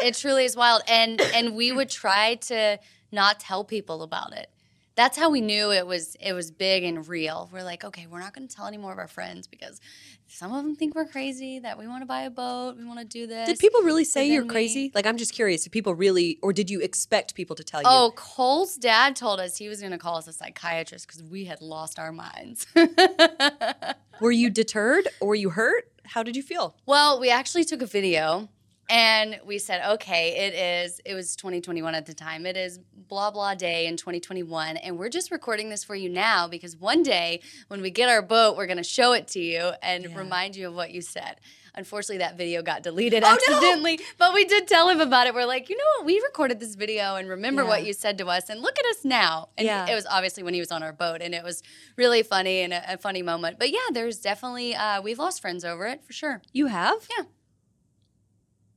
it 0.02 0.14
truly 0.14 0.44
is 0.44 0.56
wild. 0.56 0.82
And 0.88 1.20
and 1.20 1.54
we 1.54 1.70
would 1.72 1.90
try 1.90 2.36
to 2.36 2.78
not 3.12 3.38
tell 3.40 3.64
people 3.64 4.02
about 4.02 4.32
it. 4.36 4.50
That's 4.96 5.18
how 5.18 5.30
we 5.30 5.42
knew 5.42 5.72
it 5.72 5.86
was 5.86 6.16
it 6.20 6.32
was 6.32 6.50
big 6.50 6.82
and 6.82 7.06
real. 7.06 7.50
We're 7.52 7.62
like, 7.62 7.84
okay, 7.84 8.06
we're 8.06 8.20
not 8.20 8.34
going 8.34 8.48
to 8.48 8.54
tell 8.54 8.66
any 8.66 8.78
more 8.78 8.92
of 8.92 8.98
our 8.98 9.08
friends 9.08 9.46
because 9.46 9.80
some 10.26 10.52
of 10.52 10.64
them 10.64 10.74
think 10.74 10.94
we're 10.94 11.06
crazy 11.06 11.58
that 11.60 11.78
we 11.78 11.86
want 11.86 12.02
to 12.02 12.06
buy 12.06 12.22
a 12.22 12.30
boat, 12.30 12.76
we 12.76 12.84
want 12.84 12.98
to 12.98 13.04
do 13.04 13.26
this. 13.26 13.46
Did 13.46 13.58
people 13.58 13.82
really 13.82 14.04
say 14.04 14.28
you're 14.28 14.42
we- 14.42 14.48
crazy? 14.48 14.90
Like, 14.94 15.06
I'm 15.06 15.18
just 15.18 15.32
curious. 15.32 15.64
Did 15.64 15.72
people 15.72 15.94
really, 15.94 16.38
or 16.42 16.52
did 16.52 16.70
you 16.70 16.80
expect 16.80 17.34
people 17.34 17.54
to 17.56 17.62
tell 17.62 17.80
you? 17.80 17.86
Oh, 17.88 18.12
Cole's 18.16 18.76
dad 18.76 19.16
told 19.16 19.38
us 19.38 19.56
he 19.56 19.68
was 19.68 19.80
going 19.80 19.92
to 19.92 19.98
call 19.98 20.16
us 20.16 20.26
a 20.26 20.32
psychiatrist 20.32 21.06
because 21.06 21.22
we 21.22 21.44
had 21.44 21.60
lost 21.60 21.98
our 21.98 22.10
minds. 22.10 22.66
Were 24.20 24.32
you 24.32 24.48
deterred 24.50 25.08
or 25.20 25.28
were 25.28 25.34
you 25.34 25.50
hurt? 25.50 25.92
How 26.06 26.22
did 26.22 26.36
you 26.36 26.42
feel? 26.42 26.74
Well, 26.86 27.20
we 27.20 27.28
actually 27.28 27.64
took 27.64 27.82
a 27.82 27.86
video 27.86 28.48
and 28.88 29.40
we 29.44 29.58
said, 29.58 29.84
okay, 29.94 30.46
it 30.46 30.54
is, 30.54 31.00
it 31.04 31.14
was 31.14 31.34
2021 31.36 31.94
at 31.94 32.06
the 32.06 32.14
time. 32.14 32.46
It 32.46 32.56
is 32.56 32.78
blah, 33.08 33.30
blah 33.30 33.54
day 33.54 33.86
in 33.86 33.96
2021. 33.96 34.76
And 34.76 34.98
we're 34.98 35.08
just 35.08 35.30
recording 35.30 35.68
this 35.70 35.82
for 35.84 35.94
you 35.94 36.08
now 36.08 36.46
because 36.48 36.76
one 36.76 37.02
day 37.02 37.40
when 37.68 37.80
we 37.80 37.90
get 37.90 38.08
our 38.08 38.22
boat, 38.22 38.56
we're 38.56 38.66
going 38.66 38.76
to 38.76 38.82
show 38.84 39.12
it 39.12 39.26
to 39.28 39.40
you 39.40 39.72
and 39.82 40.04
Yeah. 40.04 40.16
remind 40.16 40.56
you 40.56 40.68
of 40.68 40.74
what 40.74 40.92
you 40.92 41.00
said. 41.02 41.36
Unfortunately, 41.78 42.18
that 42.18 42.38
video 42.38 42.62
got 42.62 42.82
deleted 42.82 43.22
Oh, 43.22 43.26
no! 43.26 43.34
accidentally, 43.34 44.00
but 44.16 44.32
we 44.32 44.46
did 44.46 44.66
tell 44.66 44.88
him 44.88 44.98
about 45.00 45.26
it. 45.26 45.34
We're 45.34 45.44
like, 45.44 45.68
you 45.68 45.76
know 45.76 45.84
what? 45.98 46.06
We 46.06 46.20
recorded 46.20 46.58
this 46.58 46.74
video 46.74 47.16
and 47.16 47.28
remember 47.28 47.66
what 47.66 47.84
you 47.84 47.92
said 47.92 48.16
to 48.18 48.28
us, 48.28 48.48
and 48.48 48.62
look 48.62 48.78
at 48.78 48.86
us 48.86 49.04
now. 49.04 49.50
And 49.58 49.66
Yeah. 49.66 49.86
it 49.86 49.94
was 49.94 50.06
obviously 50.06 50.42
when 50.42 50.54
he 50.54 50.60
was 50.60 50.72
on 50.72 50.82
our 50.82 50.94
boat, 50.94 51.20
and 51.20 51.34
it 51.34 51.44
was 51.44 51.62
really 51.96 52.22
funny 52.22 52.60
and 52.60 52.72
a, 52.72 52.94
a 52.94 52.96
funny 52.96 53.20
moment. 53.20 53.58
But 53.58 53.70
yeah, 53.72 53.78
there's 53.92 54.18
definitely, 54.20 54.74
uh, 54.74 55.02
we've 55.02 55.18
lost 55.18 55.42
friends 55.42 55.66
over 55.66 55.86
it 55.86 56.02
for 56.02 56.14
sure. 56.14 56.40
You 56.54 56.68
have? 56.68 57.06
Yeah. 57.18 57.24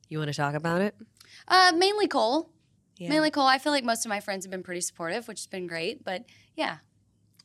You 0.10 0.18
want 0.18 0.30
to 0.30 0.36
talk 0.38 0.56
about 0.56 0.82
it? 0.82 0.96
Uh, 1.48 1.72
mainly 1.76 2.08
Cole. 2.08 2.50
Yeah. 2.98 3.10
Mainly 3.10 3.32
Cole. 3.32 3.46
I 3.48 3.60
feel 3.60 3.72
like 3.72 3.84
most 3.84 4.06
of 4.06 4.10
my 4.10 4.20
friends 4.20 4.44
have 4.46 4.52
been 4.52 4.64
pretty 4.64 4.82
supportive, 4.82 5.28
which 5.28 5.40
has 5.40 5.48
been 5.48 5.68
great. 5.68 6.04
But 6.04 6.26
yeah, 6.56 6.78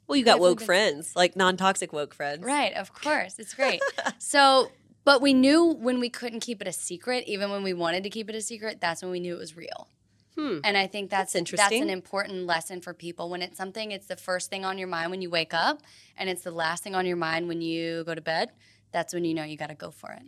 Well, 0.06 0.16
you 0.16 0.24
got 0.24 0.32
Definitely 0.32 0.48
woke 0.50 0.58
been- 0.58 0.66
friends, 0.66 1.12
like 1.14 1.36
non 1.36 1.56
toxic 1.56 1.92
woke 1.92 2.14
friends. 2.14 2.42
right. 2.44 2.72
Of 2.74 2.92
course, 2.92 3.38
it's 3.38 3.54
great. 3.54 3.80
so, 4.18 4.70
but 5.04 5.20
we 5.22 5.32
knew 5.34 5.64
when 5.74 6.00
we 6.00 6.08
couldn't 6.08 6.40
keep 6.40 6.60
it 6.60 6.66
a 6.68 6.72
secret, 6.72 7.24
even 7.26 7.50
when 7.50 7.62
we 7.62 7.72
wanted 7.74 8.02
to 8.04 8.10
keep 8.10 8.28
it 8.30 8.34
a 8.34 8.40
secret, 8.40 8.80
that's 8.80 9.02
when 9.02 9.10
we 9.10 9.20
knew 9.20 9.34
it 9.34 9.38
was 9.38 9.56
real. 9.56 9.88
Hmm. 10.36 10.58
And 10.64 10.76
I 10.76 10.88
think 10.88 11.10
that's 11.10 11.34
That's 11.34 11.36
interesting. 11.36 11.80
That's 11.80 11.82
an 11.82 11.90
important 11.90 12.46
lesson 12.46 12.80
for 12.80 12.92
people. 12.92 13.30
When 13.30 13.40
it's 13.40 13.56
something, 13.56 13.92
it's 13.92 14.06
the 14.08 14.16
first 14.16 14.50
thing 14.50 14.64
on 14.64 14.78
your 14.78 14.88
mind 14.88 15.12
when 15.12 15.22
you 15.22 15.30
wake 15.30 15.54
up, 15.54 15.80
and 16.16 16.28
it's 16.28 16.42
the 16.42 16.50
last 16.50 16.82
thing 16.82 16.96
on 16.96 17.06
your 17.06 17.16
mind 17.16 17.46
when 17.46 17.60
you 17.62 18.02
go 18.04 18.14
to 18.16 18.20
bed. 18.20 18.50
That's 18.90 19.14
when 19.14 19.24
you 19.24 19.32
know 19.34 19.44
you 19.44 19.56
got 19.56 19.68
to 19.68 19.74
go 19.76 19.92
for 19.92 20.10
it. 20.10 20.22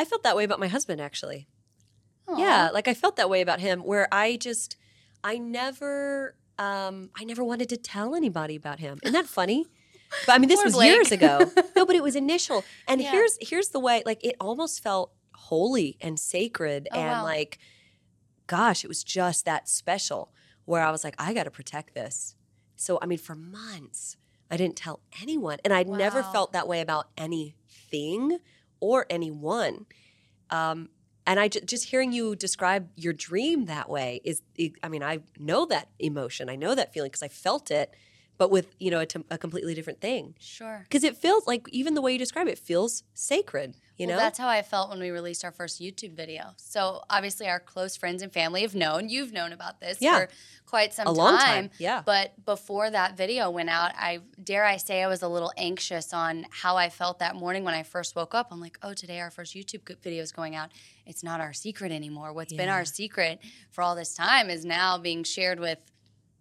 I 0.00 0.04
felt 0.06 0.22
that 0.22 0.34
way 0.34 0.44
about 0.44 0.58
my 0.60 0.68
husband, 0.68 0.98
actually. 1.00 1.46
Aw. 2.28 2.38
Yeah, 2.38 2.70
like 2.72 2.88
I 2.88 2.94
felt 2.94 3.16
that 3.16 3.28
way 3.28 3.42
about 3.42 3.60
him, 3.60 3.80
where 3.80 4.08
I 4.10 4.36
just, 4.36 4.76
I 5.22 5.36
never, 5.36 6.36
um, 6.58 7.10
I 7.20 7.24
never 7.24 7.44
wanted 7.44 7.68
to 7.68 7.76
tell 7.76 8.14
anybody 8.14 8.56
about 8.56 8.78
him. 8.78 8.98
Isn't 9.02 9.12
that 9.12 9.26
funny? 9.26 9.66
But 10.26 10.32
I 10.32 10.38
mean, 10.38 10.48
this 10.48 10.64
was 10.64 10.72
Blake. 10.72 10.90
years 10.90 11.12
ago. 11.12 11.50
No, 11.76 11.84
but 11.86 11.96
it 11.96 12.02
was 12.02 12.16
initial. 12.16 12.64
And 12.88 13.00
Yeah. 13.00 13.10
here's 13.12 13.36
here's 13.50 13.68
the 13.68 13.78
way, 13.80 14.02
like 14.06 14.24
it 14.24 14.36
almost 14.40 14.82
felt 14.82 15.12
holy 15.34 15.98
and 16.00 16.18
sacred, 16.18 16.88
Oh, 16.92 16.98
and 16.98 17.18
wow. 17.18 17.24
like, 17.24 17.58
gosh, 18.46 18.84
it 18.84 18.88
was 18.88 19.04
just 19.04 19.44
that 19.44 19.68
special. 19.68 20.32
Where 20.64 20.82
I 20.82 20.90
was 20.90 21.04
like, 21.04 21.14
I 21.18 21.34
got 21.34 21.44
to 21.44 21.50
protect 21.50 21.94
this. 21.94 22.36
So 22.76 22.98
I 23.02 23.06
mean, 23.06 23.18
for 23.18 23.34
months, 23.34 24.16
I 24.50 24.56
didn't 24.56 24.76
tell 24.76 25.00
anyone, 25.22 25.58
and 25.64 25.72
I'd 25.74 25.88
never 25.88 26.22
felt 26.22 26.52
that 26.52 26.66
way 26.66 26.80
about 26.80 27.08
anything 27.18 28.38
or 28.80 29.06
anyone. 29.10 29.86
Um, 30.50 30.88
and 31.26 31.38
I 31.38 31.48
just 31.48 31.84
hearing 31.84 32.12
you 32.12 32.34
describe 32.34 32.88
your 32.96 33.12
dream 33.12 33.66
that 33.66 33.88
way 33.88 34.20
is, 34.24 34.42
I 34.82 34.88
mean, 34.88 35.02
I 35.02 35.20
know 35.38 35.66
that 35.66 35.88
emotion, 35.98 36.48
I 36.48 36.56
know 36.56 36.74
that 36.74 36.92
feeling 36.92 37.10
because 37.10 37.22
I 37.22 37.28
felt 37.28 37.70
it, 37.70 37.94
but 38.40 38.50
with 38.50 38.74
you 38.78 38.90
know 38.90 39.00
a, 39.00 39.06
t- 39.06 39.22
a 39.30 39.36
completely 39.36 39.74
different 39.74 40.00
thing. 40.00 40.34
Sure. 40.40 40.86
Because 40.88 41.04
it 41.04 41.16
feels 41.16 41.46
like 41.46 41.68
even 41.68 41.94
the 41.94 42.00
way 42.00 42.12
you 42.14 42.18
describe 42.18 42.48
it 42.48 42.58
feels 42.58 43.04
sacred. 43.12 43.76
You 44.00 44.06
well, 44.06 44.16
that's 44.18 44.38
how 44.38 44.48
I 44.48 44.62
felt 44.62 44.88
when 44.88 44.98
we 44.98 45.10
released 45.10 45.44
our 45.44 45.52
first 45.52 45.78
YouTube 45.78 46.14
video. 46.14 46.54
So 46.56 47.02
obviously, 47.10 47.48
our 47.48 47.60
close 47.60 47.98
friends 47.98 48.22
and 48.22 48.32
family 48.32 48.62
have 48.62 48.74
known. 48.74 49.10
You've 49.10 49.30
known 49.30 49.52
about 49.52 49.78
this 49.78 49.98
Yeah. 50.00 50.20
for 50.20 50.28
quite 50.64 50.94
some 50.94 51.06
a 51.06 51.12
long 51.12 51.36
time. 51.36 51.70
Yeah. 51.78 52.00
But 52.06 52.42
before 52.46 52.88
that 52.88 53.18
video 53.18 53.50
went 53.50 53.68
out, 53.68 53.92
I 53.96 54.20
dare 54.42 54.64
I 54.64 54.78
say 54.78 55.02
I 55.02 55.06
was 55.06 55.20
a 55.20 55.28
little 55.28 55.52
anxious 55.58 56.14
on 56.14 56.46
how 56.50 56.78
I 56.78 56.88
felt 56.88 57.18
that 57.18 57.36
morning 57.36 57.62
when 57.62 57.74
I 57.74 57.82
first 57.82 58.16
woke 58.16 58.34
up. 58.34 58.48
I'm 58.50 58.60
like, 58.60 58.78
oh, 58.82 58.94
today 58.94 59.20
our 59.20 59.30
first 59.30 59.54
YouTube 59.54 60.00
video 60.00 60.22
is 60.22 60.32
going 60.32 60.56
out. 60.56 60.70
It's 61.04 61.22
not 61.22 61.40
our 61.42 61.52
secret 61.52 61.92
anymore. 61.92 62.32
What's 62.32 62.54
been 62.54 62.70
our 62.70 62.86
secret 62.86 63.40
for 63.70 63.82
all 63.82 63.94
this 63.94 64.14
time 64.14 64.48
is 64.48 64.64
now 64.64 64.96
being 64.96 65.24
shared 65.24 65.60
with 65.60 65.78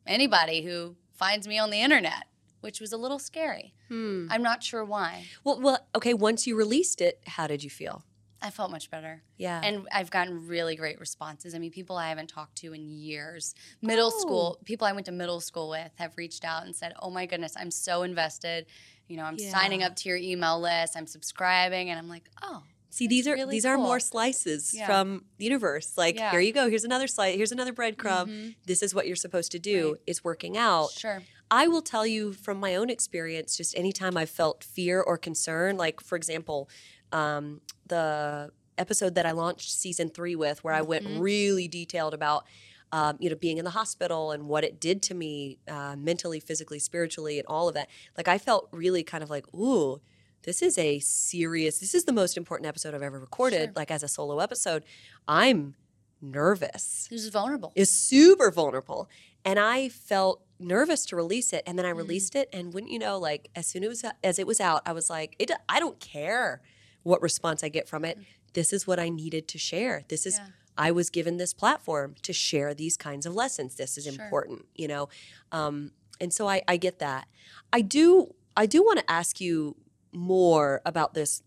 anybody 0.08 0.62
who 0.62 0.96
finds 1.12 1.46
me 1.46 1.60
on 1.60 1.72
the 1.72 1.82
internet, 1.82 2.24
which 2.62 2.80
was 2.82 2.92
a 2.94 2.98
little 2.98 3.20
scary. 3.20 3.74
Hmm. 3.88 4.28
I'm 4.30 4.44
not 4.44 4.64
sure 4.64 4.84
why. 4.84 5.26
Well, 5.44 5.60
well, 5.62 5.88
okay. 5.96 6.14
Once 6.14 6.46
you 6.48 6.56
released 6.56 7.02
it, 7.02 7.20
how 7.28 7.48
did 7.48 7.64
you 7.64 7.70
feel? 7.70 8.04
I 8.42 8.52
felt 8.52 8.72
much 8.72 8.90
better. 8.90 9.24
Yeah. 9.38 9.60
And 9.62 9.86
I've 9.92 10.10
gotten 10.12 10.48
really 10.48 10.78
great 10.78 10.98
responses. 11.00 11.54
I 11.54 11.60
mean, 11.60 11.72
people 11.72 11.98
I 11.98 12.08
haven't 12.08 12.28
talked 12.30 12.56
to 12.60 12.72
in 12.74 12.88
years. 12.90 13.54
Middle 13.82 14.12
Oh. 14.16 14.20
school, 14.22 14.60
people 14.64 14.88
I 14.88 14.94
went 14.94 15.06
to 15.08 15.12
middle 15.12 15.42
school 15.42 15.70
with 15.70 15.92
have 15.96 16.14
reached 16.16 16.46
out 16.46 16.64
and 16.66 16.74
said, 16.74 16.94
Oh 17.02 17.10
my 17.10 17.26
goodness, 17.26 17.56
I'm 17.60 17.70
so 17.72 18.04
invested. 18.04 18.66
You 19.10 19.18
know, 19.18 19.24
I'm 19.24 19.38
signing 19.40 19.84
up 19.84 19.96
to 19.98 20.10
your 20.10 20.18
email 20.18 20.60
list, 20.62 20.96
I'm 20.96 21.08
subscribing. 21.08 21.90
And 21.90 22.00
I'm 22.00 22.08
like, 22.08 22.30
Oh, 22.42 22.64
See, 22.92 23.08
these 23.08 23.28
are 23.28 23.34
really 23.36 23.52
these 23.52 23.66
are 23.66 23.78
more 23.78 24.00
slices 24.00 24.74
Yeah. 24.74 24.86
from 24.88 25.26
the 25.38 25.44
universe. 25.46 25.94
Like, 25.98 26.16
Yeah. 26.16 26.32
here 26.32 26.40
you 26.40 26.52
go. 26.54 26.70
Here's 26.70 26.84
another 26.86 27.06
slice. 27.08 27.36
Here's 27.36 27.52
another 27.52 27.72
breadcrumb. 27.74 28.28
Mhm. 28.28 28.56
This 28.66 28.82
is 28.82 28.96
what 28.96 29.06
you're 29.06 29.16
supposed 29.16 29.52
to 29.52 29.60
do. 29.60 29.92
Right. 29.92 30.02
It's 30.08 30.24
working 30.24 30.58
out. 30.58 30.92
sure. 30.94 31.22
I 31.52 31.68
will 31.68 31.82
tell 31.82 32.06
you 32.06 32.34
from 32.34 32.60
my 32.60 32.76
own 32.76 32.90
experience, 32.90 33.58
just 33.58 33.76
anytime 33.78 34.16
I've 34.18 34.30
felt 34.30 34.64
fear 34.64 35.02
or 35.02 35.18
concern, 35.18 35.78
like 35.78 36.00
for 36.02 36.16
example, 36.16 36.70
um, 37.12 37.62
the 37.88 38.52
episode 38.78 39.16
that 39.16 39.26
I 39.26 39.32
launched 39.32 39.72
season 39.72 40.10
three 40.10 40.36
with, 40.36 40.64
where 40.64 40.74
I 40.74 40.82
went 40.82 41.06
Mhm. 41.06 41.20
really 41.20 41.68
detailed 41.68 42.14
about, 42.14 42.46
um, 42.92 43.18
you 43.20 43.30
know, 43.30 43.36
being 43.36 43.58
in 43.58 43.66
the 43.66 43.72
hospital 43.72 44.32
and 44.32 44.48
what 44.48 44.64
it 44.64 44.80
did 44.80 45.02
to 45.04 45.14
me 45.14 45.60
uh, 45.68 45.96
mentally, 45.98 46.40
physically, 46.40 46.80
spiritually, 46.80 47.40
and 47.40 47.48
all 47.48 47.68
of 47.68 47.74
that. 47.74 47.90
Like 48.16 48.28
I 48.28 48.38
felt 48.38 48.70
really 48.72 49.04
kind 49.04 49.24
of 49.24 49.30
like, 49.30 49.52
ooh, 49.54 50.02
this 50.44 50.62
is 50.62 50.78
a 50.78 51.00
serious. 51.00 51.80
This 51.80 51.94
is 51.94 52.06
the 52.06 52.14
most 52.14 52.38
important 52.38 52.68
episode 52.68 52.94
I've 52.96 53.02
ever 53.02 53.20
recorded. 53.20 53.70
Sure. 53.70 53.74
Like 53.76 53.92
as 53.92 54.04
a 54.04 54.08
solo 54.08 54.40
episode, 54.40 54.84
I'm 55.28 55.76
nervous 56.22 57.08
is 57.12 57.28
vulnerable. 57.30 57.72
is 57.76 57.90
super 57.92 58.52
vulnerable. 58.52 59.10
And 59.46 59.58
I 59.60 59.90
felt 59.90 60.42
nervous 60.60 61.06
to 61.08 61.16
release 61.16 61.54
it. 61.54 61.64
And 61.66 61.78
then 61.80 61.86
I 61.86 61.92
Mhm. 61.94 61.98
released 61.98 62.36
it. 62.36 62.50
And 62.52 62.74
wouldn't 62.74 62.92
you 62.92 63.00
know, 63.00 63.18
like 63.18 63.50
as 63.56 63.66
soon 63.68 63.84
as, 63.84 64.04
as 64.24 64.40
it 64.40 64.46
was 64.48 64.60
out, 64.60 64.82
I 64.86 64.92
was 64.92 65.10
like, 65.10 65.36
it, 65.40 65.52
I 65.68 65.80
don't 65.80 66.00
care 66.00 66.62
what 67.04 67.22
response 67.22 67.64
I 67.64 67.70
get 67.70 67.88
from 67.88 68.04
it. 68.06 68.18
This 68.54 68.74
is 68.74 68.86
what 68.86 69.00
I 69.00 69.10
needed 69.10 69.48
to 69.50 69.58
share. 69.58 70.04
This 70.10 70.26
is, 70.26 70.38
Yeah. 70.38 70.48
I 70.78 70.92
was 70.92 71.10
given 71.10 71.38
this 71.38 71.54
platform 71.54 72.16
to 72.22 72.32
share 72.34 72.74
these 72.74 72.96
kinds 72.98 73.26
of 73.26 73.34
lessons. 73.36 73.76
This 73.76 73.98
is 73.98 74.06
Sure. 74.06 74.14
important, 74.14 74.66
you 74.76 74.88
know? 74.88 75.10
Um, 75.52 75.92
and 76.22 76.34
so 76.34 76.48
I, 76.48 76.62
I 76.68 76.78
get 76.78 77.00
that. 77.00 77.28
I 77.74 77.82
do, 77.82 78.34
I 78.56 78.66
do 78.66 78.82
want 78.84 79.00
to 79.00 79.10
ask 79.12 79.40
you 79.42 79.76
more 80.12 80.82
about 80.86 81.14
this, 81.14 81.44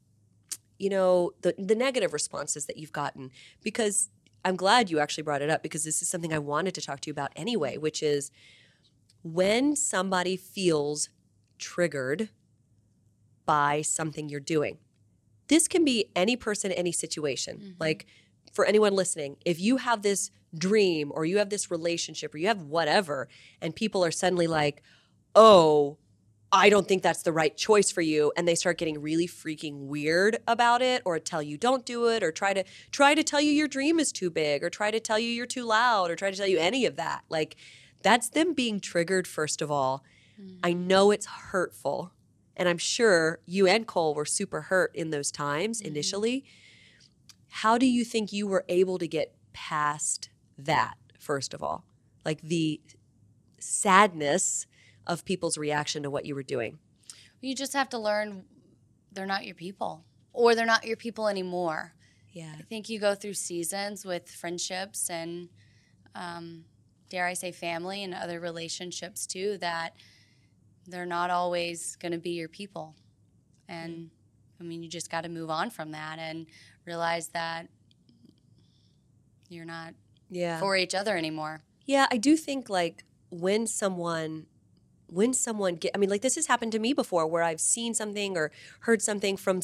you 0.79 0.89
know, 0.91 1.33
the, 1.43 1.55
the 1.59 1.75
negative 1.75 2.13
responses 2.13 2.67
that 2.67 2.77
you've 2.77 2.93
gotten, 2.93 3.31
because 3.63 4.11
I'm 4.45 4.57
glad 4.57 4.91
you 4.91 4.99
actually 4.99 5.23
brought 5.23 5.43
it 5.43 5.51
up 5.51 5.63
because 5.63 5.85
this 5.85 6.03
is 6.03 6.09
something 6.09 6.33
I 6.33 6.39
wanted 6.39 6.75
to 6.75 6.81
talk 6.81 7.01
to 7.03 7.09
you 7.09 7.13
about 7.13 7.33
anyway, 7.37 7.77
which 7.77 8.03
is 8.03 8.31
when 9.23 9.77
somebody 9.77 10.37
feels 10.37 11.09
triggered 11.59 12.31
by 13.45 13.83
something 13.83 14.29
you're 14.29 14.41
doing. 14.41 14.79
This 15.49 15.69
can 15.69 15.85
be 15.85 16.11
any 16.15 16.37
person, 16.37 16.73
any 16.73 16.93
situation. 16.93 17.59
Mhm. 17.59 17.75
Like 17.81 18.07
for 18.53 18.65
anyone 18.65 18.95
listening, 18.95 19.37
if 19.45 19.61
you 19.61 19.79
have 19.79 20.03
this 20.03 20.31
dream 20.57 21.11
or 21.15 21.25
you 21.25 21.39
have 21.39 21.51
this 21.51 21.71
relationship 21.71 22.35
or 22.35 22.39
you 22.39 22.47
have 22.47 22.63
whatever, 22.63 23.29
and 23.61 23.75
people 23.75 24.05
are 24.05 24.11
suddenly 24.11 24.47
like, 24.47 24.83
oh, 25.35 25.99
I 26.55 26.69
don't 26.69 26.87
think 26.87 27.03
that's 27.03 27.23
the 27.23 27.33
right 27.33 27.57
choice 27.57 27.91
for 27.91 28.03
you 28.03 28.31
and 28.37 28.47
they 28.47 28.55
start 28.55 28.77
getting 28.77 29.01
really 29.01 29.27
freaking 29.27 29.87
weird 29.87 30.37
about 30.47 30.83
it 30.83 31.01
or 31.07 31.19
tell 31.19 31.43
you 31.43 31.57
don't 31.57 31.87
do 31.87 32.09
it 32.09 32.23
or 32.23 32.31
try 32.31 32.53
to 32.53 32.63
try 32.91 33.15
to 33.15 33.23
tell 33.25 33.41
you 33.41 33.51
your 33.53 33.69
dream 33.69 33.99
is 33.99 34.13
too 34.13 34.29
big 34.31 34.63
or 34.63 34.69
try 34.69 34.91
to 34.91 35.01
tell 35.01 35.19
you 35.19 35.29
you're 35.31 35.47
too 35.47 35.65
loud 35.65 36.11
or 36.11 36.17
try 36.17 36.31
to 36.31 36.37
tell 36.37 36.47
you 36.47 36.59
any 36.59 36.85
of 36.85 36.97
that. 36.97 37.23
Like 37.31 37.57
that's 38.03 38.29
them 38.29 38.55
being 38.55 38.81
triggered 38.81 39.27
first 39.27 39.63
of 39.63 39.71
all. 39.71 40.05
I 40.65 40.73
know 40.73 41.11
it's 41.11 41.27
hurtful 41.27 42.13
and 42.57 42.69
I'm 42.69 42.79
sure 42.79 43.41
you 43.47 43.67
and 43.67 43.87
Cole 43.87 44.15
were 44.15 44.25
super 44.25 44.63
hurt 44.63 44.95
in 44.95 45.11
those 45.11 45.31
times 45.31 45.81
Mhm. 45.81 45.87
initially. 45.87 46.45
How 47.49 47.79
do 47.79 47.87
you 47.87 48.05
think 48.05 48.33
you 48.33 48.47
were 48.47 48.65
able 48.69 48.99
to 48.99 49.07
get 49.07 49.35
past 49.53 50.31
that 50.59 50.97
first 51.19 51.55
of 51.55 51.63
all? 51.63 51.85
Like 52.25 52.41
the 52.43 52.81
sadness 53.59 54.67
of 55.07 55.25
people's 55.25 55.57
reaction 55.59 56.03
to 56.03 56.11
what 56.11 56.27
you 56.27 56.35
were 56.35 56.43
doing. 56.43 56.79
You 57.41 57.55
just 57.55 57.73
have 57.73 57.89
to 57.91 57.99
learn 57.99 58.45
they're 59.13 59.27
not 59.27 59.45
your 59.45 59.55
people 59.55 60.05
or 60.33 60.55
they're 60.55 60.67
not 60.67 60.87
your 60.87 60.97
people 60.97 61.29
anymore. 61.29 61.95
Yeah. 62.33 62.55
I 62.59 62.63
think 62.63 62.89
you 62.89 62.99
go 62.99 63.15
through 63.15 63.35
seasons 63.35 64.05
with 64.05 64.31
friendships 64.31 65.11
and, 65.11 65.51
um, 66.15 66.65
dare 67.13 67.27
I 67.27 67.35
say, 67.35 67.53
family 67.53 68.03
and 68.03 68.15
other 68.15 68.41
relationships 68.41 69.27
too, 69.27 69.59
that 69.59 69.95
they're 70.87 71.05
not 71.07 71.29
always 71.31 71.95
going 71.97 72.13
to 72.13 72.19
be 72.19 72.31
your 72.31 72.49
people. 72.49 72.97
And 73.69 74.09
I 74.59 74.65
mean, 74.65 74.83
you 74.83 74.89
just 74.89 75.11
got 75.11 75.21
to 75.25 75.29
move 75.29 75.51
on 75.51 75.69
from 75.69 75.91
that 75.93 76.19
and 76.19 76.47
realize 76.87 77.29
that 77.29 77.69
you're 79.51 79.67
not 79.67 79.93
Yeah. 80.31 80.59
for 80.59 80.75
each 80.75 80.95
other 80.95 81.15
anymore. 81.19 81.61
Yeah, 81.85 82.07
I 82.11 82.17
do 82.17 82.35
think 82.37 82.71
like 82.71 83.05
when 83.29 83.67
someone 83.67 84.47
when 85.13 85.35
someone 85.35 85.75
get 85.77 85.93
I 85.95 85.99
mean 85.99 86.11
like 86.11 86.23
this 86.23 86.35
has 86.37 86.47
happened 86.47 86.73
to 86.73 86.79
me 86.79 86.93
before 86.93 87.27
where 87.27 87.43
I've 87.43 87.61
seen 87.61 87.93
something 87.95 88.37
or 88.37 88.51
heard 88.81 89.03
something 89.03 89.37
from 89.37 89.61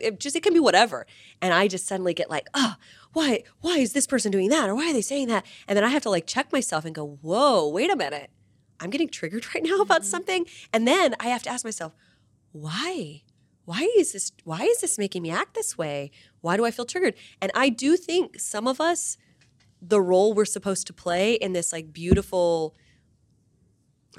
it 0.00 0.18
just 0.18 0.34
it 0.36 0.42
can 0.42 0.54
be 0.54 0.60
whatever 0.60 1.06
and 1.42 1.52
I 1.52 1.68
just 1.68 1.86
suddenly 1.86 2.14
get 2.14 2.30
like, 2.30 2.48
"Oh, 2.54 2.74
why 3.12 3.42
why 3.60 3.78
is 3.78 3.92
this 3.92 4.06
person 4.06 4.32
doing 4.32 4.48
that 4.50 4.68
or 4.68 4.74
why 4.74 4.90
are 4.90 4.92
they 4.92 5.02
saying 5.02 5.28
that?" 5.28 5.44
And 5.68 5.76
then 5.76 5.84
I 5.84 5.88
have 5.90 6.02
to 6.04 6.10
like 6.10 6.26
check 6.26 6.52
myself 6.52 6.84
and 6.84 6.94
go, 6.94 7.18
"Whoa, 7.20 7.68
wait 7.68 7.90
a 7.90 7.96
minute. 7.96 8.30
I'm 8.80 8.90
getting 8.90 9.08
triggered 9.08 9.46
right 9.54 9.62
now 9.62 9.80
about 9.80 10.02
Mhm. 10.02 10.06
something." 10.06 10.46
And 10.72 10.88
then 10.88 11.14
I 11.20 11.28
have 11.28 11.42
to 11.44 11.50
ask 11.50 11.64
myself, 11.64 11.92
"Why? 12.52 13.22
Why 13.64 13.88
is 13.98 14.12
this 14.12 14.32
why 14.44 14.62
is 14.62 14.80
this 14.80 14.96
making 14.98 15.22
me 15.22 15.30
act 15.30 15.54
this 15.54 15.76
way? 15.76 16.10
Why 16.40 16.56
do 16.56 16.64
I 16.64 16.70
feel 16.70 16.84
triggered?" 16.86 17.14
And 17.42 17.52
I 17.54 17.68
do 17.68 17.96
think 17.96 18.40
some 18.40 18.66
of 18.66 18.80
us 18.80 19.16
the 19.82 20.00
role 20.00 20.32
we're 20.32 20.46
supposed 20.46 20.86
to 20.86 20.92
play 20.92 21.34
in 21.34 21.52
this 21.52 21.70
like 21.72 21.92
beautiful 21.92 22.74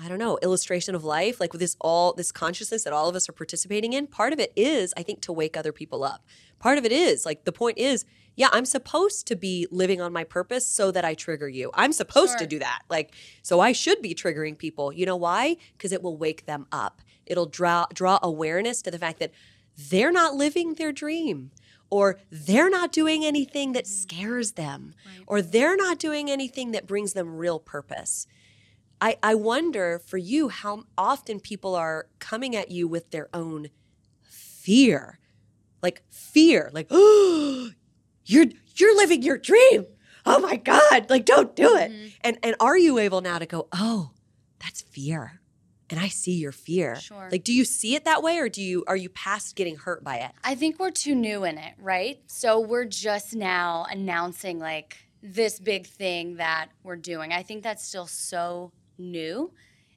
I 0.03 0.07
don't 0.07 0.19
know, 0.19 0.37
illustration 0.41 0.95
of 0.95 1.03
life, 1.03 1.39
like 1.39 1.53
with 1.53 1.61
this 1.61 1.75
all 1.81 2.13
this 2.13 2.31
consciousness 2.31 2.83
that 2.83 2.93
all 2.93 3.09
of 3.09 3.15
us 3.15 3.27
are 3.27 3.33
participating 3.33 3.93
in. 3.93 4.07
Part 4.07 4.33
of 4.33 4.39
it 4.39 4.53
is, 4.55 4.93
I 4.95 5.03
think, 5.03 5.21
to 5.21 5.33
wake 5.33 5.57
other 5.57 5.71
people 5.71 6.03
up. 6.03 6.23
Part 6.59 6.77
of 6.77 6.85
it 6.85 6.91
is, 6.91 7.25
like 7.25 7.45
the 7.45 7.51
point 7.51 7.77
is, 7.77 8.05
yeah, 8.35 8.49
I'm 8.51 8.65
supposed 8.65 9.25
to 9.27 9.35
be 9.35 9.67
living 9.71 9.99
on 9.99 10.13
my 10.13 10.23
purpose 10.23 10.65
so 10.65 10.91
that 10.91 11.03
I 11.03 11.15
trigger 11.15 11.49
you. 11.49 11.71
I'm 11.73 11.91
supposed 11.91 12.37
to 12.37 12.45
do 12.45 12.59
that. 12.59 12.81
Like, 12.89 13.13
so 13.41 13.59
I 13.59 13.71
should 13.71 14.01
be 14.01 14.13
triggering 14.13 14.55
people. 14.57 14.93
You 14.93 15.07
know 15.07 15.15
why? 15.15 15.57
Because 15.75 15.91
it 15.91 16.03
will 16.03 16.17
wake 16.17 16.45
them 16.45 16.67
up. 16.71 17.01
It'll 17.25 17.47
draw 17.47 17.87
draw 17.93 18.19
awareness 18.21 18.81
to 18.83 18.91
the 18.91 18.99
fact 18.99 19.19
that 19.19 19.31
they're 19.75 20.11
not 20.11 20.35
living 20.35 20.75
their 20.75 20.91
dream. 20.91 21.51
Or 21.89 22.19
they're 22.29 22.69
not 22.69 22.91
doing 22.91 23.23
anything 23.23 23.71
that 23.71 23.85
mm. 23.85 23.87
scares 23.87 24.51
them 24.53 24.93
Right. 25.05 25.23
or 25.25 25.41
they're 25.41 25.77
not 25.77 25.99
doing 25.99 26.29
anything 26.29 26.71
that 26.71 26.85
brings 26.85 27.13
them 27.13 27.37
real 27.37 27.59
purpose. 27.59 28.27
I, 28.99 29.17
I 29.21 29.35
wonder 29.35 29.99
for 30.05 30.17
you 30.17 30.49
how 30.49 30.83
often 30.97 31.39
people 31.39 31.75
are 31.75 32.07
coming 32.19 32.55
at 32.55 32.71
you 32.71 32.87
with 32.87 33.11
their 33.11 33.29
own 33.33 33.69
fear. 34.21 35.19
Like 35.81 36.01
fear, 36.09 36.69
like, 36.73 36.87
oh, 36.89 37.69
you're 38.25 38.45
you're 38.75 38.95
living 38.97 39.21
your 39.23 39.37
dream. 39.37 39.85
Oh 40.25 40.39
my 40.39 40.55
God, 40.55 41.09
like 41.09 41.25
don't 41.25 41.55
do 41.55 41.75
it. 41.77 41.91
Mhm. 41.91 42.11
And 42.21 42.37
and 42.43 42.55
are 42.59 42.77
you 42.77 42.97
able 42.97 43.21
now 43.21 43.37
to 43.39 43.45
go, 43.45 43.67
oh, 43.71 44.11
that's 44.59 44.81
fear. 44.81 45.41
And 45.89 45.99
I 45.99 46.09
see 46.09 46.33
your 46.33 46.51
fear. 46.51 46.95
Sure. 46.97 47.29
Like, 47.31 47.45
do 47.45 47.53
you 47.53 47.63
see 47.63 47.95
it 47.95 48.03
that 48.03 48.21
way 48.21 48.39
or 48.39 48.49
do 48.49 48.61
you 48.61 48.83
are 48.87 48.95
you 48.97 49.07
past 49.09 49.55
getting 49.55 49.77
hurt 49.77 50.03
by 50.03 50.17
it? 50.17 50.31
I 50.43 50.55
think 50.55 50.79
we're 50.79 50.91
too 50.91 51.15
new 51.15 51.43
in 51.45 51.57
it, 51.57 51.75
right? 51.79 52.19
So 52.27 52.59
we're 52.59 52.85
just 52.85 53.35
now 53.35 53.85
announcing 53.89 54.59
like 54.59 54.97
this 55.23 55.59
big 55.59 55.87
thing 55.87 56.37
that 56.37 56.69
we're 56.83 56.97
doing. 56.97 57.31
I 57.31 57.43
think 57.43 57.63
that's 57.63 57.85
still 57.87 58.07
so 58.07 58.71
new. 58.97 59.51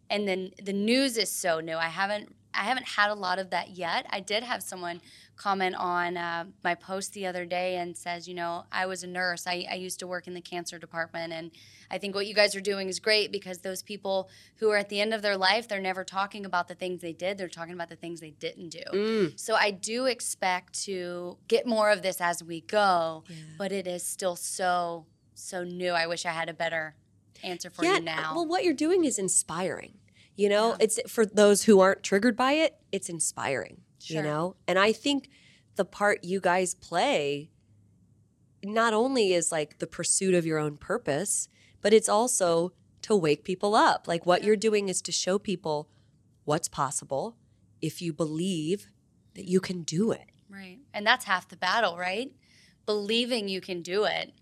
And 0.09 0.27
then 0.27 0.53
the 0.63 0.73
news 0.73 1.17
is 1.17 1.31
so 1.31 1.61
new. 1.61 1.77
I 1.77 1.89
haven't 1.89 2.35
I 2.53 2.65
haven't 2.65 2.89
had 2.89 3.11
a 3.11 3.15
lot 3.15 3.39
of 3.39 3.51
that 3.51 3.71
yet. 3.71 4.07
I 4.11 4.21
did 4.21 4.43
have 4.43 4.63
someone 4.63 5.01
comment 5.37 5.75
on 5.77 6.17
uh, 6.17 6.45
my 6.63 6.75
post 6.75 7.13
the 7.13 7.27
other 7.27 7.47
day 7.47 7.77
and 7.77 7.97
says, 7.97 8.29
you 8.29 8.35
know, 8.35 8.65
I 8.71 8.87
was 8.87 9.03
a 9.03 9.07
nurse. 9.07 9.47
I, 9.47 9.67
I 9.71 9.75
used 9.75 9.99
to 10.01 10.07
work 10.07 10.27
in 10.27 10.35
the 10.35 10.41
cancer 10.41 10.79
department, 10.79 11.33
and 11.33 11.51
I 11.91 11.99
think 11.99 12.15
what 12.15 12.27
you 12.27 12.35
guys 12.35 12.55
are 12.55 12.61
doing 12.61 12.89
is 12.89 13.01
great 13.01 13.33
because 13.33 13.59
those 13.59 13.83
people 13.83 14.29
who 14.57 14.71
are 14.71 14.77
at 14.77 14.89
the 14.89 15.01
end 15.01 15.15
of 15.15 15.23
their 15.23 15.37
life, 15.37 15.69
they're 15.69 15.81
never 15.81 16.05
talking 16.05 16.45
about 16.45 16.69
the 16.69 16.75
things 16.75 17.01
they 17.01 17.13
did. 17.13 17.39
They're 17.39 17.49
talking 17.49 17.75
about 17.75 17.89
the 17.89 17.97
things 17.97 18.21
they 18.21 18.31
didn't 18.33 18.71
do. 18.71 18.83
Mm. 18.93 19.41
So 19.41 19.55
I 19.55 19.71
do 19.71 20.07
expect 20.07 20.83
to 20.85 21.39
get 21.49 21.67
more 21.67 21.91
of 21.91 22.03
this 22.03 22.21
as 22.21 22.43
we 22.43 22.61
go, 22.63 23.25
but 23.59 23.73
it 23.73 23.87
is 23.87 24.05
still 24.05 24.37
so 24.37 25.07
so 25.35 25.65
new. 25.65 25.93
I 25.93 26.07
wish 26.07 26.27
I 26.27 26.33
had 26.33 26.51
a 26.51 26.55
better 26.55 26.95
answer 27.43 27.71
for 27.71 27.85
you 27.85 28.01
now. 28.01 28.35
Well, 28.35 28.47
what 28.47 28.65
you're 28.65 28.75
doing 28.75 29.05
is 29.05 29.19
inspiring. 29.19 29.99
You 30.37 30.49
know, 30.49 30.71
Yeah. 30.71 30.77
it's 30.81 31.01
for 31.11 31.27
those 31.27 31.65
who 31.65 31.81
aren't 31.81 32.03
triggered 32.03 32.37
by 32.37 32.53
it, 32.53 32.77
it's 32.93 33.09
inspiring. 33.09 33.83
You 34.03 34.23
know? 34.23 34.57
And 34.67 34.79
I 34.79 34.93
think 34.93 35.29
the 35.77 35.85
part 35.85 36.25
you 36.25 36.41
guys 36.41 36.75
play 36.75 37.51
not 38.65 38.93
only 38.95 39.33
is 39.33 39.51
like 39.53 39.79
the 39.79 39.87
pursuit 39.87 40.35
of 40.35 40.47
your 40.47 40.59
own 40.59 40.77
purpose, 40.77 41.49
but 41.81 41.93
it's 41.93 42.09
also 42.09 42.73
to 43.03 43.17
wake 43.17 43.45
people 43.45 43.75
up. 43.75 44.07
Like 44.09 44.27
what 44.27 44.41
Yeah. 44.43 44.49
you're 44.49 44.57
doing 44.57 44.89
is 44.89 45.01
to 45.03 45.13
show 45.13 45.39
people 45.39 45.89
what's 46.45 46.69
possible 46.69 47.37
if 47.81 48.01
you 48.03 48.13
believe 48.13 48.89
that 49.35 49.47
you 49.49 49.61
can 49.61 49.83
do 49.83 50.11
it. 50.13 50.27
right. 50.49 50.79
And 50.93 51.07
that's 51.07 51.27
half 51.27 51.49
the 51.49 51.57
battle, 51.57 51.97
right? 51.97 52.33
believing 52.87 53.49
you 53.49 53.61
can 53.61 53.83
do 53.83 54.03
it 54.05 54.33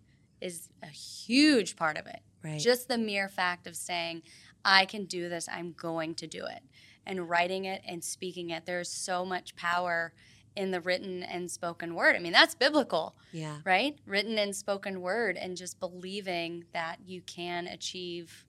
is 0.41 0.70
a 0.82 0.86
huge 0.86 1.76
part 1.76 1.99
of 1.99 2.07
it. 2.07 2.20
Right. 2.43 2.61
Just 2.61 2.89
the 2.89 2.99
mere 2.99 3.28
fact 3.28 3.66
of 3.66 3.76
saying, 3.76 4.22
I 4.64 4.84
can 4.84 5.05
do 5.05 5.28
this, 5.28 5.49
I'm 5.51 5.72
going 5.72 6.14
to 6.16 6.26
do 6.26 6.45
it. 6.45 6.62
And 7.07 7.28
writing 7.28 7.64
it 7.64 7.82
and 7.86 8.05
speaking 8.05 8.51
it, 8.51 8.66
there's 8.66 8.91
so 8.91 9.24
much 9.24 9.57
power 9.57 10.12
in 10.57 10.72
the 10.72 10.80
written 10.80 11.22
and 11.22 11.51
spoken 11.51 11.95
word. 11.95 12.16
I 12.16 12.18
mean, 12.18 12.32
that's 12.32 12.55
biblical, 12.55 13.14
yeah. 13.32 13.59
right? 13.64 13.97
Written 14.07 14.39
and 14.39 14.55
spoken 14.55 15.01
word, 15.01 15.36
and 15.36 15.57
just 15.57 15.78
believing 15.78 16.64
that 16.72 16.99
you 17.07 17.22
can 17.22 17.66
achieve 17.68 18.45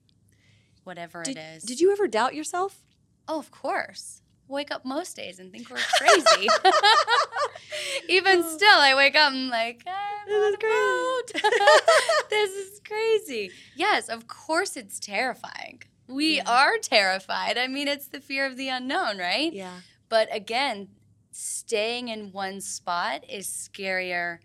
whatever 0.84 1.22
Did, 1.22 1.36
it 1.36 1.40
is. 1.40 1.62
did 1.62 1.80
you 1.80 1.92
ever 1.92 2.08
doubt 2.08 2.34
yourself? 2.34 2.80
Oh, 3.28 3.38
of 3.38 3.50
course. 3.50 4.22
Wake 4.50 4.70
up 4.72 4.84
most 4.84 5.14
days 5.16 5.38
and 5.38 5.52
think 5.52 5.70
we're 5.70 5.76
crazy. 5.98 6.48
Even 8.08 8.42
oh. 8.44 8.56
still, 8.56 8.78
I 8.78 8.94
wake 8.96 9.14
up 9.14 9.32
and 9.32 9.48
like, 9.48 9.82
I'm 9.86 10.26
This 10.26 10.36
is 10.36 10.44
on 10.44 10.54
a 10.54 10.58
boat. 10.58 12.28
this 12.30 12.50
is 12.50 12.80
crazy. 12.86 13.50
Yes, 13.76 14.08
of 14.08 14.26
course 14.26 14.76
it's 14.76 14.98
terrifying. 14.98 15.82
We 16.08 16.38
Yeah. 16.38 16.50
are 16.50 16.78
terrified. 16.78 17.56
I 17.58 17.68
mean, 17.68 17.86
it's 17.86 18.08
the 18.08 18.20
fear 18.20 18.44
of 18.44 18.56
the 18.56 18.68
unknown, 18.68 19.18
right? 19.18 19.52
Yeah. 19.52 19.80
But 20.08 20.34
again, 20.34 20.88
staying 21.30 22.08
in 22.08 22.32
one 22.32 22.60
spot 22.60 23.24
is 23.30 23.46
scarier 23.46 24.38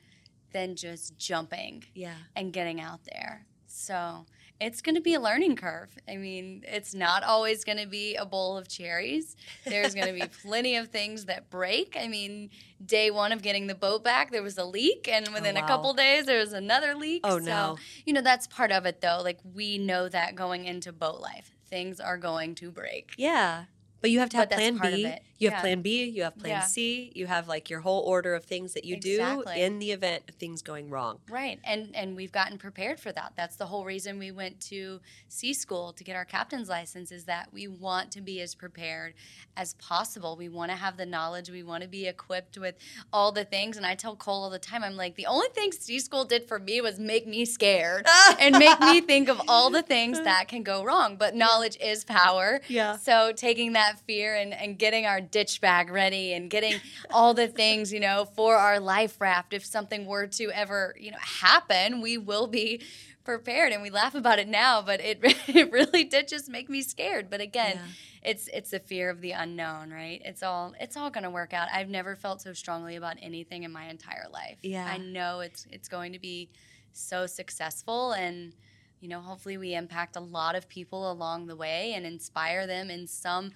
than 0.54 0.76
just 0.76 1.18
jumping 1.18 1.84
Yeah. 1.96 2.14
and 2.36 2.54
getting 2.54 2.80
out 2.80 3.02
there. 3.12 3.48
So 3.66 4.28
it's 4.60 4.82
going 4.82 4.96
to 4.96 5.02
be 5.02 5.14
a 5.14 5.20
learning 5.20 5.56
curve. 5.58 5.90
I 6.08 6.18
mean, 6.18 6.64
it's 6.66 6.94
not 6.94 7.24
always 7.24 7.64
going 7.64 7.78
to 7.78 7.88
be 7.88 8.16
a 8.16 8.26
bowl 8.26 8.58
of 8.58 8.68
cherries. 8.68 9.36
There's 9.66 9.94
going 9.94 10.08
to 10.08 10.14
be 10.14 10.28
plenty 10.42 10.78
of 10.78 10.90
things 10.90 11.26
that 11.26 11.50
break. 11.50 11.98
I 12.00 12.08
mean, 12.08 12.50
day 12.86 13.12
one 13.12 13.32
of 13.32 13.42
getting 13.42 13.68
the 13.68 13.76
boat 13.76 14.04
back, 14.04 14.32
there 14.32 14.44
was 14.44 14.58
a 14.58 14.66
leak, 14.66 15.10
and 15.12 15.28
oh, 15.30 15.34
within 15.34 15.58
Oh, 15.58 15.60
wow. 15.60 15.66
a 15.66 15.68
couple 15.68 15.94
days, 15.94 16.26
there 16.26 16.40
was 16.40 16.54
another 16.54 16.96
leak. 16.96 17.22
Oh, 17.24 17.40
so, 17.40 17.46
no. 17.46 17.78
you 18.06 18.14
know, 18.14 18.22
that's 18.22 18.48
part 18.48 18.72
of 18.72 18.86
it, 18.86 19.02
though. 19.02 19.22
Like, 19.24 19.40
we 19.54 19.78
know 19.78 20.08
that 20.10 20.36
going 20.36 20.66
into 20.66 20.94
boat 20.94 21.20
life, 21.20 21.52
things 21.68 22.00
are 22.00 22.18
going 22.18 22.56
to 22.56 22.72
break. 22.72 23.14
Yeah. 23.18 23.66
But 24.02 24.12
you 24.12 24.20
have 24.20 24.30
to 24.30 24.38
have 24.38 24.50
But 24.50 24.58
plan 24.58 24.78
B. 24.82 25.16
You 25.38 25.50
have 25.50 25.58
Yeah. 25.58 25.62
plan 25.62 25.82
B, 25.82 26.04
you 26.06 26.24
have 26.24 26.38
plan 26.38 26.52
Yeah. 26.52 26.62
C, 26.62 27.12
you 27.16 27.28
have 27.28 27.48
like 27.48 27.70
your 27.70 27.82
whole 27.82 28.02
order 28.04 28.34
of 28.36 28.46
things 28.46 28.74
that 28.74 28.86
you 28.86 28.98
do 28.98 29.44
in 29.56 29.80
the 29.80 29.92
event 29.92 30.24
of 30.30 30.36
things 30.36 30.62
going 30.62 30.90
wrong. 30.90 31.20
Right, 31.30 31.60
and 31.64 31.96
and 31.96 32.16
we've 32.16 32.32
gotten 32.32 32.58
prepared 32.58 33.00
for 33.00 33.12
that. 33.12 33.34
That's 33.36 33.56
the 33.56 33.66
whole 33.68 33.86
reason 33.86 34.18
we 34.20 34.32
went 34.32 34.60
to 34.72 35.02
sea 35.28 35.54
school 35.54 35.94
to 35.94 36.04
get 36.04 36.16
our 36.16 36.26
captain's 36.26 36.70
license. 36.70 37.12
Is 37.12 37.26
that 37.26 37.50
we 37.52 37.68
want 37.68 38.12
to 38.12 38.22
be 38.22 38.42
as 38.42 38.56
prepared 38.56 39.14
as 39.58 39.74
possible. 39.76 40.36
We 40.36 40.50
want 40.50 40.72
to 40.72 40.78
have 40.78 40.98
the 40.98 41.06
knowledge. 41.06 41.50
We 41.50 41.64
want 41.64 41.84
to 41.84 41.90
be 41.90 42.08
equipped 42.08 42.58
with 42.58 42.76
all 43.12 43.32
the 43.32 43.46
things. 43.46 43.78
And 43.78 43.86
I 43.86 43.96
tell 43.96 44.16
Cole 44.16 44.44
all 44.44 44.50
the 44.50 44.60
time, 44.60 44.84
I'm 44.84 44.96
like, 44.96 45.16
the 45.16 45.26
only 45.26 45.48
thing 45.54 45.72
sea 45.72 46.00
school 46.00 46.26
did 46.26 46.48
for 46.48 46.60
me 46.60 46.82
was 46.82 47.00
make 47.00 47.28
me 47.28 47.46
scared 47.46 48.06
and 48.40 48.58
make 48.58 48.80
me 48.82 49.02
think 49.02 49.30
of 49.30 49.42
all 49.48 49.70
the 49.70 49.82
things 49.82 50.20
that 50.24 50.48
can 50.48 50.64
go 50.64 50.84
wrong. 50.84 51.16
But 51.18 51.36
knowledge 51.36 51.78
is 51.82 52.04
power. 52.04 52.62
Yeah. 52.68 52.98
So 52.98 53.32
taking 53.34 53.74
that 53.74 54.00
fear 54.06 54.36
and, 54.36 54.54
and 54.54 54.78
getting 54.78 55.06
our 55.06 55.22
ditch 55.26 55.62
bag 55.62 55.90
ready 55.90 56.34
and 56.34 56.50
getting 56.50 56.80
all 57.12 57.34
the 57.34 57.48
things, 57.48 57.92
you 57.92 58.00
know, 58.00 58.26
for 58.36 58.56
our 58.56 58.80
life 58.80 59.20
raft, 59.20 59.54
if 59.54 59.66
something 59.66 60.06
were 60.06 60.28
to 60.28 60.52
ever, 60.52 60.96
you 61.00 61.12
know, 61.12 61.18
happen, 61.20 62.02
we 62.02 62.18
will 62.18 62.48
be 62.48 62.82
prepared. 63.24 63.72
And 63.72 63.82
we 63.82 63.90
laugh 63.90 64.16
about 64.16 64.40
it 64.40 64.48
now, 64.48 64.82
but 64.82 65.02
it, 65.02 65.20
it 65.48 65.72
really 65.72 66.04
did 66.04 66.28
just 66.28 66.50
make 66.50 66.70
me 66.70 66.82
scared. 66.82 67.30
But 67.30 67.42
again, 67.42 67.76
Yeah. 67.78 68.30
it's 68.32 68.48
it's 68.54 68.70
the 68.72 68.80
fear 68.80 69.10
of 69.10 69.22
the 69.22 69.32
unknown, 69.32 69.92
right? 69.92 70.22
It's 70.24 70.44
all 70.44 70.74
it's 70.80 70.96
all 70.96 71.10
gonna 71.10 71.32
work 71.32 71.54
out. 71.54 71.68
I've 71.74 71.90
never 71.90 72.16
felt 72.16 72.42
so 72.42 72.54
strongly 72.54 72.96
about 72.96 73.18
anything 73.22 73.64
in 73.64 73.72
my 73.72 73.86
entire 73.88 74.28
life. 74.32 74.58
Yeah. 74.62 74.86
I 74.86 74.98
know 74.98 75.40
it's 75.42 75.66
it's 75.72 75.88
going 75.90 76.14
to 76.14 76.20
be 76.20 76.50
so 76.94 77.26
successful 77.26 78.14
and 78.14 78.54
you 79.02 79.10
know, 79.10 79.20
hopefully 79.20 79.58
we 79.58 79.76
impact 79.76 80.16
a 80.16 80.20
lot 80.20 80.56
of 80.56 80.68
people 80.68 81.12
along 81.12 81.46
the 81.46 81.56
way 81.56 81.94
and 81.94 82.06
inspire 82.08 82.66
them 82.66 82.90
in 82.90 83.06
some 83.06 83.52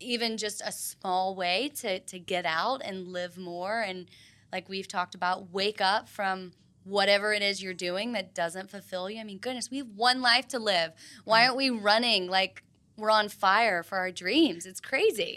even 0.00 0.36
just 0.36 0.60
a 0.64 0.72
small 0.72 1.34
way 1.34 1.70
to 1.76 2.00
to 2.00 2.18
get 2.18 2.44
out 2.44 2.82
and 2.84 3.08
live 3.08 3.38
more 3.38 3.80
and 3.80 4.06
like 4.52 4.68
we've 4.68 4.88
talked 4.88 5.14
about 5.14 5.52
wake 5.52 5.80
up 5.80 6.08
from 6.08 6.52
whatever 6.84 7.32
it 7.32 7.42
is 7.42 7.62
you're 7.62 7.74
doing 7.74 8.12
that 8.12 8.34
doesn't 8.34 8.70
fulfill 8.70 9.10
you. 9.10 9.18
I 9.18 9.24
mean, 9.24 9.38
goodness, 9.38 9.70
we 9.70 9.78
have 9.78 9.88
one 9.96 10.20
life 10.20 10.46
to 10.48 10.58
live. 10.58 10.92
Why 11.24 11.40
mm. 11.40 11.44
aren't 11.44 11.56
we 11.56 11.70
running 11.70 12.28
like 12.28 12.62
we're 12.96 13.10
on 13.10 13.28
fire 13.28 13.82
for 13.82 13.98
our 13.98 14.12
dreams? 14.12 14.64
It's 14.64 14.80
crazy. 14.80 15.36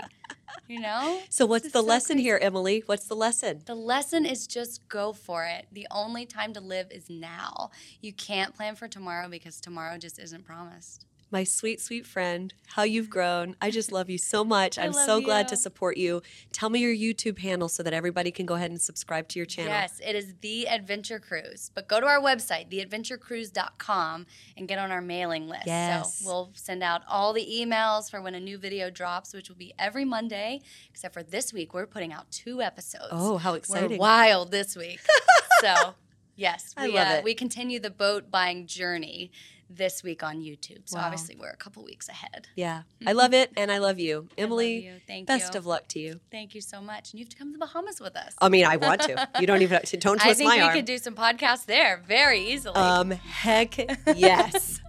You 0.68 0.82
know? 0.82 1.22
So 1.30 1.45
what's 1.45 1.66
the 1.66 1.80
so 1.80 1.82
lesson 1.82 2.18
crazy. 2.18 2.24
here, 2.24 2.39
Emily? 2.41 2.84
What's 2.86 3.08
the 3.08 3.16
lesson? 3.16 3.62
The 3.66 3.76
lesson 3.76 4.26
is 4.26 4.45
just 4.45 4.88
go 4.88 5.14
for 5.14 5.45
it. 5.45 5.68
The 5.72 5.88
only 5.89 6.26
time 6.26 6.53
to 6.53 6.60
live 6.60 6.91
is 6.91 7.10
now. 7.10 7.72
You 8.01 8.14
can't 8.14 8.53
plan 8.53 8.76
for 8.76 8.88
tomorrow 8.88 9.30
because 9.30 9.60
tomorrow 9.60 9.97
just 9.97 10.20
isn't 10.20 10.45
promised. 10.45 11.07
My 11.30 11.43
sweet, 11.43 11.82
sweet 11.82 12.05
friend, 12.05 12.53
how 12.67 12.84
you've 12.84 13.09
grown. 13.09 13.57
I 13.61 13.69
just 13.69 13.91
love 13.91 14.09
you 14.09 14.17
so 14.17 14.45
much. 14.45 14.80
I'm 14.80 14.93
so 14.93 15.19
glad 15.19 15.49
to 15.49 15.57
support 15.57 15.97
you. 15.97 16.21
Tell 16.53 16.69
me 16.69 16.80
your 16.80 16.93
YouTube 16.93 17.39
handle 17.39 17.67
so 17.67 17.84
that 17.84 17.93
everybody 17.93 18.32
can 18.32 18.45
go 18.45 18.55
ahead 18.55 18.71
and 18.71 18.82
subscribe 18.82 19.28
to 19.30 19.39
your 19.39 19.45
channel. 19.45 19.73
Yes, 19.73 19.99
it 20.05 20.15
is 20.15 20.36
The 20.39 20.69
Adventure 20.69 21.19
Crews. 21.19 21.69
But 21.73 21.89
go 21.89 21.99
to 21.99 22.05
our 22.05 22.21
website, 22.21 22.71
theadventurecrews.com, 22.71 24.25
and 24.55 24.67
get 24.69 24.80
on 24.80 24.91
our 24.91 25.01
mailing 25.01 25.49
list. 25.49 25.67
Yes. 25.67 26.19
So 26.19 26.25
we'll 26.25 26.51
send 26.53 26.82
out 26.82 27.01
all 27.09 27.34
the 27.34 27.45
emails 27.45 28.09
for 28.09 28.21
when 28.21 28.34
a 28.34 28.39
new 28.39 28.57
video 28.57 28.89
drops, 28.89 29.34
which 29.34 29.49
will 29.49 29.57
be 29.57 29.73
every 29.78 30.05
Monday, 30.05 30.61
except 30.89 31.13
for 31.13 31.23
this 31.23 31.51
week. 31.51 31.73
We're 31.73 31.88
putting 31.88 32.13
out 32.13 32.32
two 32.32 32.61
episodes. 32.61 33.09
Oh, 33.11 33.38
how 33.38 33.51
We're 33.51 33.57
exciting. 33.57 33.97
wild 33.97 34.51
this 34.51 34.78
week. 34.78 35.01
so, 35.59 35.95
yes, 36.38 36.73
I 36.78 36.88
we, 36.88 36.93
love 36.93 37.07
uh, 37.07 37.11
it. 37.15 37.23
we 37.25 37.34
continue 37.34 37.82
the 37.82 37.91
boat 37.91 38.32
buying 38.32 38.65
journey 38.65 39.32
this 39.70 40.03
week 40.03 40.24
on 40.24 40.38
YouTube. 40.38 40.82
So, 40.86 40.97
Wow. 40.97 41.05
obviously, 41.05 41.36
we're 41.36 41.49
a 41.49 41.57
couple 41.57 41.84
weeks 41.84 42.07
ahead. 42.09 42.47
Yeah. 42.55 42.84
I 43.07 43.13
love 43.13 43.34
it 43.34 43.51
and 43.57 43.72
I 43.72 43.78
love 43.80 43.99
you. 43.99 44.15
I 44.15 44.20
love 44.20 44.30
Emily, 44.38 44.86
you. 45.07 45.26
Best 45.26 45.53
you. 45.53 45.57
of 45.57 45.65
luck 45.65 45.88
to 45.89 45.99
you. 45.99 46.20
Thank 46.32 46.55
you 46.55 46.61
so 46.61 46.82
much. 46.82 47.11
And 47.11 47.20
you 47.20 47.26
have 47.26 47.30
to 47.30 47.38
come 47.38 47.49
to 47.49 47.53
the 47.53 47.65
Bahamas 47.65 47.99
with 47.99 48.15
us. 48.15 48.34
I 48.41 48.49
mean, 48.49 48.65
I 48.65 48.78
want 48.78 49.01
to. 49.01 49.28
You 49.39 49.45
don't 49.45 49.61
even 49.61 49.76
have 49.78 49.89
to, 49.89 49.97
don't 49.97 50.26
I 50.26 50.34
think 50.34 50.51
we 50.51 50.70
could 50.70 50.86
do 50.86 50.97
some 50.97 51.13
podcasts 51.15 51.65
there 51.65 52.01
very 52.07 52.39
easily. 52.39 52.76
um, 52.76 53.11
heck 53.11 53.78
yes. 54.15 54.80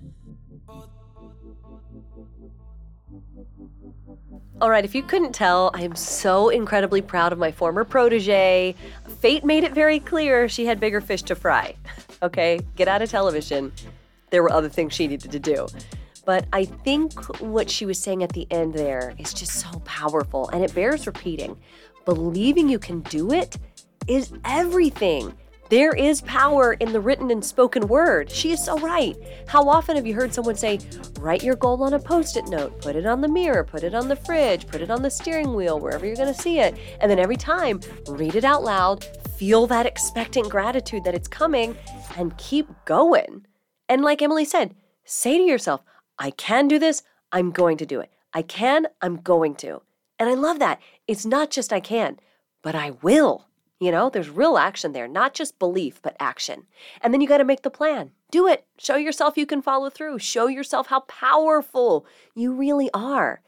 All 4.61 4.71
right, 4.71 4.85
if 4.85 4.93
you 4.95 5.03
couldn't 5.05 5.35
tell, 5.35 5.71
I 5.73 5.83
am 5.83 5.95
so 5.95 6.49
incredibly 6.49 7.01
proud 7.01 7.33
of 7.33 7.39
my 7.39 7.53
former 7.53 7.85
protege. 7.85 8.75
Fate 9.21 9.45
made 9.45 9.63
it 9.63 9.73
very 9.73 10.01
clear 10.01 10.49
she 10.49 10.67
had 10.67 10.81
bigger 10.81 11.01
fish 11.01 11.23
to 11.25 11.37
fry. 11.37 11.75
Okay, 12.23 12.59
get 12.75 12.89
out 12.89 13.01
of 13.01 13.09
television. 13.09 13.71
There 14.31 14.43
were 14.43 14.53
other 14.53 14.69
things 14.69 14.95
she 14.95 15.07
needed 15.07 15.33
to 15.33 15.39
do. 15.39 15.67
But 16.25 16.47
I 16.53 16.67
think 16.67 17.41
what 17.41 17.71
she 17.71 17.87
was 17.87 17.99
saying 17.99 18.23
at 18.23 18.33
the 18.33 18.47
end 18.51 18.75
there 18.75 19.15
is 19.19 19.33
just 19.33 19.53
so 19.53 19.79
powerful 19.81 20.49
and 20.51 20.63
it 20.63 20.75
bears 20.75 21.07
repeating. 21.07 21.59
Believing 22.05 22.69
you 22.69 22.79
can 22.79 23.01
do 23.01 23.33
it 23.33 23.57
is 24.07 24.33
everything. 24.45 25.35
There 25.71 25.93
is 25.93 26.23
power 26.23 26.75
in 26.75 26.93
the 26.93 27.01
written 27.01 27.31
and 27.31 27.45
spoken 27.45 27.89
word. 27.89 28.31
She 28.31 28.53
is 28.53 28.65
so 28.65 28.79
right. 28.79 29.15
How 29.47 29.69
often 29.69 29.97
have 29.97 30.07
you 30.07 30.15
heard 30.15 30.33
someone 30.33 30.55
say, 30.55 30.81
write 31.21 31.43
your 31.43 31.57
goal 31.57 31.83
on 31.83 31.93
a 31.93 31.99
post 31.99 32.39
it 32.39 32.47
note, 32.49 32.81
put 32.81 32.97
it 32.97 33.05
on 33.05 33.21
the 33.21 33.29
mirror, 33.29 33.65
put 33.65 33.83
it 33.83 33.95
on 33.95 34.09
the 34.09 34.17
fridge, 34.17 34.67
put 34.67 34.81
it 34.81 34.91
on 34.91 35.03
the 35.03 35.11
steering 35.11 35.55
wheel, 35.55 35.79
wherever 35.79 36.07
you're 36.07 36.17
going 36.17 36.33
to 36.33 36.43
see 36.43 36.59
it. 36.59 36.75
And 37.01 37.11
then 37.11 37.19
every 37.19 37.37
time, 37.37 37.81
read 38.07 38.35
it 38.35 38.45
out 38.45 38.65
loud, 38.65 39.05
feel 39.37 39.67
that 39.67 39.85
expectant 39.85 40.49
gratitude 40.49 41.05
that 41.05 41.15
it's 41.15 41.29
coming, 41.29 41.77
and 42.17 42.37
keep 42.39 42.67
going. 42.87 43.47
And 43.89 44.03
like 44.03 44.23
Emily 44.23 44.45
said, 44.45 44.75
say 45.05 45.39
to 45.39 45.45
yourself, 45.45 45.83
I 46.19 46.31
can 46.31 46.69
do 46.69 46.79
this, 46.79 47.03
I'm 47.33 47.51
going 47.51 47.77
to 47.79 47.87
do 47.87 48.01
it. 48.01 48.11
I 48.33 48.43
can, 48.43 48.87
I'm 49.01 49.17
going 49.17 49.55
to. 49.57 49.83
And 50.19 50.29
I 50.29 50.35
love 50.35 50.59
that. 50.59 50.81
It's 51.07 51.25
not 51.25 51.51
just 51.51 51.73
I 51.73 51.81
can, 51.81 52.19
but 52.63 52.75
I 52.75 52.91
will. 53.03 53.47
You 53.81 53.93
know, 53.93 54.11
there's 54.11 54.29
real 54.29 54.59
action 54.59 54.93
there, 54.93 55.07
not 55.07 55.35
just 55.35 55.59
belief, 55.59 56.03
but 56.03 56.17
action. 56.19 56.67
And 57.01 57.15
then 57.15 57.21
you 57.21 57.29
got 57.29 57.39
to 57.39 57.45
make 57.45 57.63
the 57.63 57.71
plan. 57.71 58.11
Do 58.31 58.49
it. 58.49 58.67
Show 58.77 58.97
yourself 58.97 59.39
you 59.39 59.47
can 59.47 59.63
follow 59.63 59.89
through. 59.89 60.19
Show 60.19 60.49
yourself 60.49 60.89
how 60.89 61.01
powerful 61.01 62.05
you 62.35 62.53
really 62.53 62.91
are. 62.93 63.41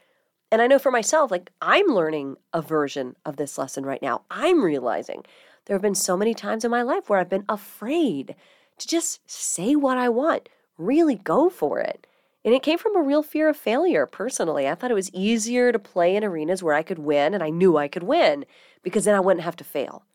And 0.51 0.61
I 0.61 0.67
know 0.67 0.79
for 0.79 0.91
myself, 0.91 1.31
like 1.31 1.51
I'm 1.61 1.87
learning 1.87 2.37
a 2.53 2.61
version 2.61 3.15
of 3.25 3.35
this 3.35 3.57
lesson 3.57 3.85
right 3.85 4.01
now. 4.01 4.23
I'm 4.31 4.63
realizing 4.63 5.23
there 5.65 5.75
have 5.75 5.81
been 5.81 5.95
so 5.95 6.17
many 6.17 6.33
times 6.33 6.63
in 6.63 6.71
my 6.71 6.81
life 6.81 7.09
where 7.09 7.19
I've 7.19 7.29
been 7.29 7.45
afraid 7.47 8.35
to 8.81 8.87
just 8.87 9.19
say 9.29 9.75
what 9.75 9.97
I 9.97 10.09
want, 10.09 10.49
really 10.77 11.15
go 11.15 11.49
for 11.49 11.79
it. 11.79 12.07
And 12.43 12.53
it 12.53 12.63
came 12.63 12.79
from 12.79 12.95
a 12.95 13.01
real 13.01 13.21
fear 13.21 13.49
of 13.49 13.57
failure 13.57 14.05
personally. 14.05 14.67
I 14.67 14.75
thought 14.75 14.91
it 14.91 14.95
was 14.95 15.13
easier 15.13 15.71
to 15.71 15.79
play 15.79 16.15
in 16.15 16.23
arenas 16.23 16.63
where 16.63 16.73
I 16.73 16.81
could 16.81 16.99
win 16.99 17.33
and 17.33 17.43
I 17.43 17.49
knew 17.49 17.77
I 17.77 17.87
could 17.87 18.03
win 18.03 18.45
because 18.81 19.05
then 19.05 19.15
I 19.15 19.19
wouldn't 19.19 19.43
have 19.43 19.55
to 19.57 19.63
fail. 19.63 20.05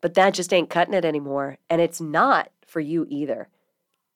But 0.00 0.14
that 0.14 0.34
just 0.34 0.52
ain't 0.52 0.70
cutting 0.70 0.94
it 0.94 1.04
anymore. 1.04 1.58
And 1.68 1.80
it's 1.82 2.00
not 2.00 2.50
for 2.66 2.80
you 2.80 3.06
either. 3.10 3.48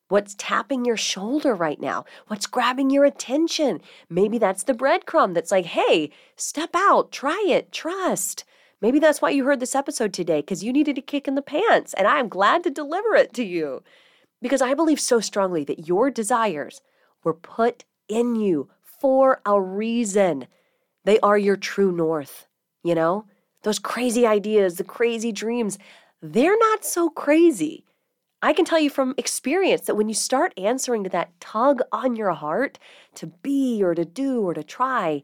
What's 0.08 0.34
tapping 0.36 0.84
your 0.84 0.96
shoulder 0.96 1.54
right 1.54 1.80
now? 1.80 2.04
What's 2.26 2.46
grabbing 2.46 2.90
your 2.90 3.04
attention? 3.04 3.80
Maybe 4.08 4.38
that's 4.38 4.62
the 4.62 4.74
breadcrumb 4.74 5.34
that's 5.34 5.50
like, 5.50 5.66
hey, 5.66 6.10
step 6.36 6.70
out, 6.74 7.12
try 7.12 7.42
it, 7.48 7.72
trust. 7.72 8.44
Maybe 8.82 8.98
that's 8.98 9.22
why 9.22 9.30
you 9.30 9.44
heard 9.44 9.60
this 9.60 9.76
episode 9.76 10.12
today, 10.12 10.40
because 10.40 10.64
you 10.64 10.72
needed 10.72 10.98
a 10.98 11.02
kick 11.02 11.28
in 11.28 11.36
the 11.36 11.40
pants, 11.40 11.94
and 11.94 12.08
I 12.08 12.18
am 12.18 12.28
glad 12.28 12.64
to 12.64 12.70
deliver 12.70 13.14
it 13.14 13.32
to 13.34 13.44
you. 13.44 13.84
Because 14.42 14.60
I 14.60 14.74
believe 14.74 14.98
so 14.98 15.20
strongly 15.20 15.62
that 15.64 15.86
your 15.86 16.10
desires 16.10 16.80
were 17.22 17.32
put 17.32 17.84
in 18.08 18.34
you 18.34 18.68
for 18.82 19.40
a 19.46 19.60
reason. 19.60 20.48
They 21.04 21.20
are 21.20 21.38
your 21.38 21.56
true 21.56 21.92
north, 21.92 22.48
you 22.82 22.96
know? 22.96 23.26
Those 23.62 23.78
crazy 23.78 24.26
ideas, 24.26 24.74
the 24.74 24.84
crazy 24.84 25.30
dreams, 25.30 25.78
they're 26.20 26.58
not 26.58 26.84
so 26.84 27.08
crazy. 27.08 27.84
I 28.42 28.52
can 28.52 28.64
tell 28.64 28.80
you 28.80 28.90
from 28.90 29.14
experience 29.16 29.82
that 29.82 29.94
when 29.94 30.08
you 30.08 30.14
start 30.16 30.52
answering 30.56 31.04
to 31.04 31.10
that 31.10 31.38
tug 31.38 31.82
on 31.92 32.16
your 32.16 32.32
heart 32.32 32.80
to 33.14 33.28
be 33.28 33.80
or 33.80 33.94
to 33.94 34.04
do 34.04 34.42
or 34.42 34.54
to 34.54 34.64
try, 34.64 35.22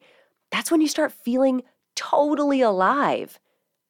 that's 0.53 0.71
when 0.71 0.81
you 0.81 0.87
start 0.87 1.11
feeling 1.11 1.63
totally 1.97 2.61
alive. 2.61 3.41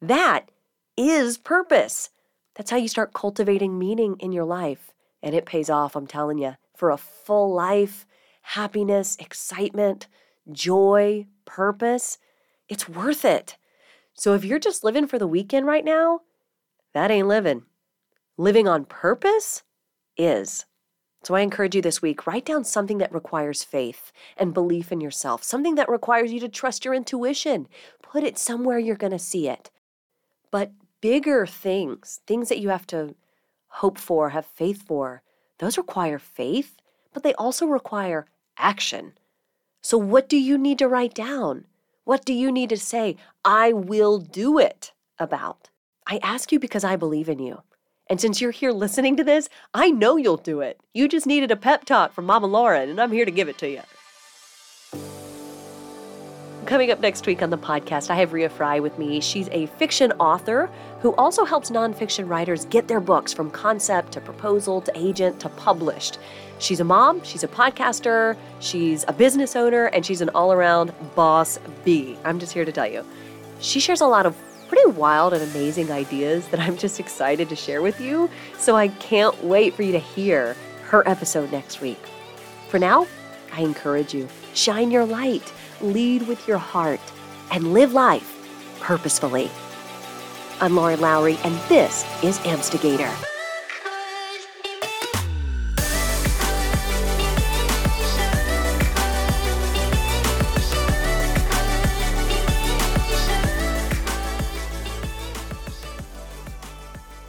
That 0.00 0.50
is 0.96 1.38
purpose. 1.38 2.10
That's 2.54 2.70
how 2.70 2.76
you 2.76 2.88
start 2.88 3.12
cultivating 3.12 3.78
meaning 3.78 4.16
in 4.20 4.32
your 4.32 4.44
life. 4.44 4.92
And 5.22 5.34
it 5.34 5.46
pays 5.46 5.68
off, 5.68 5.96
I'm 5.96 6.06
telling 6.06 6.38
you, 6.38 6.56
for 6.76 6.90
a 6.90 6.96
full 6.96 7.52
life, 7.52 8.06
happiness, 8.42 9.16
excitement, 9.18 10.06
joy, 10.50 11.26
purpose. 11.44 12.18
It's 12.68 12.88
worth 12.88 13.24
it. 13.24 13.56
So 14.14 14.34
if 14.34 14.44
you're 14.44 14.58
just 14.58 14.84
living 14.84 15.06
for 15.06 15.18
the 15.18 15.26
weekend 15.26 15.66
right 15.66 15.84
now, 15.84 16.20
that 16.94 17.10
ain't 17.10 17.28
living. 17.28 17.62
Living 18.36 18.68
on 18.68 18.84
purpose 18.84 19.62
is. 20.16 20.64
So 21.24 21.34
I 21.34 21.40
encourage 21.40 21.74
you 21.74 21.82
this 21.82 22.00
week 22.00 22.26
write 22.26 22.44
down 22.44 22.64
something 22.64 22.98
that 22.98 23.12
requires 23.12 23.64
faith 23.64 24.12
and 24.36 24.54
belief 24.54 24.92
in 24.92 25.00
yourself, 25.00 25.42
something 25.42 25.74
that 25.74 25.88
requires 25.88 26.32
you 26.32 26.40
to 26.40 26.48
trust 26.48 26.84
your 26.84 26.94
intuition. 26.94 27.66
Put 28.02 28.22
it 28.22 28.38
somewhere 28.38 28.78
you're 28.78 28.96
going 28.96 29.12
to 29.12 29.18
see 29.18 29.48
it. 29.48 29.70
But 30.50 30.72
bigger 31.00 31.46
things, 31.46 32.20
things 32.26 32.48
that 32.48 32.58
you 32.58 32.68
have 32.70 32.86
to 32.88 33.14
hope 33.68 33.98
for, 33.98 34.30
have 34.30 34.46
faith 34.46 34.82
for, 34.86 35.22
those 35.58 35.76
require 35.76 36.18
faith, 36.18 36.76
but 37.12 37.22
they 37.22 37.34
also 37.34 37.66
require 37.66 38.26
action. 38.56 39.12
So, 39.80 39.98
what 39.98 40.28
do 40.28 40.36
you 40.36 40.58
need 40.58 40.78
to 40.78 40.88
write 40.88 41.14
down? 41.14 41.66
What 42.04 42.24
do 42.24 42.32
you 42.32 42.50
need 42.50 42.70
to 42.70 42.76
say, 42.76 43.16
I 43.44 43.72
will 43.72 44.18
do 44.18 44.58
it 44.58 44.92
about? 45.18 45.70
I 46.06 46.18
ask 46.22 46.50
you 46.52 46.58
because 46.58 46.84
I 46.84 46.96
believe 46.96 47.28
in 47.28 47.38
you. 47.38 47.62
And 48.08 48.20
since 48.20 48.40
you're 48.40 48.50
here 48.50 48.72
listening 48.72 49.16
to 49.16 49.24
this, 49.24 49.50
I 49.74 49.90
know 49.90 50.16
you'll 50.16 50.38
do 50.38 50.60
it. 50.62 50.80
You 50.94 51.08
just 51.08 51.26
needed 51.26 51.50
a 51.50 51.56
pep 51.56 51.84
talk 51.84 52.14
from 52.14 52.24
Mama 52.24 52.46
Lauren, 52.46 52.88
and 52.88 53.00
I'm 53.00 53.12
here 53.12 53.26
to 53.26 53.30
give 53.30 53.48
it 53.48 53.58
to 53.58 53.68
you. 53.68 53.82
Coming 56.68 56.90
up 56.90 57.00
next 57.00 57.26
week 57.26 57.40
on 57.40 57.48
the 57.48 57.56
podcast, 57.56 58.10
I 58.10 58.16
have 58.16 58.34
Ria 58.34 58.50
Fry 58.50 58.78
with 58.78 58.98
me. 58.98 59.22
She's 59.22 59.48
a 59.52 59.64
fiction 59.78 60.12
author 60.20 60.68
who 61.00 61.14
also 61.14 61.46
helps 61.46 61.70
nonfiction 61.70 62.28
writers 62.28 62.66
get 62.66 62.88
their 62.88 63.00
books 63.00 63.32
from 63.32 63.50
concept 63.50 64.12
to 64.12 64.20
proposal 64.20 64.82
to 64.82 64.92
agent 64.94 65.40
to 65.40 65.48
published. 65.48 66.18
She's 66.58 66.78
a 66.78 66.84
mom, 66.84 67.22
she's 67.22 67.42
a 67.42 67.48
podcaster, 67.48 68.36
she's 68.60 69.06
a 69.08 69.14
business 69.14 69.56
owner, 69.56 69.86
and 69.86 70.04
she's 70.04 70.20
an 70.20 70.28
all 70.34 70.52
around 70.52 70.92
boss 71.14 71.58
bee. 71.86 72.18
I'm 72.22 72.38
just 72.38 72.52
here 72.52 72.66
to 72.66 72.72
tell 72.72 72.86
you. 72.86 73.02
She 73.60 73.80
shares 73.80 74.02
a 74.02 74.06
lot 74.06 74.26
of 74.26 74.36
pretty 74.68 74.90
wild 74.90 75.32
and 75.32 75.42
amazing 75.42 75.90
ideas 75.90 76.46
that 76.48 76.60
I'm 76.60 76.76
just 76.76 77.00
excited 77.00 77.48
to 77.48 77.56
share 77.56 77.80
with 77.80 77.98
you. 77.98 78.28
So 78.58 78.76
I 78.76 78.88
can't 78.88 79.42
wait 79.42 79.72
for 79.72 79.84
you 79.84 79.92
to 79.92 79.98
hear 79.98 80.54
her 80.88 81.08
episode 81.08 81.50
next 81.50 81.80
week. 81.80 82.04
For 82.68 82.78
now, 82.78 83.06
I 83.54 83.62
encourage 83.62 84.12
you 84.12 84.28
shine 84.52 84.90
your 84.90 85.06
light, 85.06 85.50
lead 85.80 86.26
with 86.26 86.46
your 86.48 86.58
heart, 86.58 87.00
and 87.50 87.72
live 87.72 87.92
life 87.92 88.34
purposefully. 88.80 89.50
I'm 90.60 90.74
Lauren 90.74 91.00
Lowry, 91.00 91.38
and 91.44 91.54
this 91.68 92.04
is 92.22 92.38
Amstigator. 92.40 93.37